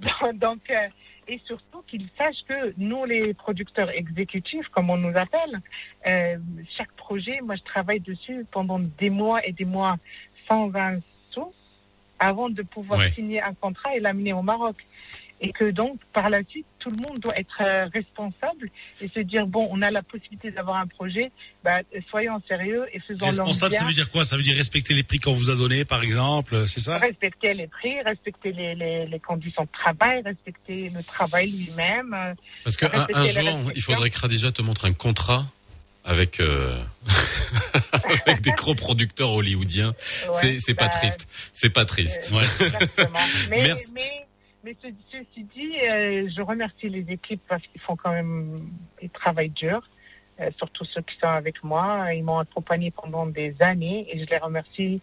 [0.00, 0.88] donc, donc, euh,
[1.28, 5.60] et surtout qu'ils sachent que nous, les producteurs exécutifs, comme on nous appelle,
[6.06, 6.38] euh,
[6.76, 9.96] chaque projet, moi, je travaille dessus pendant des mois et des mois
[10.48, 11.00] sans un
[11.30, 11.52] sou
[12.18, 13.10] avant de pouvoir Ouais.
[13.10, 14.76] signer un contrat et l'amener au Maroc.
[15.40, 18.70] Et que donc, par la suite, tout le monde doit être euh, responsable
[19.00, 21.30] et se dire, bon, on a la possibilité d'avoir un projet,
[21.62, 21.78] bah,
[22.10, 24.24] soyons sérieux et faisons-le Responsable, ça veut dire quoi?
[24.24, 26.98] Ça veut dire respecter les prix qu'on vous a donnés, par exemple, c'est ça?
[26.98, 32.12] Respecter les prix, respecter les, les, les conditions de travail, respecter le travail lui-même.
[32.14, 32.34] euh,
[32.64, 35.46] Parce qu'un un jour, il faudrait que Khadija te montre un contrat
[36.04, 36.82] avec euh,
[38.26, 39.88] avec des gros producteurs hollywoodiens.
[39.90, 41.26] Ouais, c'est c'est pas bah, triste.
[41.52, 42.32] C'est pas triste.
[42.32, 43.18] euh, Exactement.
[43.50, 43.92] Mais, Merci.
[43.94, 44.26] mais,
[44.62, 48.70] mais ce- ceci dit, euh, je remercie les équipes parce qu'ils font quand même,
[49.00, 49.80] ils travaillent dur.
[50.40, 54.30] euh, surtout ceux qui sont avec moi, ils m'ont accompagné pendant des années et je
[54.30, 55.02] les remercie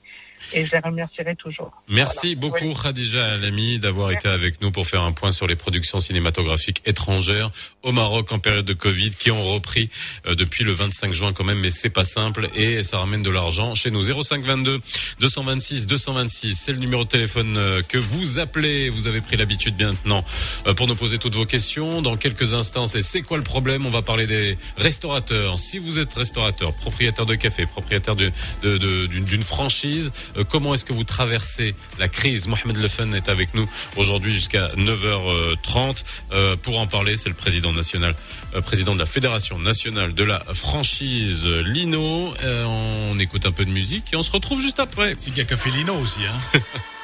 [0.54, 1.72] et je les remercierai toujours.
[1.88, 2.40] Merci Voilà.
[2.40, 2.82] beaucoup Ouais.
[2.84, 7.50] Khadija Alami d'avoir été avec nous pour faire un point sur les productions cinématographiques étrangères
[7.84, 9.90] au Maroc en période de Covid qui ont repris
[10.28, 13.30] euh, depuis le 25 juin quand même mais c'est pas simple et ça ramène de
[13.30, 14.82] l'argent chez nous 0522
[15.20, 19.82] 226 226 c'est le numéro de téléphone euh, que vous appelez vous avez pris l'habitude
[19.82, 20.24] maintenant
[20.68, 23.86] euh, pour nous poser toutes vos questions dans quelques instants c'est c'est quoi le problème?
[23.86, 28.32] On va parler des restaurateurs si vous êtes restaurateur propriétaire de café propriétaire de-
[28.64, 30.12] de- de- d'une franchise
[30.50, 36.04] comment est-ce que vous traversez la crise Mohamed Lefen est avec nous aujourd'hui jusqu'à 9h30
[36.32, 38.16] Euh, pour en parler c'est le président national
[38.56, 42.34] euh, président de la fédération nationale de la franchise euh, Lino.
[42.42, 45.16] Euh, on écoute un peu de musique et on se retrouve juste après.
[45.20, 46.60] C'est qu'il y a Café Lino aussi, hein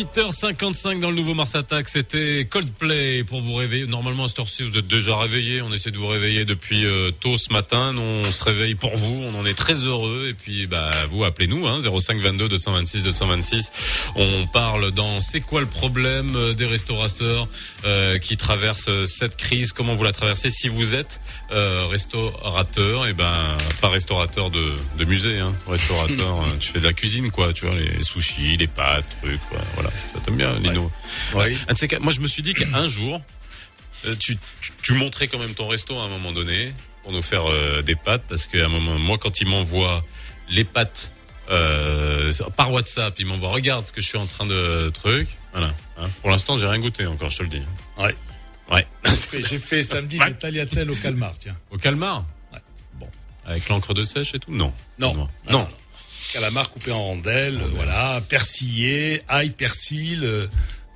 [0.00, 3.84] 8h55 dans le nouveau Mars Attack, c'était Coldplay pour vous réveiller.
[3.84, 7.10] Normalement à cette heure-ci vous êtes déjà réveillés, on essaie de vous réveiller depuis euh,
[7.10, 10.28] tôt ce matin, Nous, on se réveille pour vous, on en est très heureux.
[10.30, 13.72] Et puis bah vous appelez-nous hein, 05 22 226 226.
[14.16, 17.46] On parle dans c'est quoi le problème euh, des restaurateurs
[17.84, 20.48] euh, qui traversent cette crise, comment vous la traversez?
[20.48, 21.20] Si vous êtes
[21.52, 26.84] euh, restaurateur et ben pas restaurateur de, de musée hein, restaurateur euh, tu fais de
[26.84, 29.58] la cuisine quoi, tu vois les sushis, les pâtes, trucs quoi.
[29.74, 30.90] Voilà, ça tombe bien Lino.
[31.34, 31.58] Oui.
[31.88, 33.20] Quatre- moi je me suis dit qu'un jour
[34.06, 36.72] euh, tu, tu, tu montrais quand même ton resto à un moment donné
[37.02, 40.02] pour nous faire euh, des pâtes parce qu'à un moment moi quand il m'envoie
[40.48, 41.12] les pâtes
[41.50, 45.28] euh, par WhatsApp, il m'envoie regarde ce que je suis en train de truc.
[45.52, 45.74] Voilà.
[45.98, 46.08] hein.
[46.20, 47.62] Pour l'instant, j'ai rien goûté encore, je te le dis.
[47.98, 48.14] Ouais.
[48.70, 48.86] Ouais.
[49.32, 51.56] J'ai fait- samedi des tagliatelles au calmar, tiens.
[51.72, 52.24] Au calmar.
[52.52, 52.60] Ouais.
[52.94, 53.08] Bon.
[53.44, 54.72] Avec l'encre de sèche et tout Non.
[55.00, 55.14] Non.
[55.14, 55.28] Non.
[55.50, 55.68] Non, non.
[56.32, 60.46] Calamar coupé en rondelles, euh, voilà, persillé, ail, persil, euh,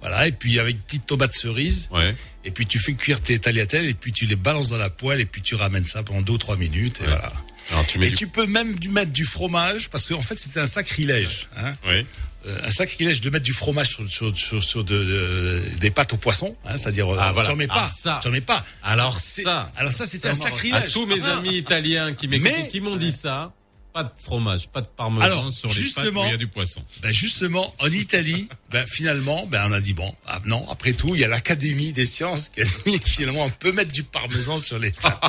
[0.01, 1.89] voilà, et puis avec une petite tomate cerise.
[1.93, 2.15] Ouais.
[2.45, 5.21] Et puis tu fais cuire tes tagliatelles et puis tu les balances dans la poêle
[5.21, 7.33] et puis tu ramènes ça pendant deux ou trois minutes et voilà.
[7.71, 8.17] Alors tu mets Et du...
[8.17, 11.49] tu peux même mettre du fromage parce qu'en fait c'était un sacrilège.
[11.57, 12.05] Hein Oui.
[12.47, 16.13] Euh, un sacrilège de mettre du fromage sur, sur, sur, sur de, de- des pâtes
[16.13, 17.49] au poisson, hein, c'est-à-dire euh, Ah, voilà.
[17.49, 18.21] tu en mets pas, Ah, ça.
[18.21, 18.63] tu en mets pas.
[18.83, 19.73] Alors C'est- ça.
[19.77, 20.93] alors ça c'était un À sacrilège.
[20.93, 21.39] tous mes Ah.
[21.39, 23.55] amis italiens qui m'écoutent, qui m'ont dit ça,
[23.95, 26.37] pas de fromage, pas de parmesan Alors, sur les pâtes où justement- il y a
[26.37, 26.83] du poisson.
[27.01, 31.15] Ben justement, en Italie, ben finalement, ben on a dit bon, ah non, après tout,
[31.15, 34.59] il y a l'Académie des sciences qui a dit finalement on peut mettre du parmesan
[34.59, 35.21] sur les pâtes,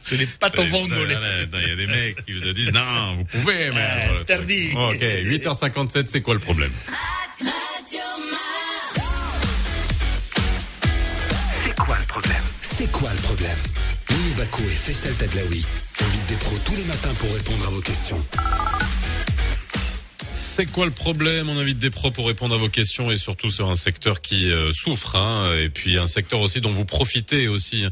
[0.02, 1.16] sur les pâtes au vongole.
[1.52, 3.80] Il y a des mecs qui vous disent non, vous pouvez, mais.
[3.80, 4.20] Euh, voilà.
[4.22, 4.70] interdit.
[4.74, 6.72] Ok, 8h57, c'est quoi le problème?
[11.62, 12.42] C'est quoi le problème?
[12.60, 13.58] C'est quoi le problème?
[14.10, 15.64] Lino Baco et Faisal Tadlaoui
[16.00, 18.20] invitent des pros tous les matins pour répondre à vos questions.
[20.32, 21.48] C'est quoi le problème?
[21.50, 24.50] On invite des pros pour répondre à vos questions et surtout sur un secteur qui
[24.50, 27.84] euh, souffre, hein, et puis un secteur aussi dont vous profitez aussi.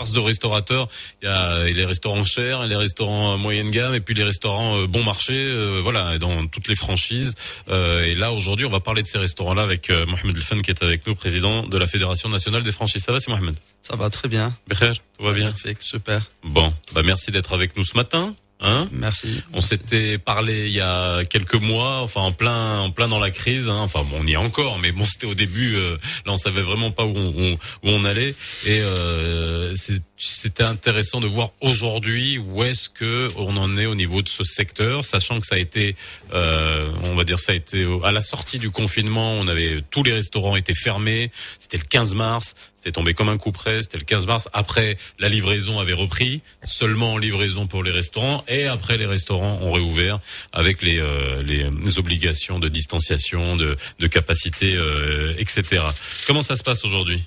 [0.00, 0.88] Passe de restaurateurs,
[1.20, 4.78] il y a les restaurants chers, les restaurants euh, moyenne gamme, et puis les restaurants
[4.78, 7.34] euh, bon marché, euh, voilà, dans toutes les franchises.
[7.68, 10.70] Euh, et là aujourd'hui, on va parler de ces restaurants-là avec euh, Mohamed Elfan qui
[10.70, 13.02] est avec nous, président de la Fédération nationale des franchises.
[13.04, 13.56] Ça va, c'est Mohamed?
[13.82, 14.56] Ça va très bien.
[14.68, 15.52] Bekher, tout va bien?
[15.80, 16.22] super.
[16.44, 18.34] Bon, bah merci d'être avec nous ce matin.
[18.62, 19.40] Hein Merci.
[19.54, 23.30] on s'était parlé il y a quelques mois, enfin en plein, en plein dans la
[23.30, 23.68] crise.
[23.70, 23.78] Hein.
[23.78, 25.76] Enfin, bon, on y est encore, mais bon, c'était au début.
[25.76, 25.96] euh,
[26.26, 28.34] là, on savait vraiment pas où on, où, où on allait,
[28.66, 29.74] et euh,
[30.16, 34.44] c'était intéressant de voir aujourd'hui où est-ce que on en est au niveau de ce
[34.44, 35.96] secteur, sachant que ça a été,
[36.34, 39.32] euh, on va dire, ça a été à la sortie du confinement.
[39.32, 41.30] On avait tous les restaurants étaient fermés.
[41.58, 42.54] C'était le 15 mars.
[42.80, 43.82] C'était tombé comme un coup près.
[43.82, 44.48] C'était le 15 mars.
[44.54, 48.42] Après, la livraison avait repris, seulement en livraison pour les restaurants.
[48.48, 50.18] Et après, les restaurants ont réouvert
[50.54, 55.82] avec les, euh, les obligations de distanciation, de, de capacité, euh, etc.
[56.26, 57.22] Comment ça se passe aujourd'hui?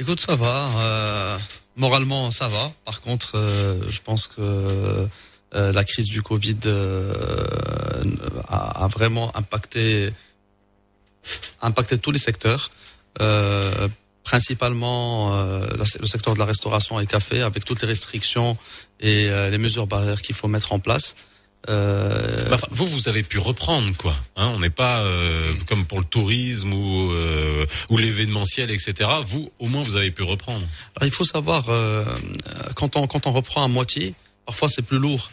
[0.00, 0.68] Écoute, ça va.
[0.78, 1.38] euh,
[1.76, 2.72] moralement, ça va.
[2.84, 5.06] Par contre, euh, je pense que
[5.54, 7.14] euh, la crise du Covid euh,
[8.48, 10.10] a, a vraiment impacté,
[11.62, 12.72] impacté tous les secteurs.
[13.20, 13.86] Euh,
[14.26, 15.68] principalement euh,
[16.00, 18.58] le secteur de la restauration et café avec toutes les restrictions
[18.98, 21.14] et euh, les mesures barrières qu'il faut mettre en place.
[21.68, 24.16] Euh, Bah, vous, vous avez pu reprendre, quoi.
[24.34, 29.08] Hein, on n'est pas euh, comme pour le tourisme ou, euh, ou l'événementiel, etc.
[29.24, 30.66] Vous, au moins, vous avez pu reprendre.
[30.96, 32.04] Alors, il faut savoir, euh,
[32.74, 35.30] quand on quand on reprend à moitié, parfois c'est plus lourd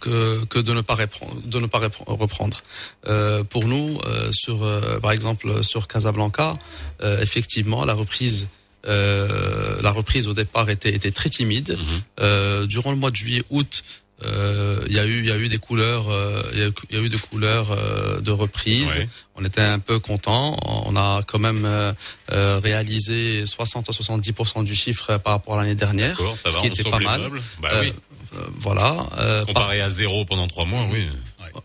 [0.00, 1.40] que que de ne pas reprendre.
[1.44, 2.58] De ne pas repre- reprendre.
[3.06, 6.54] Euh, pour nous, euh, sur euh, par exemple sur Casablanca,
[7.02, 8.48] euh, effectivement, la reprise.
[8.86, 11.78] euh, la reprise au départ était, était très timide.
[12.20, 13.82] Euh, durant le mois de juillet, août,
[14.24, 16.66] euh, il y a eu il y a eu des couleurs euh, il y, a
[16.68, 18.94] eu- y a eu des couleurs euh, de reprise.
[18.96, 19.08] Ouais.
[19.34, 20.56] On était un peu content.
[20.66, 21.92] On a quand même euh,
[22.32, 26.66] euh, réalisé 60 à 70% du chiffre par rapport à l'année dernière, ce va, qui
[26.68, 27.30] était pas mal.
[27.60, 27.92] Bah Euh, oui.
[28.34, 29.06] Euh, voilà.
[29.18, 31.08] euh, par- Comparé à zéro pendant trois mois, oui.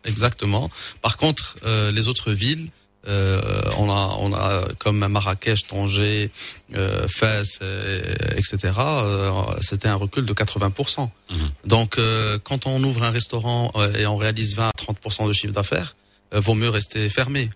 [0.06, 0.70] Exactement.
[1.02, 2.70] Par contre, euh, les autres villes,
[3.08, 3.42] euh,
[3.78, 6.30] on a, on a comme Marrakech, Tanger,
[6.76, 8.02] euh, Fès, euh,
[8.36, 8.58] etc.
[8.80, 9.32] euh,
[9.62, 11.10] C'était un recul de 80%.
[11.30, 11.38] Mhm.
[11.66, 15.54] Donc, euh, quand on ouvre un restaurant et on réalise 20 à 30% de chiffre
[15.54, 15.96] d'affaires,
[16.34, 17.50] vaut mieux rester fermé.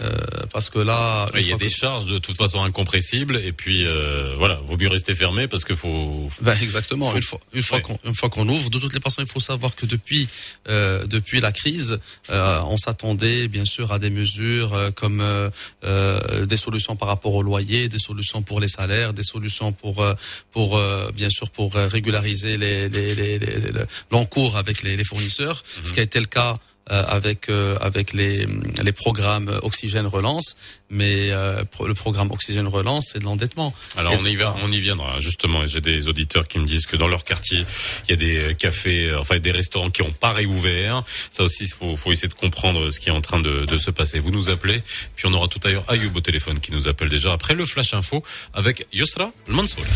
[0.00, 0.10] Euh,
[0.52, 3.84] parce que là, Ouais, Il y a des charges de toute façon incompressibles et puis
[3.86, 6.28] euh, voilà, vaut mieux rester fermé parce qu'il faut.
[6.40, 7.06] Ben exactement.
[7.10, 7.82] Faut- Une fois, une fois Ouais.
[7.82, 10.26] qu'on une fois qu'on ouvre, de toutes les façons, il faut savoir que depuis
[10.68, 12.00] euh, depuis la crise,
[12.30, 15.48] euh, on s'attendait bien sûr à des mesures euh, comme euh,
[15.84, 20.04] euh, des solutions par rapport au loyer, des solutions pour les salaires, des solutions pour
[20.50, 23.72] pour euh, bien sûr pour régulariser les les les- les- les-
[24.10, 26.56] l'encours avec les, fournisseurs, ce qui a été le cas
[26.86, 28.46] avec euh, avec les
[28.82, 30.56] les programmes Oxygène Relance,
[30.90, 33.74] mais euh, le programme Oxygène Relance, c'est de l'endettement.
[33.96, 35.66] Alors on y va, on y viendra justement.
[35.66, 37.64] J'ai des auditeurs qui me disent que dans leur quartier,
[38.08, 41.02] il y a des euh, cafés, euh, enfin des restaurants qui ont pas réouvert.
[41.30, 43.78] Ça aussi, il faut, faut essayer de comprendre ce qui est en train de, de
[43.78, 44.18] se passer.
[44.18, 44.82] Vous nous appelez,
[45.16, 47.66] puis on aura tout à l'heure Ayoub au téléphone qui nous appelle déjà après le
[47.66, 49.88] flash info avec Yusra Mansouri.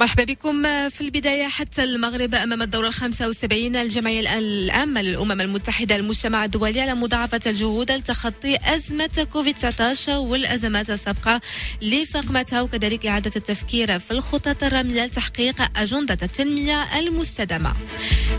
[0.00, 0.62] مرحبا بكم.
[0.88, 6.94] في البداية حتى المغرب أمام الدورة الخامسة والسبعين الجمعية العامة للأمم المتحدة المجتمع الدولي على
[6.94, 11.40] مضاعفة الجهود لتخطي أزمة كوفيد-19 والأزمات السابقة
[11.82, 17.74] لفقمتها وكذلك إعادة التفكير في الخطط الرامية لتحقيق أجندة التنمية المستدامة.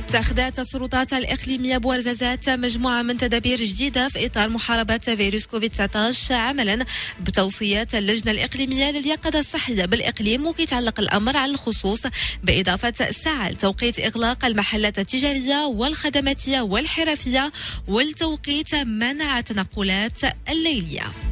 [0.09, 6.85] اتخذت السلطات الإقليمية بورزازات مجموعة من تدابير جديدة في إطار محاربة فيروس كوفيد-19 عملا
[7.21, 12.01] بتوصيات اللجنة الإقليمية لليقظة الصحية بالإقليم وكيتعلق الأمر على الخصوص
[12.43, 17.51] بإضافة ساعة لتوقيت إغلاق المحلات التجارية والخدماتية والحرفية
[17.87, 20.17] والتوقيت منع التنقلات
[20.49, 21.28] الليلية.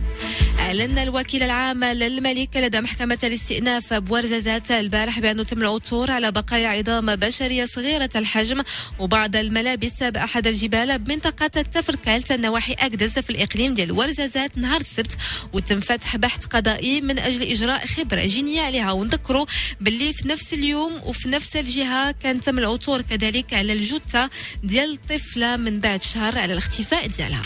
[0.67, 7.15] أعلن الوكيل العام للملك لدى محكمة الاستئناف بورزازات البارح بأنه تم العثور على بقايا عظام
[7.15, 8.63] بشرية صغيرة الحجم
[8.99, 15.17] وبعض الملابس بأحد الجبال بمنطقة تفركالت نواحي أقدس في الإقليم ديال ورزازات نهار السبت
[15.53, 19.45] وتم فتح بحث قضائي من أجل إجراء خبرة جينية عليها ونذكروا
[19.81, 24.29] باللي في نفس اليوم وفي نفس الجهة كان تم العثور كذلك على الجثة
[24.63, 27.41] ديال الطفلة من بعد شهر على الاختفاء ديالها.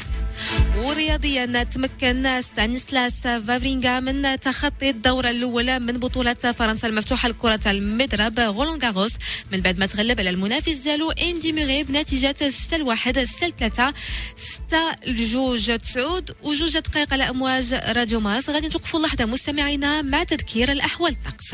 [0.77, 8.79] ورياضيا تمكن ستانيسلاس فافرينغا من تخطي الدورة الأولى من بطولة فرنسا المفتوحة لكرة المضرب غولون
[8.83, 9.11] غاروس.
[9.51, 13.93] من بعد ما تغلب على المنافس ديالو إندي ميغي بنتيجة 6 لواحد 6 3
[14.35, 18.49] 6 لجوج تسعود وجوج دقائق على أمواج راديو مارس.
[18.49, 21.51] غادي نتوقفوا لحظة مستمعينا مع تذكير الأحوال الطقس.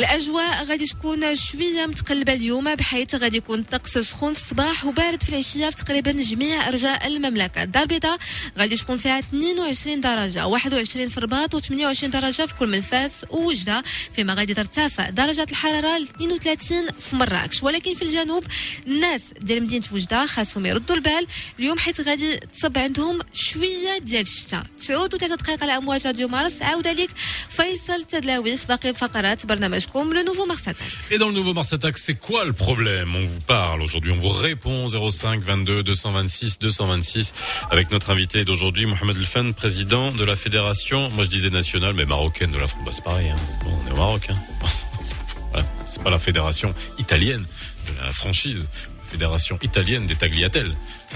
[0.00, 5.28] الأجواء غادي تكون شوية متقلبة اليوم بحيث غادي يكون الطقس سخون في الصباح وبارد في
[5.28, 7.62] العشية في تقريبا جميع أرجاء المملكة.
[7.62, 8.18] الدار البيضاء
[8.58, 13.82] غادي تكون فيها 22 درجة 21 في الرباط و28 درجة في كل من فاس ووجدة
[14.16, 17.62] فيما غادي ترتفع درجه الحرارة ل 32 في مراكش.
[17.62, 18.44] ولكن في الجنوب
[18.86, 21.26] الناس ديال مدينة وجدة خاصهم يردوا البال
[21.58, 24.66] اليوم حيت غادي تصب عندهم شوية ديال الشتاء.
[24.86, 26.62] تعود وثلاثة دقائق على أمواج راديو مارس.
[26.62, 27.10] عاود عليك
[27.50, 29.46] فيصل تدلاوي في باقي فقرات
[29.90, 30.86] Strom, le nouveau Mars Attack.
[31.10, 33.16] Et dans le nouveau Mars Attack, c'est quoi le problème?
[33.16, 37.34] On vous parle aujourd'hui, on vous répond 05 22 226 226
[37.72, 42.04] avec notre invité d'aujourd'hui, Mohamed Elfen, président de la fédération, moi je disais nationale, mais
[42.04, 42.84] marocaine de la France.
[42.86, 43.56] Bah, c'est pareil, hein.
[43.66, 44.28] on est au Maroc.
[44.30, 44.34] Hein.
[45.50, 45.66] voilà.
[45.86, 47.44] C'est pas la fédération italienne
[47.88, 48.68] de la franchise,
[49.02, 50.72] la fédération italienne des tagliatelles.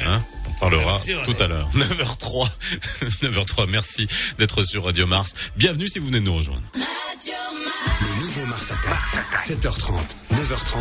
[0.06, 1.68] Hein on parlera tout à l'heure.
[1.74, 2.48] 9h03.
[3.22, 3.66] 9h03.
[3.70, 4.08] Merci
[4.38, 5.34] d'être sur Radio Mars.
[5.56, 6.62] Bienvenue si vous venez de nous rejoindre.
[6.74, 9.00] Le nouveau Mars Attack,
[9.36, 9.92] 7h30,
[10.32, 10.78] 9h30,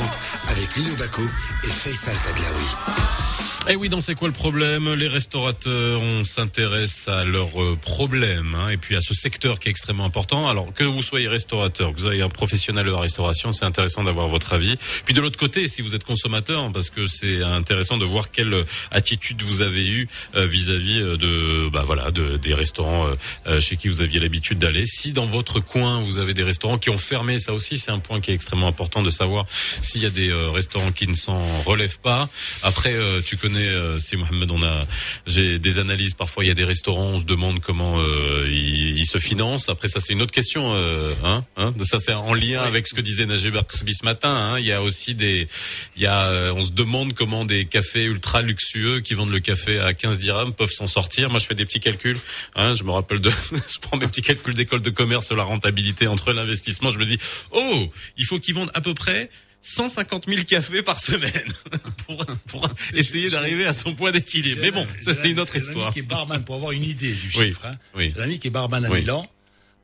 [0.49, 1.22] avec Lino Baco
[1.64, 3.32] et Faisal Tadlaoui.
[3.69, 4.94] Eh oui, dans c'est quoi le problème?
[4.94, 9.69] Les restaurateurs, on s'intéresse à leurs euh, problèmes hein, et puis à ce secteur qui
[9.69, 10.49] est extrêmement important.
[10.49, 14.03] Alors que vous soyez restaurateur, que vous soyez un professionnel de la restauration, c'est intéressant
[14.03, 14.76] d'avoir votre avis.
[15.06, 18.53] Puis de l'autre côté, si vous êtes consommateur, parce que c'est intéressant de voir quelle
[18.53, 23.15] euh, attitude vous avez eue euh, vis-à-vis de, bah voilà, de, des restaurants
[23.48, 24.85] euh, chez qui vous aviez l'habitude d'aller.
[24.85, 27.99] Si dans votre coin vous avez des restaurants qui ont fermé, ça aussi c'est un
[27.99, 29.45] point qui est extrêmement important de savoir
[29.81, 32.27] s'il y a des restaurants qui ne s'en relèvent pas.
[32.61, 32.94] Après,
[33.26, 34.81] tu connais, euh, c'est Mohamed, on a,
[35.27, 36.13] j'ai des analyses.
[36.13, 39.69] Parfois, il y a des restaurants, on se demande comment euh, ils, ils se financent.
[39.69, 41.73] Après, ça c'est une autre question, euh, hein, hein.
[41.84, 44.34] Ça c'est en lien avec ce que disait Najib Arksbi ce matin.
[44.34, 44.59] Hein.
[44.59, 45.47] Il y a aussi des,
[45.95, 49.39] il y a, euh, on se demande comment des cafés ultra luxueux qui vendent le
[49.39, 51.30] café à 15 dirhams peuvent s'en sortir.
[51.30, 52.19] Moi, je fais des petits calculs.
[52.55, 55.43] Hein, je me rappelle de, je prends mes petits calculs d'école de commerce sur la
[55.43, 56.89] rentabilité entre l'investissement.
[56.89, 57.19] Je me dis,
[57.51, 59.30] oh, il faut qu'ils vendent à peu près
[59.65, 61.31] 150 000 cafés par semaine
[62.06, 64.60] pour, pour essayer d'arriver à son point d'équilibre.
[64.61, 65.91] Mais bon, ça c'est une autre histoire.
[65.94, 67.65] qui est barman pour avoir une idée du Oui, chiffre.
[67.65, 67.77] Hein.
[67.95, 68.11] oui.
[68.14, 68.99] J'ai un ami qui est barman à Oui.
[68.99, 69.27] Milan.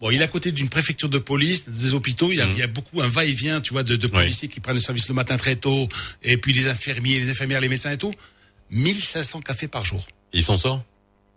[0.01, 2.31] Bon, il est à côté d'une préfecture de police, des hôpitaux.
[2.31, 2.53] Il y a, Mhm.
[2.53, 5.07] il y a beaucoup un va-et-vient, tu vois, de, de policiers qui prennent le service
[5.09, 5.89] le matin très tôt,
[6.23, 8.13] et puis les infirmiers, les infirmières, les médecins et tout.
[8.71, 10.05] 1500 cafés par jour.
[10.33, 10.83] Il s'en sort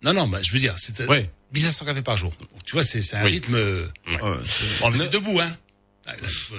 [0.04, 1.30] Non, non, bah, je veux dire, c'est euh, Ouais.
[1.54, 2.32] 1500 cafés par jour.
[2.38, 3.32] Donc, tu vois, c'est un Oui.
[3.32, 3.54] rythme.
[3.54, 3.86] euh,
[4.80, 5.56] bon, mais c'est debout, hein.
[6.08, 6.12] Euh,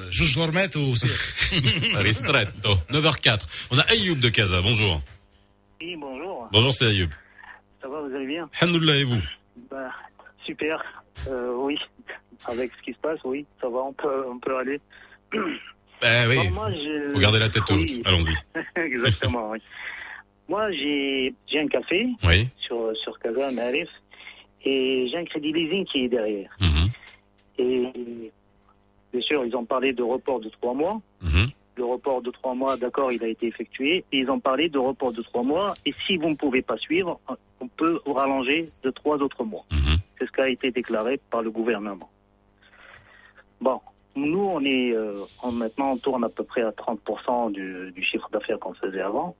[0.10, 1.08] Je dormais aussi.
[1.96, 2.76] Ristretto.
[2.90, 3.42] 9h04.
[3.72, 4.62] On a Ayoub de Casa.
[4.62, 5.02] Bonjour.
[5.82, 6.48] Oui, bonjour.
[6.52, 7.10] Bonjour, c'est Ayoub.
[7.82, 8.50] Ça va, vous allez bien?
[8.62, 9.22] Alhamdoulilah et vous?
[9.70, 9.92] Bah,
[10.46, 10.82] Super.
[11.28, 11.78] Euh, oui,
[12.46, 14.80] avec ce qui se passe, oui, ça va, on peut, on peut aller.
[16.02, 16.36] Ben oui.
[16.36, 17.80] Bon, moi, je- Faut garder la tête haute.
[17.80, 18.02] Oui.
[18.06, 18.34] Allons-y.
[18.78, 19.60] Exactement, oui.
[20.50, 22.50] Moi, j'ai j'ai un café Oui.
[22.60, 23.88] sur, sur Casa, Marif,
[24.66, 26.50] et j'ai un crédit leasing qui est derrière.
[26.60, 26.90] Mhm.
[27.60, 28.32] Et
[29.14, 31.00] bien sûr, ils ont parlé de report de trois mois.
[31.22, 31.48] Mhm.
[31.78, 34.04] Le report de trois mois, d'accord, il a été effectué.
[34.12, 35.74] Et ils ont parlé de report de trois mois.
[35.86, 37.20] Et si vous ne pouvez pas suivre,
[37.62, 39.66] on peut rallonger de trois autres mois.
[40.20, 42.10] C'est ce qui a été déclaré par le gouvernement.
[43.62, 43.80] Bon,
[44.16, 48.04] nous, on est euh, on- maintenant, on tourne à peu près à 30% du, du
[48.04, 49.36] chiffre d'affaires qu'on faisait avant.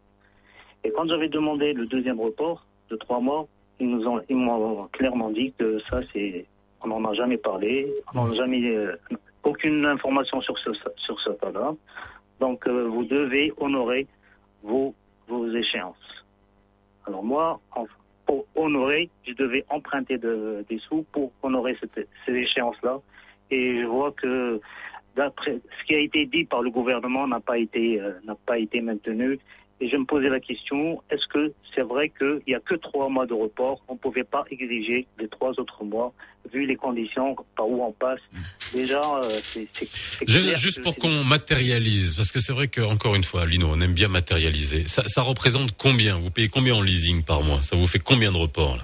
[0.84, 3.48] Et quand j'avais demandé le deuxième report de trois mois,
[3.80, 6.46] ils nous ont, ils m'ont clairement dit que ça, c'est,
[6.82, 8.96] on n'en a jamais parlé, on n'a jamais euh,
[9.44, 11.74] aucune information sur ce sur ce cas-là.
[12.40, 14.08] Donc, euh, vous devez honorer
[14.64, 14.94] vos
[15.28, 16.26] vos échéances.
[17.08, 17.60] Alors moi,
[18.26, 21.78] pour honorer, je devais emprunter de- des sous pour honorer
[22.26, 23.00] ces échéances-là.
[23.52, 24.60] Et je vois que
[25.16, 28.58] d'après ce qui a été dit par le gouvernement n'a pas été euh, n'a pas
[28.58, 29.40] été maintenu.
[29.82, 33.10] Et je me posais la question est-ce que c'est vrai qu'il n'y a que trois
[33.10, 36.14] mois de report On ne pouvait pas exiger les trois autres mois,
[36.54, 38.20] vu les conditions par où on passe?
[38.74, 39.68] Déjà, euh, c'est
[40.28, 43.68] Juste, clair juste pour qu'on matérialise, parce que c'est vrai que encore une fois, Lino,
[43.72, 44.88] on aime bien matérialiser.
[44.88, 46.18] Ça, ça représente combien?
[46.18, 47.62] Vous payez combien en leasing par mois?
[47.62, 48.84] Ça vous fait combien de reports là?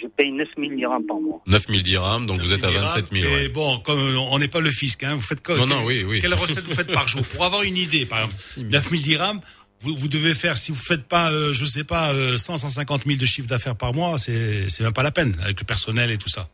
[0.00, 1.40] Je paye 9 000 dirhams par mois.
[1.46, 3.24] 9000 dirhams, donc vous êtes à 27 000.
[3.24, 3.48] Et ouais.
[3.48, 5.56] bon, comme on n'est pas le fisc, hein, vous faites quoi?
[5.56, 6.20] Non, quelle, non, oui, oui.
[6.20, 7.22] Quelle recette vous faites par jour?
[7.22, 8.36] Pour avoir une idée, par exemple,
[8.70, 9.40] 9000 dirhams,
[9.80, 13.04] vous, vous devez faire, si vous faites pas, euh, je sais pas, euh, 100, 150
[13.04, 16.10] 000 de chiffre d'affaires par mois, c'est c'est même pas la peine, avec le personnel
[16.10, 16.48] et tout ça.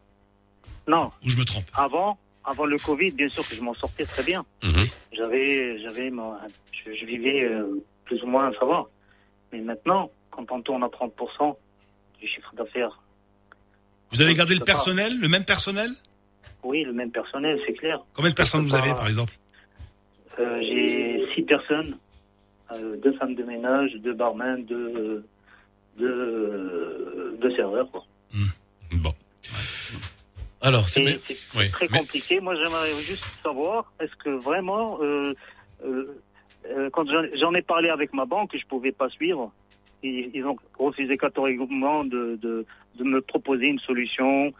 [0.86, 1.10] Non.
[1.24, 4.22] Ou je me trompe Avant, avant le Covid, bien sûr que je m'en sortais très
[4.22, 4.44] bien.
[4.62, 4.86] Mhm.
[5.16, 8.84] J'avais, je, je vivais euh, plus ou moins, ça va.
[9.52, 11.56] Mais maintenant, quand on tourne à 30%
[12.20, 13.00] du chiffre d'affaires,
[14.12, 15.90] Vous avez gardé le personnel, le même personnel?
[16.62, 18.00] Oui, le même personnel, c'est clair.
[18.14, 19.34] Combien de personnes vous peux avez, pas- par exemple?
[20.38, 21.96] Euh, J'ai six personnes,
[23.02, 25.24] deux femmes de ménage, deux barmen, deux,
[25.98, 27.90] deux, deux serveurs.
[27.90, 28.04] Quoi.
[28.92, 29.12] Bon.
[30.60, 31.04] Alors, c'est
[31.56, 32.40] oui, très mais- compliqué.
[32.40, 35.34] Moi, j'aimerais juste savoir, est-ce que vraiment, euh,
[35.84, 36.06] euh,
[36.70, 39.52] euh, quand j'en j'en ai parlé avec ma banque, je pouvais pas suivre.
[40.02, 42.64] Ils, ils ont refusé catégoriquement de, de,
[42.98, 44.52] de me proposer une solution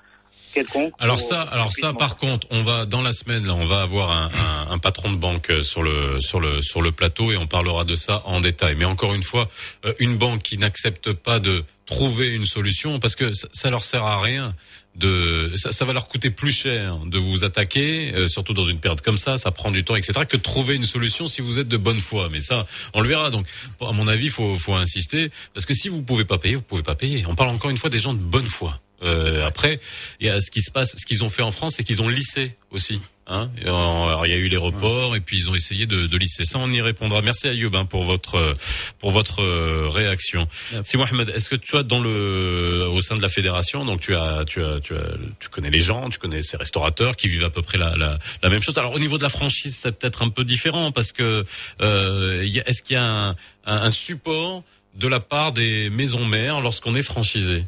[0.54, 0.92] quelconque.
[0.98, 4.10] Alors ça, alors ça, par contre, on va dans la semaine là, on va avoir
[4.10, 7.36] un, un, un patron de banque euh, sur le sur le sur le plateau et
[7.36, 8.76] on parlera de ça en détail.
[8.76, 9.50] Mais encore une fois,
[9.84, 13.84] euh, une banque qui n'accepte pas de trouver une solution parce que ça, ça leur
[13.84, 14.54] sert à rien
[14.96, 18.78] de ça, ça va leur coûter plus cher de vous attaquer euh, surtout dans une
[18.78, 21.58] période comme ça ça prend du temps etc que de trouver une solution si vous
[21.58, 23.44] êtes de bonne foi mais ça on le verra donc
[23.80, 26.84] à mon avis faut faut insister parce que si vous pouvez pas payer vous pouvez
[26.84, 29.80] pas payer on parle encore une fois des gens de bonne foi euh, après,
[30.20, 32.00] il y a ce qui se passe, ce qu'ils ont fait en France, c'est qu'ils
[32.02, 33.00] ont lissé aussi.
[33.26, 36.06] Hein en- alors il y a eu les reports et puis ils ont essayé de,
[36.06, 36.44] de lisser.
[36.44, 37.22] Ça, on y répondra.
[37.22, 38.52] Merci Ayoub hein, pour votre
[38.98, 40.46] pour votre euh, réaction.
[40.84, 44.14] Si Mohamed, est-ce que tu as dans le au sein de la fédération, donc tu
[44.14, 47.44] as tu as tu as tu connais les gens, tu connais ces restaurateurs qui vivent
[47.44, 48.76] à peu près la la, la même chose?
[48.76, 51.46] Alors au niveau de la franchise, c'est peut-être un peu différent parce que
[51.80, 54.64] euh, est-ce qu'il y a un, un, un support
[54.96, 57.64] de la part des maisons mères lorsqu'on est franchisé?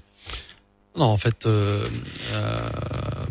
[0.97, 1.87] Non, en fait, euh,
[2.33, 2.69] euh,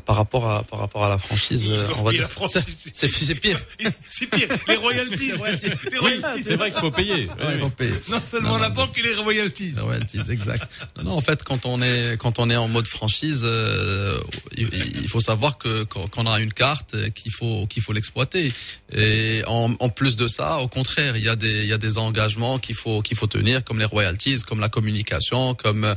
[0.06, 2.30] par rapport à par rapport à la franchise, euh, on va dire
[2.94, 3.58] c'est pire.
[4.10, 5.32] C'est pire, les royalties.
[5.92, 6.44] les royalties.
[6.46, 7.28] c'est vrai qu'il faut payer.
[7.28, 7.94] Ouais, il faut payer.
[8.10, 9.72] Non seulement Non, la non, banque et les royalties.
[9.72, 10.70] Les royalties, exact.
[11.04, 14.20] Non, en fait, quand on est quand on est en mode franchise, euh,
[14.56, 17.82] il, il faut savoir que quand, quand on a une carte, euh, qu'il faut qu'il
[17.82, 18.54] faut l'exploiter.
[18.94, 21.78] Et en, en plus de ça, au contraire, il y a des il y a
[21.78, 25.96] des engagements qu'il faut qu'il faut tenir, comme les royalties, comme la communication, comme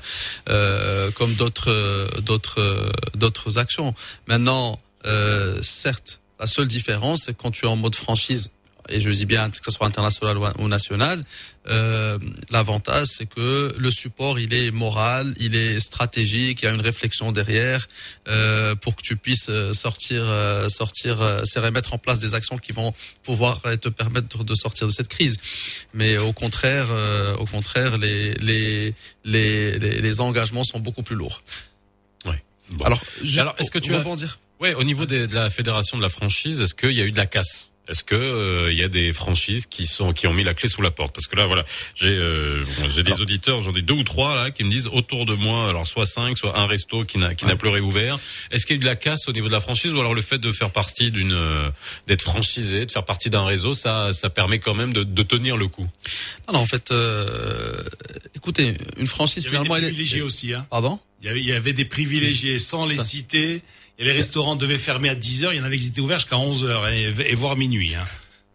[0.49, 3.95] euh, comme d'autres euh, d'autres euh, d'autres actions.
[4.29, 8.51] Maintenant, euh, certes, la seule différence, c'est quand tu es en mode franchise
[8.89, 11.21] et je dis bien que ce soit international ou- national,
[11.69, 12.19] euh,
[12.51, 16.81] l'avantage c'est que le support il est moral, il est stratégique, il y a une
[16.81, 17.87] réflexion derrière
[18.29, 22.35] euh, pour que tu puisses euh, sortir, euh, sortir, euh, c'est remettre en place des
[22.35, 25.37] actions qui vont pouvoir te permettre de sortir de cette crise.
[25.95, 28.95] Mais au contraire, euh, au contraire, les les,
[29.25, 31.43] les les les engagements sont beaucoup plus lourds.
[32.71, 32.85] Bon.
[32.85, 33.01] Alors,
[33.39, 36.11] Alors, est-ce que tu as rebondir Ouais, au niveau des- de la fédération de la
[36.11, 37.69] franchise, est-ce qu'il y a eu de la casse?
[37.89, 40.69] Est-ce que euh, il y a des franchises qui sont qui ont mis la clé
[40.69, 41.15] sous la porte?
[41.15, 44.51] Parce que là, voilà, j'ai euh, j'ai des auditeurs, j'en ai deux ou trois là
[44.51, 47.47] qui me disent autour de moi, alors soit cinq, soit un resto qui n'a qui
[47.47, 48.19] n'a plus réouvert.
[48.51, 50.15] Est-ce qu'il y a eu de la casse au niveau de la franchise ou alors
[50.15, 51.71] le fait de faire partie d'une euh,
[52.07, 55.57] d'être franchisé, de faire partie d'un réseau, ça ça permet quand même de, de tenir
[55.57, 55.87] le coup?
[56.47, 57.83] Non, non, en fait, euh,
[58.37, 59.89] écoutez, une franchise Il y avait finalement, des elle est.
[59.89, 60.53] privilégiés aussi.
[60.53, 60.67] Hein.
[60.71, 60.99] Pardon?
[61.23, 63.05] Il y avait, il y avait des privilégiés sans les Ça.
[63.05, 63.63] citer.
[63.99, 65.53] Et les restaurants devaient fermer à 10 heures.
[65.53, 67.95] Il y en avait qui étaient ouverts jusqu'à 11 heures et, et voire minuit.
[67.95, 68.07] Hein.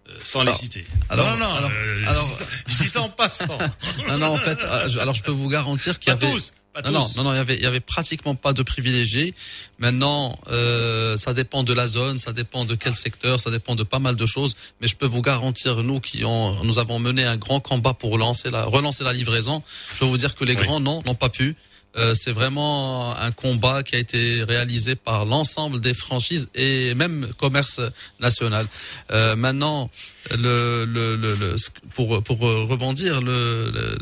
[0.09, 0.83] Euh, sans les citer.
[1.09, 3.57] alors- non, non, alors- euh, alors- je, dis ça, en passant.
[4.09, 6.29] Non, non, en fait, euh, alors je peux vous garantir qu'il y avait.
[6.31, 6.53] tous,
[6.85, 9.33] non, non, non, non, il y avait, il y avait pratiquement pas de privilégiés.
[9.79, 13.83] Maintenant, euh, ça dépend de la zone, ça dépend de quel secteur, ça dépend de
[13.83, 14.55] pas mal de choses.
[14.81, 18.17] Mais je peux vous garantir, nous qui ont, nous avons mené un grand combat pour
[18.17, 19.61] lancer la, relancer la livraison.
[19.93, 21.55] Je peux vous dire que les grands non, n'ont pas pu.
[21.95, 27.27] Euh, c'est vraiment un combat qui a été réalisé par l'ensemble des franchises et même
[27.37, 27.79] commerce
[28.19, 28.65] national.
[29.11, 29.89] Euh, maintenant,
[30.31, 31.55] le, le, le, le-
[31.93, 33.97] pour pour rebondir, le, le,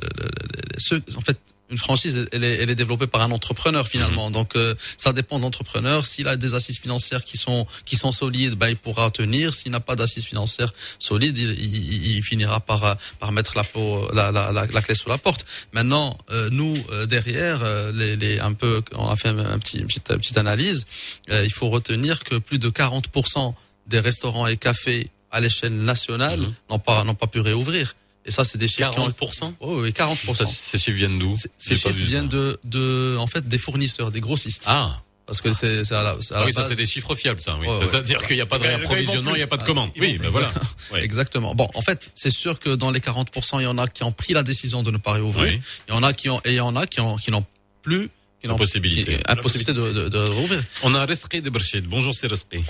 [0.91, 1.37] le- en fait.
[1.71, 4.29] Une franchise, elle est, elle est développée par un entrepreneur finalement.
[4.29, 6.05] Donc euh, ça dépend de l'entrepreneur.
[6.05, 9.55] S'il a des assises financières qui sont qui sont solides, ben il pourra tenir.
[9.55, 14.07] S'il n'a pas d'assises financières solides, il, il- il finira par par mettre la, peau,
[14.13, 15.45] la, la, la, la clé sous la porte.
[15.71, 19.77] Maintenant, euh, nous euh, derrière, euh, les, les un peu, on a fait un, petit
[19.79, 20.85] une petite, analyse.
[21.29, 23.53] Euh, il faut retenir que plus de 40%
[23.87, 27.95] des restaurants et cafés à l'échelle nationale n'ont pas n'ont pas pu réouvrir.
[28.25, 28.91] Et ça, c'est des chiffres.
[28.91, 30.33] qui ont- 40% Oh, oui, 40%.
[30.33, 31.33] Ça, Ces chiffres viennent d'où?
[31.57, 34.63] Ces chiffres viennent de, de, en fait, des fournisseurs, des grossistes.
[34.67, 35.01] Ah.
[35.25, 37.41] Parce que c'est, c'est à la, à Ah la oui, ça c'est des chiffres fiables,
[37.41, 37.55] ça.
[37.59, 37.67] Oui.
[37.67, 37.85] Ouais.
[37.85, 39.91] C'est-à-dire qu'il n'y a pas de vend réapprovisionnement, il n'y a pas de commande.
[39.95, 40.51] Ah, Oui, ben voilà.
[40.91, 41.03] Ouais.
[41.03, 41.55] Exactement.
[41.55, 44.11] Bon, en fait, c'est sûr que dans les 40%, il y en a qui ont
[44.11, 45.45] pris la décision de ne pas réouvrir.
[45.53, 45.61] Oui.
[45.87, 47.45] Il y en a qui ont, et il y en a qui ont, qui n'ont
[47.81, 48.09] plus,
[48.41, 49.17] qui n'ont Impossibilité.
[49.17, 50.61] qui- impossibilité de, de, de rouvrir.
[50.83, 51.85] On a Resqi de Berchid.
[51.87, 52.61] Bonjour, c'est Resqi.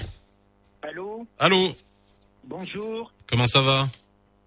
[0.83, 1.25] Allô?
[1.39, 1.75] Allô,
[2.43, 3.87] Bonjour, comment ça va?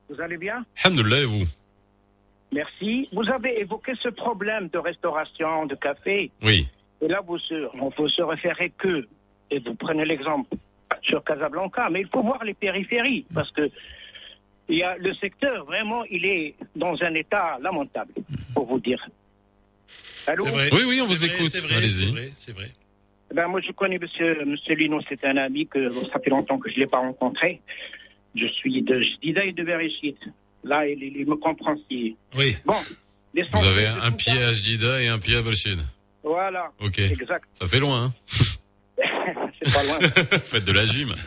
[0.08, 1.44] Vous allez bien Alhamdoulilah, et vous
[2.52, 3.08] Merci.
[3.12, 6.30] Vous avez évoqué ce problème de restauration, de café.
[6.42, 6.68] Oui.
[7.02, 9.08] Et là, vous se, on peut se référer que,
[9.50, 10.54] et vous prenez l'exemple
[11.02, 13.68] sur Casablanca, mais il faut voir les périphéries, parce que
[14.68, 18.14] il y a le secteur, vraiment, il est dans un état lamentable,
[18.54, 19.04] pour vous dire.
[20.26, 20.70] Allô vrai.
[20.72, 21.48] Oui, oui, on vous vrai, écoute.
[21.48, 22.04] C'est vrai, Allez-y.
[22.06, 22.68] c'est vrai, c'est vrai.
[23.34, 26.70] Ben, moi, je connais Monsieur, monsieur Lino, c'est un ami que ça fait longtemps que
[26.70, 27.60] je ne l'ai pas rencontré.
[28.34, 30.16] Je suis de Jdida et de Bereshit.
[30.64, 32.16] Là, il, il me comprend si.
[32.36, 32.56] Oui.
[32.64, 32.74] Bon,
[33.34, 35.78] Vous avez un pied à Jdida et un pied à Berchid.
[36.22, 36.70] Voilà.
[36.80, 36.98] Ok.
[36.98, 37.44] Exact.
[37.54, 38.12] Ça fait loin, hein
[39.62, 39.98] c'est pas loin.
[40.44, 41.14] Faites de la gym.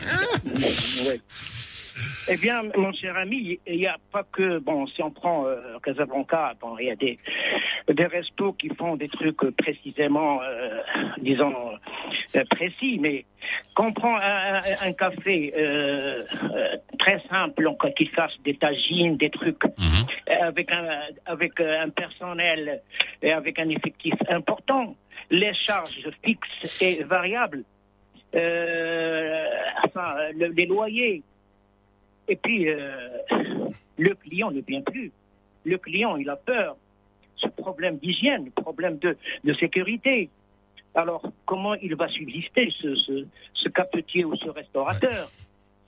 [1.06, 1.20] Ouais.
[2.26, 5.78] Eh bien, mon cher ami, il n'y a pas que, bon, si on prend euh,
[5.82, 7.18] Casablanca, bon, il y a des,
[7.88, 10.82] des restos qui font des trucs précisément, euh,
[11.18, 11.54] disons,
[12.36, 13.24] euh, précis, mais
[13.74, 16.22] quand on prend un, café euh,
[16.98, 20.06] très simple, on- qui fasse des tagines, des trucs, Mhm.
[20.42, 20.86] avec, un,
[21.24, 22.82] avec un personnel
[23.22, 24.94] et avec un effectif important,
[25.30, 27.64] les charges fixes et variables,
[29.84, 31.22] enfin, le- les loyers,
[32.28, 33.08] et puis euh,
[33.98, 35.12] le client ne vient plus.
[35.64, 36.76] Le client, il a peur.
[37.36, 40.28] Ce problème d'hygiène, le problème de, de sécurité.
[40.94, 45.30] Alors, comment il va subsister, ce, ce, ce cafetier ou ce restaurateur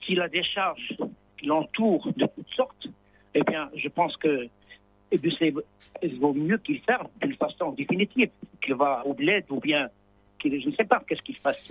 [0.05, 0.95] S'il a des charges
[1.37, 2.87] qui l'entourent de toutes sortes,
[3.33, 4.47] eh bien, je pense que
[5.11, 5.31] eh bien,
[6.01, 8.29] il vaut mieux qu'il ferme d'une façon définitive,
[8.61, 9.89] qu'il va au bled ou bien
[10.39, 11.69] qu'il, je ne sais pas qu'est-ce qui se passe.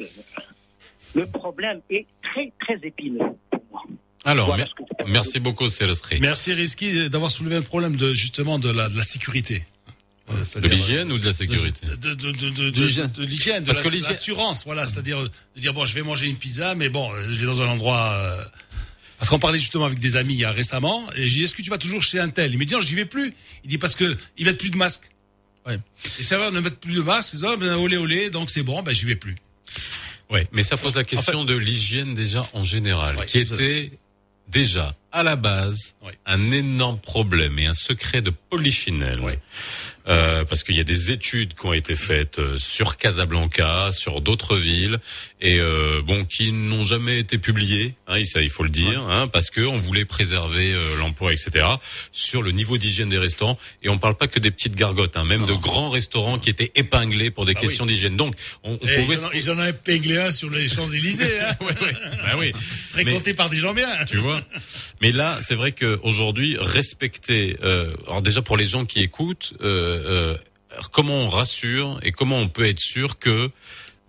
[1.15, 3.35] Le problème est très, très épineux.
[4.25, 4.69] Alors, Voilà
[5.07, 6.19] merci beaucoup, c'est Resqi.
[6.21, 9.65] Merci Rizky d'avoir soulevé un problème de justement de la, de la sécurité.
[10.31, 13.65] Euh, De l'hygiène ou de la sécurité de, de, de, de, de, De l'hygiène.
[13.65, 13.73] de
[14.09, 17.41] l'assurance, voilà, c'est-à-dire de dire bon, je vais manger une pizza, mais bon, euh, je
[17.41, 18.13] vais dans un endroit.
[18.13, 18.45] euh,
[19.19, 21.55] Parce qu'on parlait justement avec des amis il y a récemment, et j'ai dit est-ce
[21.55, 22.53] que tu vas toujours chez un tel?
[22.53, 23.35] Il me dit non, j'y vais plus.
[23.65, 25.11] Il dit parce que ils mettent plus de masque.
[25.67, 25.79] Ouais.
[26.19, 28.51] Et ça va ne mettre plus de masque, ils disent, oh, ben, olé olé, donc
[28.51, 29.37] c'est bon, ben j'y vais plus.
[30.31, 33.91] Ouais, mais ça pose la question de l'hygiène déjà en général, qui était
[34.51, 35.95] déjà à la base
[36.27, 39.21] un énorme problème et un secret de polichinelle.
[40.11, 44.21] Euh, parce qu'il y a des études qui ont été faites euh, sur Casablanca, sur
[44.21, 44.99] d'autres villes,
[45.41, 47.95] et euh, bon, qui n'ont jamais été publiées.
[48.09, 51.65] Hein, ça, il faut le dire, hein, parce que on voulait préserver euh, l'emploi, etc.
[52.11, 55.25] Sur le niveau d'hygiène des restaurants, et on parle pas que des petites gargotes, hein,
[55.25, 57.93] même de grands restaurants qui étaient épinglés pour des Ah questions oui.
[57.93, 58.17] d'hygiène.
[58.17, 58.35] Donc,
[58.65, 61.41] on, on Et pouvait ils, en, ont- ils en ont épinglé un sur les Champs-Élysées,
[61.41, 62.53] hein, bah oui.
[62.89, 63.89] fréquenté par des gens bien.
[64.09, 64.41] tu vois.
[65.01, 70.00] Mais là, c'est vrai qu'aujourd'hui, respecter, euh, alors déjà pour les gens qui écoutent, euh,
[70.05, 70.37] euh,
[70.93, 73.51] comment on rassure et comment on peut être sûr que,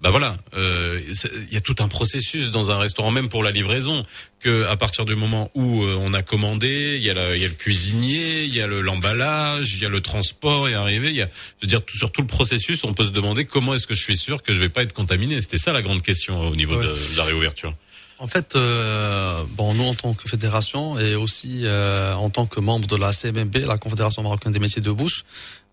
[0.01, 0.99] bah voilà, euh,
[1.47, 4.03] il y a tout un processus dans un restaurant, même pour la livraison,
[4.39, 7.49] que à partir du moment où euh, on a commandé, il y a, y le
[7.49, 11.21] cuisinier, il y a le- l'emballage, il y a le transport et arrivé, il y
[11.21, 11.27] a,
[11.59, 13.93] je veux dire, tout, sur tout le processus, on peut se demander comment est-ce que
[13.93, 15.39] je suis sûr que je vais pas être contaminé.
[15.41, 16.85] C'était ça la grande question euh, au niveau Ouais.
[16.87, 17.75] de, de la réouverture.
[18.21, 22.59] En fait, euh, bon, nous en tant que fédération et aussi euh, en tant que
[22.59, 25.25] membre de la CMMB, la Confédération marocaine des métiers de bouche,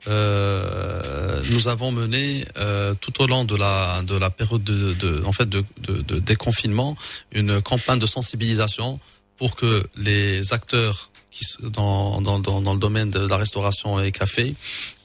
[0.07, 5.23] euh, nous avons mené euh, tout au long de la de la période de, de
[5.27, 6.97] en fait de, de, de déconfinement
[7.33, 8.99] une campagne de sensibilisation
[9.37, 14.11] pour que les acteurs qui dans, dans, dans, dans le domaine de la restauration et
[14.11, 14.55] café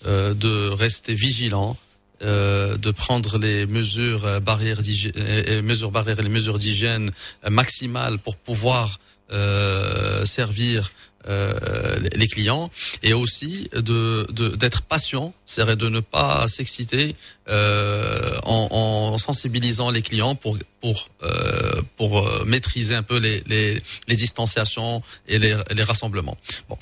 [0.05, 1.75] euh, de rester vigilants,
[2.23, 4.79] euh, de prendre les mesures euh, barrières
[5.17, 7.11] euh, mesures barrières et les mesures d'hygiène
[7.49, 8.99] maximales pour pouvoir
[9.31, 10.91] euh, servir
[11.27, 12.69] euh, les- clients
[13.01, 17.15] et aussi de d'être patient, c'est-à-dire de ne pas s'exciter
[17.47, 18.67] euh, en,
[19.13, 25.01] en sensibilisant les clients pour pour euh, pour maîtriser un peu les les, les distanciations
[25.27, 26.35] et les, les rassemblements.
[26.67, 26.77] Bon,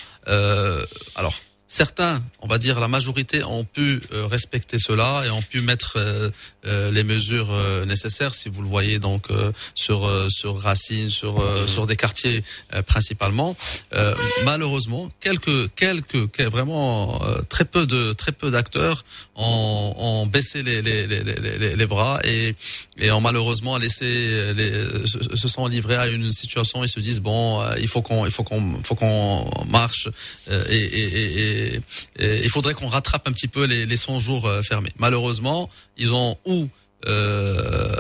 [1.16, 1.36] alors
[1.72, 5.94] certains, on va dire la majorité, ont pu euh, respecter cela et ont pu mettre
[5.96, 6.30] euh,
[6.66, 8.34] euh, les mesures euh, nécessaires.
[8.36, 12.44] Si vous le voyez donc euh, sur euh, sur Racine, sur euh, sur des quartiers
[12.74, 13.56] euh, principalement.
[13.94, 20.26] Euh, malheureusement, quelques quelques que- vraiment euh, très peu de très peu d'acteurs ont, ont
[20.26, 22.56] baissé les les, les, les, les- les bras et
[23.02, 24.72] et ont malheureusement laissé les,
[25.06, 26.84] se, se sont livrés à une situation.
[26.84, 30.08] Ils se disent bon, euh, il faut qu'on il faut qu'on faut qu'on marche
[30.50, 31.82] euh, et, et, et,
[32.20, 34.92] et- il faudrait qu'on rattrape un petit peu les, les 100 jours euh, fermés.
[34.98, 35.68] Malheureusement,
[35.98, 36.70] ils ont ou
[37.08, 37.92] euh,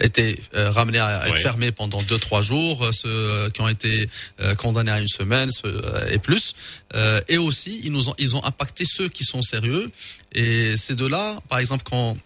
[0.00, 1.40] été euh, ramenés à être Ouais.
[1.40, 4.08] fermés pendant deux trois jours, euh, ceux euh, qui ont été
[4.40, 6.54] euh, condamnés à une semaine ceux, euh, et plus,
[6.94, 9.86] Euh, et aussi ils nous ont ils ont impacté ceux qui sont sérieux.
[10.32, 12.16] Et c'est de là, par exemple, quand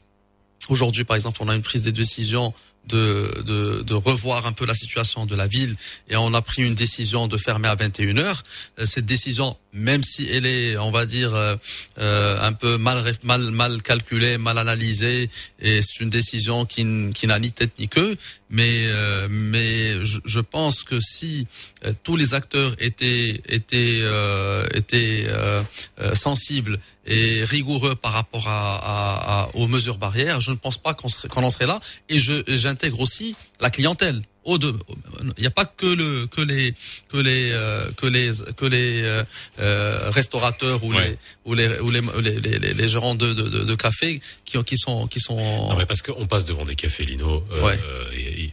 [0.71, 2.55] aujourd'hui, par exemple, on a une prise de décision
[2.87, 5.77] de, de, de revoir un peu la situation de la ville
[6.09, 8.43] et on a pris une décision de fermer à 21 heures.
[8.79, 11.57] Euh, Cette décision, même si elle est, on va dire, euh,
[11.99, 17.27] euh, un peu mal, mal, mal calculée, mal analysée, et c'est une décision qui, qui
[17.27, 18.17] n'a ni tête ni queue,
[18.51, 21.47] mais, euh, mais je, je pense que si
[21.85, 25.63] euh, tous les acteurs étaient, étaient, euh, étaient euh,
[26.01, 30.95] euh, sensibles et rigoureux par rapport à, à- aux mesures barrières, je ne pense pas
[30.95, 31.81] qu'on qu'on en serait là.
[32.09, 34.23] Et je j'intègre aussi la clientèle.
[34.49, 36.73] Il n'y a pas que le que les
[37.09, 39.25] que les euh, que les que les euh,
[39.59, 41.09] euh, restaurateurs ou Ouais.
[41.11, 44.21] les ou les ou les les, les, les- les gérants de, de, de, de café
[44.45, 45.37] qui ont- qui sont qui sont
[45.71, 47.45] Non mais parce qu'on passe devant des cafés Lino.
[47.51, 47.79] euh, Ouais.
[47.85, 48.53] euh, et- et-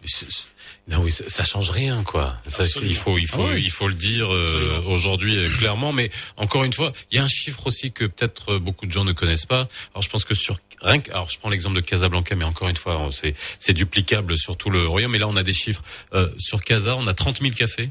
[0.87, 2.37] non oui, ça, ça change rien quoi.
[2.47, 5.93] Ça, il faut il faut Ah il faut le dire euh, aujourd'hui euh, clairement.
[5.93, 9.05] Mais encore une fois, il y a un chiffre aussi que peut-être beaucoup de gens
[9.05, 9.69] ne connaissent pas.
[9.93, 12.69] Alors je pense que sur rien que, alors je prends l'exemple de Casablanca, mais encore
[12.69, 15.11] une fois, hein, c'est c'est duplicable sur tout le royaume.
[15.11, 15.81] Mais là, on a des chiffres
[16.13, 17.89] Euh, sur Casa, on a 30 000 cafés,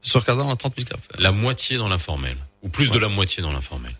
[0.00, 1.02] sur Kazan on a 30 000 cafés.
[1.22, 3.00] la moitié dans l'informel ou plus de Ouais.
[3.00, 3.92] la moitié dans l'informel.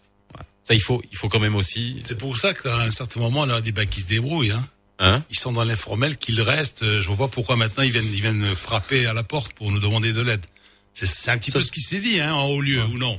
[0.65, 1.99] Ça, il faut il faut quand même aussi.
[2.03, 4.53] C'est pour ça qu'à un certain moment, on a des bacs qui se débrouillent.
[4.53, 4.69] Hein.
[5.01, 5.25] Hein?
[5.31, 6.85] Ils sont dans l'informel, qu'ils restent.
[6.85, 9.73] Euh, Je vois pas pourquoi maintenant ils viennent, ils viennent frapper à la porte pour
[9.73, 10.47] nous demander de l'aide.
[10.95, 12.97] C'est c'est un petit Ça- peu ce qui s'est dit hein, en haut lieu, ou
[12.99, 13.19] non?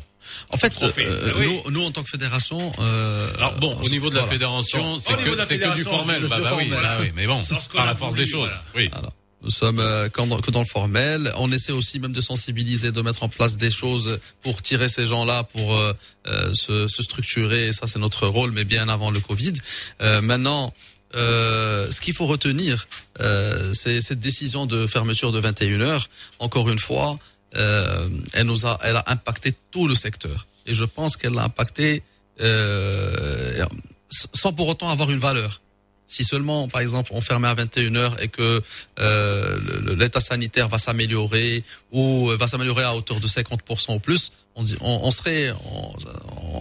[0.50, 1.48] En fait, euh, oui.
[1.66, 2.72] nous, nous en tant que fédération.
[2.80, 4.34] Euh, Alors bon, au niveau de la voilà.
[4.34, 6.18] fédération, c'est que que du formel.
[6.20, 6.80] c'est Bah, du bah oui, formel.
[6.82, 7.40] bah oui, mais bon,
[7.74, 8.50] par a la force des choses.
[8.50, 8.64] voilà.
[8.76, 8.90] Oui.
[8.94, 9.14] Alors,
[9.44, 11.34] nous sommes euh, que dans le formel.
[11.38, 15.06] On essaie aussi même de sensibiliser, de mettre en place des choses pour tirer ces
[15.06, 15.94] gens-là, pour euh,
[16.28, 17.68] euh, se, se structurer.
[17.68, 19.54] Et ça, c'est notre rôle, mais bien avant le Covid.
[20.02, 20.74] Euh, maintenant,
[21.16, 22.88] euh, ce qu'il faut retenir,
[23.20, 26.10] euh, c'est cette décision de fermeture de 21 heures.
[26.40, 27.18] Encore une fois,
[27.56, 30.48] euh, elle nous a, elle a impacté tout le secteur.
[30.66, 32.04] Et je pense qu'elle a impacté
[32.42, 33.66] euh,
[34.10, 35.62] sans pour autant avoir une valeur.
[36.14, 38.62] Si seulement, par exemple, on fermait à 21 heures et que
[39.00, 44.32] euh, l'état sanitaire va s'améliorer ou euh, va s'améliorer à hauteur de 50% ou plus,
[44.56, 45.96] on, dit, on, on serait, on,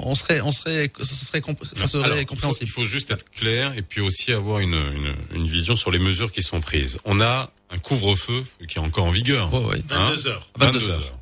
[0.06, 1.42] on serait, on serait, ça serait,
[1.74, 2.66] ça serait Alors, il faut- compréhensible.
[2.66, 5.98] Il faut, juste être clair et puis aussi avoir une, une, une vision sur les
[5.98, 6.98] mesures qui sont prises.
[7.04, 9.52] On a un couvre-feu qui est encore en vigueur.
[9.52, 9.82] Ouais, ouais.
[9.86, 10.48] 22 heures.
[10.58, 11.18] 22 heures.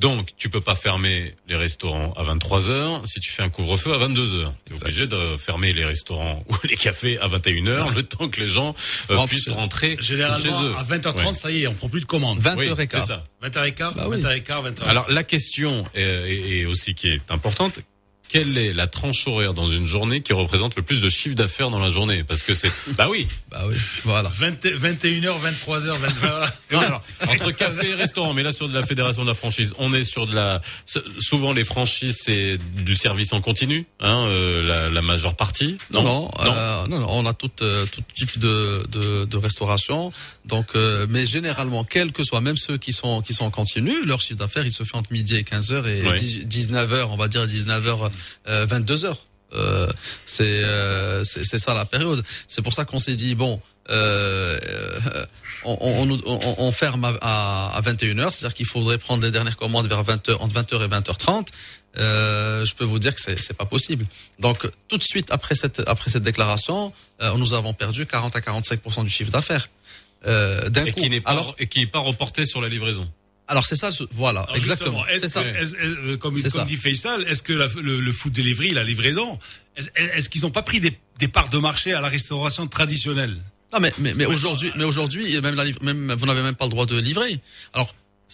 [0.00, 3.92] Donc, tu peux pas fermer les restaurants à 23 heures si tu fais un couvre-feu
[3.92, 4.54] à 22 heures.
[4.64, 4.86] Tu es Exact.
[4.88, 8.48] obligé de fermer les restaurants ou les cafés à 21 heures, le temps que les
[8.48, 8.74] gens
[9.10, 10.74] euh, Rentre puissent rentrer chez Généralement, eux.
[10.78, 11.34] à 20h30, Ouais.
[11.34, 12.38] ça y est, on prend plus de commandes.
[12.38, 13.06] 20 Oui, heures et c'est quart.
[13.06, 13.24] ça.
[13.42, 14.16] 20h15, Bah oui.
[14.22, 14.82] 20h15, 20h.
[14.84, 17.78] Alors la question est, est- est aussi qui est importante.
[18.32, 21.70] Quelle est la tranche horaire dans une journée qui représente le plus de chiffre d'affaires
[21.70, 22.22] dans la journée?
[22.24, 23.26] Parce que c'est bah oui.
[23.50, 23.74] Bah oui,
[24.04, 24.28] voilà.
[24.32, 26.54] 20 21h, 23h, 20 voilà.
[26.70, 29.72] Non, alors, entre café et restaurant, mais là sur de la fédération de la franchise,
[29.78, 30.62] on est sur de la.
[31.18, 35.76] Souvent les franchises c'est du service en continu, hein, euh, la, la majeure partie.
[35.90, 40.12] Non, non, euh, non, non, on a tout, euh, tout type de, de, de restauration.
[40.44, 43.92] Donc, euh, mais généralement, quels que soient, même ceux qui sont qui sont en continu,
[44.04, 46.18] leur chiffre d'affaires, il se fait entre midi et 15 heures et Ouais.
[46.18, 48.10] 19 heures, on va dire 19 heures, euh,
[48.46, 49.18] 22 heures.
[49.52, 49.88] Euh,
[50.26, 52.22] c'est euh, c'est ça la période.
[52.46, 53.60] C'est pour ça qu'on s'est dit bon.
[53.90, 54.58] Euh,
[55.14, 55.26] euh,
[55.64, 59.22] on, on, on, on- on ferme à, à, à 21 heures, c'est-à-dire qu'il faudrait prendre
[59.24, 61.48] les dernières commandes vers 20 heures, entre 20 heures et 20h30.
[61.98, 64.06] Euh, je peux vous dire que c'est pas possible.
[64.38, 68.40] Donc tout de suite après cette après cette déclaration, euh, nous avons perdu 40 à
[68.40, 69.68] 45% du chiffre d'affaires.
[70.26, 71.00] Euh, D'un Et coup.
[71.00, 73.10] qui n'est pas Alors et qui n'est pas reporté sur la livraison.
[73.50, 75.04] Alors c'est ça, voilà, Alors, exactement.
[75.08, 75.42] est-ce C'est ça.
[75.44, 76.64] est-ce- est-ce- comme, C'est comme ça.
[76.64, 79.38] dit Faisal, est-ce que la- le, le food delivery, la livraison,
[79.96, 83.36] est-ce, qu'ils n'ont pas pris des, des parts de marché à la restauration traditionnelle?
[83.72, 86.54] Non, mais, mais, mais que- aujourd'hui, mais aujourd'hui, même, la, livre- même, vous n'avez même
[86.54, 87.40] pas le droit de livrer.
[87.72, 87.92] Alors,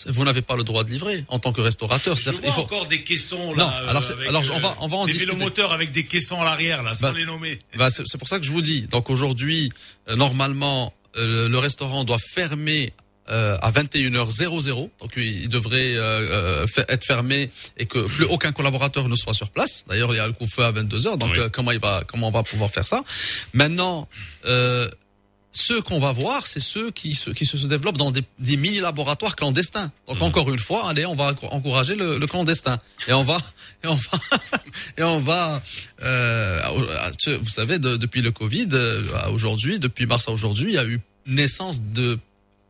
[0.09, 2.17] vous n'avez pas le droit de livrer en tant que restaurateur.
[2.19, 3.69] Je vois il faut, encore des caissons Non, là.
[3.89, 5.33] alors c'est- avec, alors, on euh, va- on va en des discuter.
[5.33, 7.59] vélomoteurs avec des caissons à l'arrière là, sans Bah, les nommer.
[7.79, 8.83] Bah, c'est c'est pour ça que je vous dis.
[8.83, 9.73] Donc aujourd'hui,
[10.11, 12.93] euh, normalement, euh, le restaurant doit fermer
[13.31, 14.91] euh, à 21h00.
[15.01, 19.51] Donc il devrait euh, euh, être fermé et que plus aucun collaborateur ne soit sur
[19.51, 19.85] place.
[19.89, 21.19] D'ailleurs, il y a le coup-feu à 22h.
[21.19, 21.39] Donc Oui.
[21.41, 23.03] euh, comment il va comment on va pouvoir faire ça?
[23.53, 24.09] Maintenant,
[24.47, 24.89] euh,
[25.53, 28.79] ceux qu'on va voir, c'est ceux qui se, qui se développent dans des, des mini
[28.79, 29.91] laboratoires clandestins.
[30.07, 32.79] Donc encore une fois, allez, on va enco- encourager le, le clandestin
[33.09, 33.39] et on va
[33.85, 34.19] et on va
[34.99, 35.63] et on va.
[36.03, 36.61] euh,
[37.41, 38.69] vous savez, de- depuis le Covid
[39.33, 42.19] aujourd'hui, depuis mars à aujourd'hui, il y a eu naissance de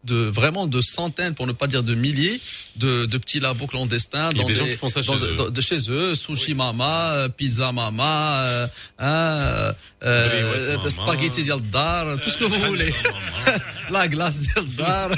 [0.06, 2.40] de vraiment de centaines, pour ne pas dire de milliers,
[2.76, 5.50] de, petits labos clandestins dans des, gens qui font ça chez, eux.
[5.50, 8.66] De, chez eux, sushi mama, euh, pizza mama, euh,
[8.98, 9.74] hein,
[10.04, 12.94] euh, spaghetti d'Yaldar, tout ce que vous voulez,
[13.90, 15.10] la glace d'Yaldar.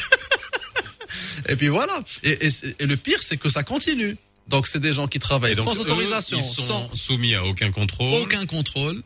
[1.49, 2.01] et puis voilà.
[2.23, 2.49] Et,
[2.81, 4.17] le pire, c'est que ça continue.
[4.49, 9.03] Donc c'est des gens qui travaillent sans autorisation, sans soumis à aucun contrôle, aucun contrôle,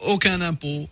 [0.00, 0.88] aucun impôt,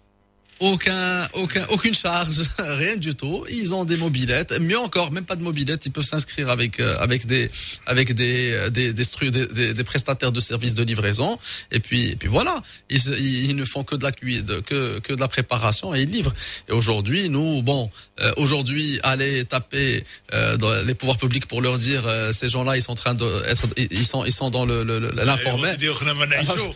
[0.60, 3.44] aucun, aucun, aucune charge, rien du tout.
[3.50, 5.86] Ils ont des mobilettes, mieux encore, même pas de mobilettes.
[5.86, 7.50] Ils peuvent s'inscrire avec euh, avec des
[7.86, 11.38] avec des euh, des des, des, des- prestataires de services de livraison.
[11.70, 13.00] Et puis et puis voilà, ils,
[13.48, 16.34] ils, ne font que de la cuisine, que que de la préparation et ils livrent.
[16.68, 17.90] Et aujourd'hui, nous, bon,
[18.20, 22.76] euh, aujourd'hui, aller taper euh, dans les pouvoirs publics pour leur dire euh, ces gens-là,
[22.76, 25.76] ils sont en train de être, ils sont ils sont dans le l'informel.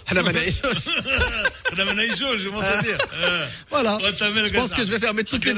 [2.39, 2.99] Je vais m'en te dire.
[3.71, 3.99] Voilà.
[4.03, 5.53] Je pense que je vais fermer toutes les,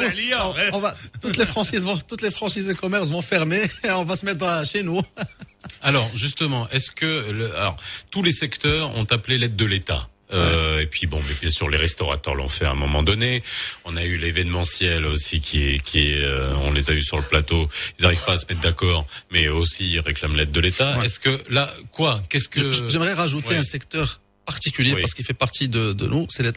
[0.73, 4.05] on- va, toutes les franchises vont, toutes les franchises de commerce vont fermer et on
[4.05, 5.01] va se mettre à- chez nous.
[5.83, 7.77] Alors justement, est-ce que le- alors
[8.11, 10.09] tous les secteurs ont appelé l'aide de l'État?
[10.33, 13.43] Euh, et puis bon, mais bien sûr, les restaurateurs l'ont fait à un moment donné.
[13.85, 17.17] On a eu l'événementiel aussi qui est, qui est, euh, on les a eu sur
[17.17, 17.69] le plateau.
[17.99, 20.97] Ils n'arrivent pas à se mettre d'accord, mais aussi ils réclament l'aide de l'État.
[20.99, 21.07] Ouais.
[21.07, 22.23] Est-ce que là, quoi?
[22.29, 23.57] Qu'est-ce que J'aimerais rajouter Ouais.
[23.59, 24.21] un secteur
[24.55, 25.01] particulier Oui.
[25.03, 26.53] parce qu'il fait partie de, de nous, c'est le,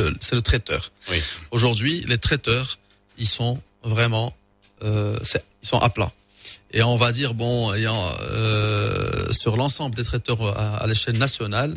[0.00, 0.06] le,
[0.38, 0.82] le traiteur.
[1.10, 1.18] Oui.
[1.56, 2.68] Aujourd'hui, les traiteurs,
[3.18, 3.54] ils sont
[3.96, 4.28] vraiment,
[4.82, 5.18] euh,
[5.62, 6.10] ils sont à plat.
[6.76, 8.02] Et on va dire bon, ayant
[8.32, 11.72] euh, sur l'ensemble des traiteurs à, à l'échelle nationale,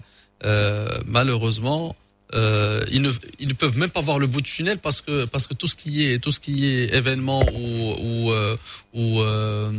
[0.45, 0.87] euh,
[1.17, 1.95] malheureusement,
[2.33, 3.11] euh, ils ne
[3.43, 5.67] ils ne peuvent même pas voir le bout du tunnel parce que parce que tout
[5.73, 7.67] ce qui est tout ce qui est événement ou
[8.07, 8.57] ou euh,
[8.93, 9.71] ou euh,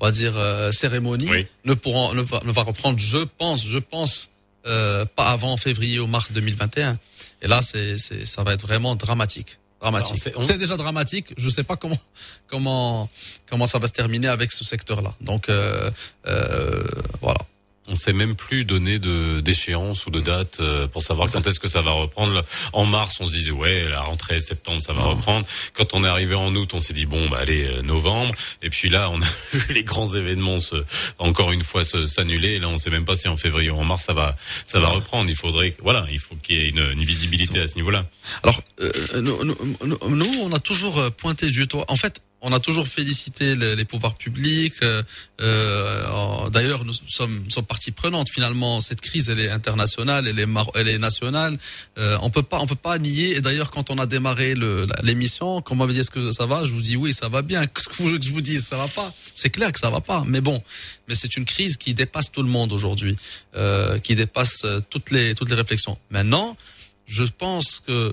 [0.00, 0.34] on va dire
[0.80, 1.46] cérémonie Oui.
[1.64, 4.30] ne pourront ne va, ne va reprendre je pense je pense
[4.66, 6.98] euh, pas avant février ou mars 2021
[7.42, 9.58] et là c'est c'est ça va être vraiment dramatique.
[9.80, 10.22] Dramatique.
[10.40, 11.34] C'est- déjà dramatique.
[11.36, 11.98] Je sais pas comment
[12.46, 13.10] comment
[13.48, 15.90] comment ça va se terminer avec ce secteur là donc euh,
[16.26, 16.82] euh,
[17.20, 17.40] voilà
[17.86, 21.60] On sait même plus donner de d'échéance ou de date euh, pour savoir quand est-ce
[21.60, 22.42] que ça va reprendre.
[22.72, 25.46] En mars, on se disait ouais, la rentrée septembre, ça va reprendre.
[25.74, 28.34] Quand on est arrivé en août, on s'est dit bon, bah allez euh, novembre.
[28.62, 30.76] Et puis là, on a vu les grands événements se,
[31.18, 32.52] encore une fois s'annuler.
[32.54, 34.36] Et Là, on sait même pas si en février ou en mars ça va
[34.66, 35.28] ça va reprendre.
[35.28, 38.06] Il faudrait voilà, il faut qu'il y ait une, une visibilité à ce niveau-là.
[38.42, 41.84] Alors, euh, nous, nous, nous- nous, on a toujours euh, pointé du doigt.
[41.88, 44.74] En fait, on a toujours félicité les, les pouvoirs publics.
[44.82, 45.02] euh,
[45.40, 48.28] euh, D'ailleurs, nous sommes, sommes partie prenante.
[48.28, 51.58] Finalement, cette crise, elle est internationale, elle est, elle est nationale.
[51.98, 53.36] Euh, on peut pas, on peut pas nier.
[53.36, 54.54] Et d'ailleurs, quand on a démarré
[55.02, 57.40] l'émission, quand on m'avait dit est-ce que ça va, je vous dis oui, ça va
[57.40, 57.64] bien.
[57.66, 58.66] Qu'est-ce que vous je vous dise?
[58.66, 59.14] Ça va pas.
[59.34, 60.22] C'est clair que ça va pas.
[60.26, 60.62] Mais bon,
[61.08, 63.16] mais c'est une crise qui dépasse tout le monde aujourd'hui,
[63.56, 65.96] euh, qui dépasse euh, toutes les toutes les réflexions.
[66.10, 66.58] Maintenant,
[67.06, 68.12] je pense que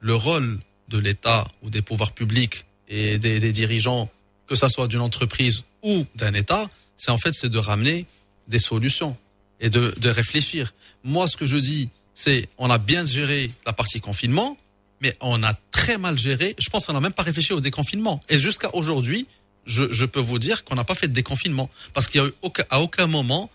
[0.00, 4.10] le rôle de l'État ou des pouvoirs publics et des, dirigeants,
[4.46, 8.06] que ça soit d'une entreprise ou d'un État, c'est en fait c'est de ramener
[8.48, 9.16] des solutions
[9.60, 10.74] et de, de réfléchir.
[11.02, 14.56] Moi, ce que je dis, c'est on a bien géré la partie confinement,
[15.00, 16.54] mais on a très mal géré.
[16.58, 18.20] Je pense qu'on n'a même pas réfléchi au déconfinement.
[18.28, 19.26] Et jusqu'à aujourd'hui,
[19.64, 22.28] je, je peux vous dire qu'on n'a pas fait de déconfinement parce qu'il y a
[22.28, 22.32] eu
[22.70, 23.50] à aucun moment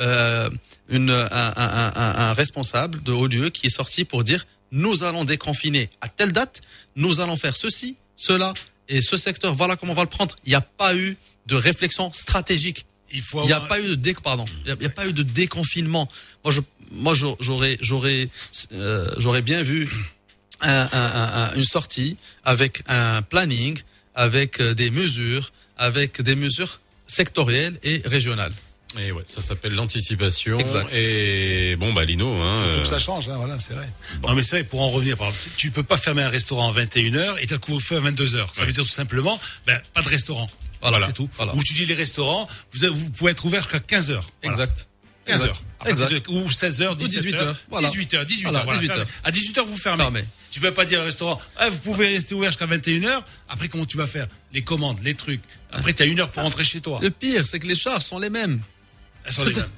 [0.00, 0.50] euh,
[0.88, 4.46] une, un, un, un, un- un responsable de haut lieu qui est sorti pour dire
[4.72, 6.62] nous allons déconfiner à telle date,
[6.96, 8.54] nous allons faire ceci, cela
[8.90, 9.54] et ce secteur.
[9.54, 10.36] Voilà comment on va le prendre.
[10.44, 12.84] Il n'y a pas eu de réflexion stratégique.
[13.12, 14.44] Il n'y a pas eu de dé, pardon.
[14.64, 16.06] Il y a- il y a, pas eu de déconfinement.
[16.44, 16.60] Moi, je,
[16.92, 18.28] moi, j'aurais, j'aurais, j'aurais,
[18.72, 19.88] euh, j'aurais bien vu
[20.60, 23.78] un- un- un- un- une sortie avec un planning,
[24.14, 28.52] avec euh, des mesures, avec des mesures sectorielles et régionales.
[28.98, 30.58] Et ouais, ça s'appelle l'anticipation.
[30.58, 30.92] Exact.
[30.92, 33.88] Et bon, bah Lino, hein, Surtout euh, que ça change, hein, voilà, c'est vrai.
[34.26, 36.72] Non, mais c'est vrai, pour en revenir, par exemple, tu peux pas fermer un restaurant
[36.72, 38.46] à 21h et t'as le couvre-feu à 22h.
[38.52, 40.50] Ça veut dire tout simplement, ben, pas de restaurant.
[40.82, 41.28] Voilà, c'est tout.
[41.54, 44.26] Ou tu dis les restaurants, vous, avez- vous pouvez être ouvert jusqu'à 15 heures.
[44.42, 44.88] Exact.
[45.26, 45.48] 15
[45.86, 46.10] Exact.
[46.10, 47.48] de- ou 16 heures, Ou 17 18 heures.
[47.48, 47.56] heures.
[47.70, 47.88] Voilà.
[47.88, 48.64] 18 heures, 18 Voilà, heures.
[48.64, 49.02] voilà, 18 fermé.
[49.02, 49.08] heures.
[49.22, 50.24] À 18 heures, vous fermez.
[50.50, 53.24] Tu peux pas dire au restaurant, Ah, vous pouvez rester ouvert jusqu'à 21 heures.
[53.48, 54.26] Après, comment tu vas faire?
[54.52, 55.42] Les commandes, les trucs.
[55.70, 56.98] Après, tu as une heure pour rentrer chez toi.
[57.02, 58.60] Le pire, c'est que les charges sont les mêmes.
[59.24, 59.68] Elles sont les mêmes.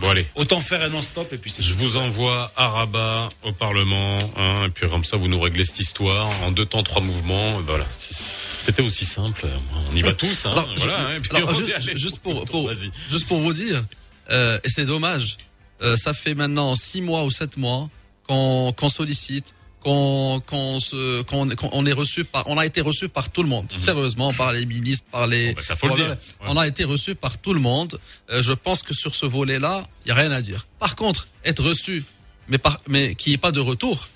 [0.00, 0.26] Bon allez.
[0.34, 4.64] Autant faire un non-stop et puis c'est Je vous envoie à Rabat au Parlement, hein,
[4.66, 7.60] et puis comme ça vous nous réglez cette histoire en deux temps, trois mouvements.
[7.60, 7.86] et Voilà.
[8.00, 9.46] C'était aussi simple.
[9.90, 10.46] On y va tous.
[10.46, 12.46] Hein, Alors, voilà, je- hein, puis alors, allez, juste, pour,
[13.10, 13.82] juste pour vous dire,
[14.30, 15.38] euh, et c'est dommage,
[15.82, 17.88] euh, ça fait maintenant six mois ou sept mois
[18.28, 22.80] qu'on qu'on sollicite, qu'on qu'on se qu'on qu'on- on est reçu par, on a été
[22.80, 25.54] reçu par tout le monde, sérieusement, par les ministres, par les.
[25.54, 26.08] bah, ça faut le dire.
[26.10, 26.46] Ouais.
[26.48, 27.98] On a été reçu par tout le monde.
[28.30, 30.66] Euh, je pense que sur ce volet-là, il y a rien à dire.
[30.78, 32.04] Par contre, être reçu,
[32.48, 34.08] mais par mais qui est pas de retour,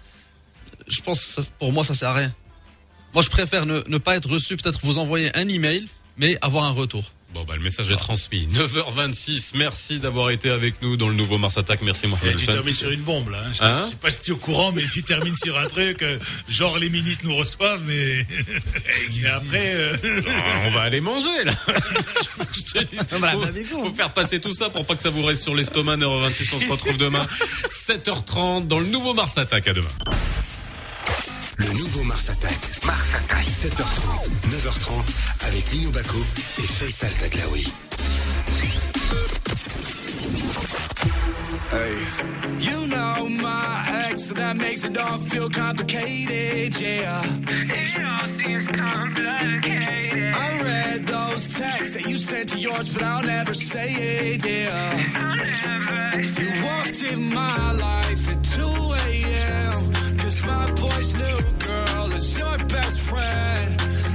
[0.86, 2.34] je pense que ça- pour moi ça sert à rien.
[3.14, 5.86] Moi, je préfère ne, ne pas être reçu, peut-être vous envoyer un email,
[6.16, 7.12] mais avoir un retour.
[7.34, 8.46] Bon bah le message est transmis.
[8.54, 9.50] 9h26.
[9.54, 11.82] Merci d'avoir été avec nous dans le nouveau Mars Attack.
[11.82, 12.36] Merci Mohamed.
[12.36, 13.38] tu termines sur une bombe là.
[13.44, 13.50] Hein.
[13.52, 16.02] Je, Hein sais pas si tu es au courant, mais tu termines sur un truc,
[16.02, 16.16] euh,
[16.48, 19.72] genre les ministres nous reçoivent, mais et après.
[19.74, 19.96] euh,
[20.28, 21.52] Ah, on va aller manger là.
[22.54, 25.42] Je te dis, faut, faut faire passer tout ça pour pas que ça vous reste
[25.42, 25.96] sur l'estomac.
[25.96, 26.54] 9h26.
[26.54, 27.26] On se retrouve demain.
[27.68, 29.66] 7h30 dans le nouveau Mars Attack.
[29.68, 29.90] À demain.
[31.58, 32.58] Le nouveau Mars Attack.
[32.84, 33.46] Mars Attack.
[33.46, 36.18] 7h30, 9h30 avec Lino Baco
[36.58, 37.64] et Faisal Taglaoui.
[41.70, 41.96] Hey.
[42.60, 47.22] You know my ex, so that makes it all feel complicated, yeah.
[47.46, 50.34] It all seems complicated.
[50.34, 55.02] I read those texts that you sent to yours, but I'll never say it, yeah.
[55.14, 59.63] I'll never say You walked in my life at 2 a.m.
[62.58, 63.70] your best friend.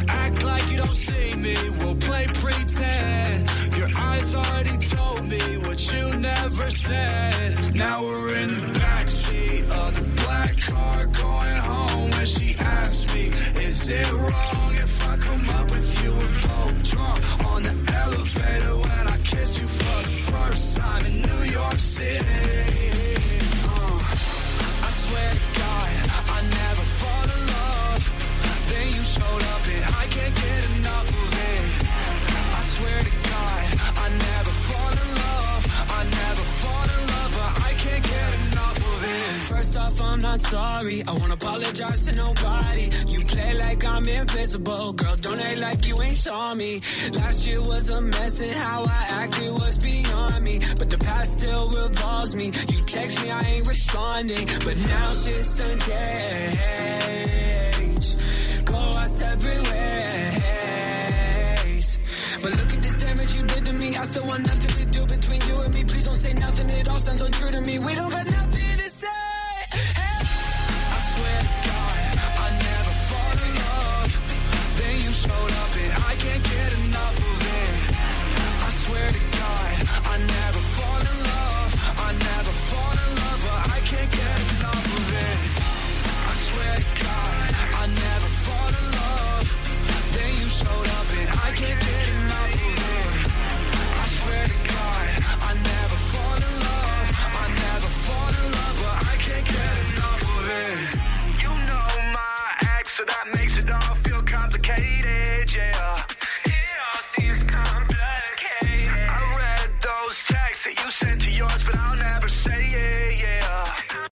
[0.10, 3.50] Act like you don't see me, we'll play pretend.
[3.78, 7.76] Your eyes already told me what you never said.
[7.76, 12.10] Now we're in the backseat of the black car going home.
[12.12, 13.26] When she asked me,
[13.66, 16.12] Is it wrong if I come up with you?
[16.12, 21.22] We're both drunk on the elevator when I kiss you for the first time in
[21.22, 22.69] New York City.
[39.60, 41.04] First off, I'm not sorry.
[41.06, 42.88] I won't apologize to nobody.
[43.12, 44.94] You play like I'm invisible.
[44.94, 46.80] Girl, don't act like you ain't saw me.
[47.12, 50.60] Last year was a mess and how I acted was beyond me.
[50.80, 52.46] But the past still revolves me.
[52.46, 54.48] You text me, I ain't responding.
[54.64, 56.16] But now shit's done changed.
[58.66, 59.90] Go our separate ways.
[62.42, 63.98] But look at this damage you did to me.
[63.98, 65.84] I still want nothing to do between you and me.
[65.84, 66.70] Please don't say nothing.
[66.70, 67.78] It all sounds untrue to me.
[67.80, 68.59] We don't got nothing
[110.60, 111.89] say you sent to yours, but I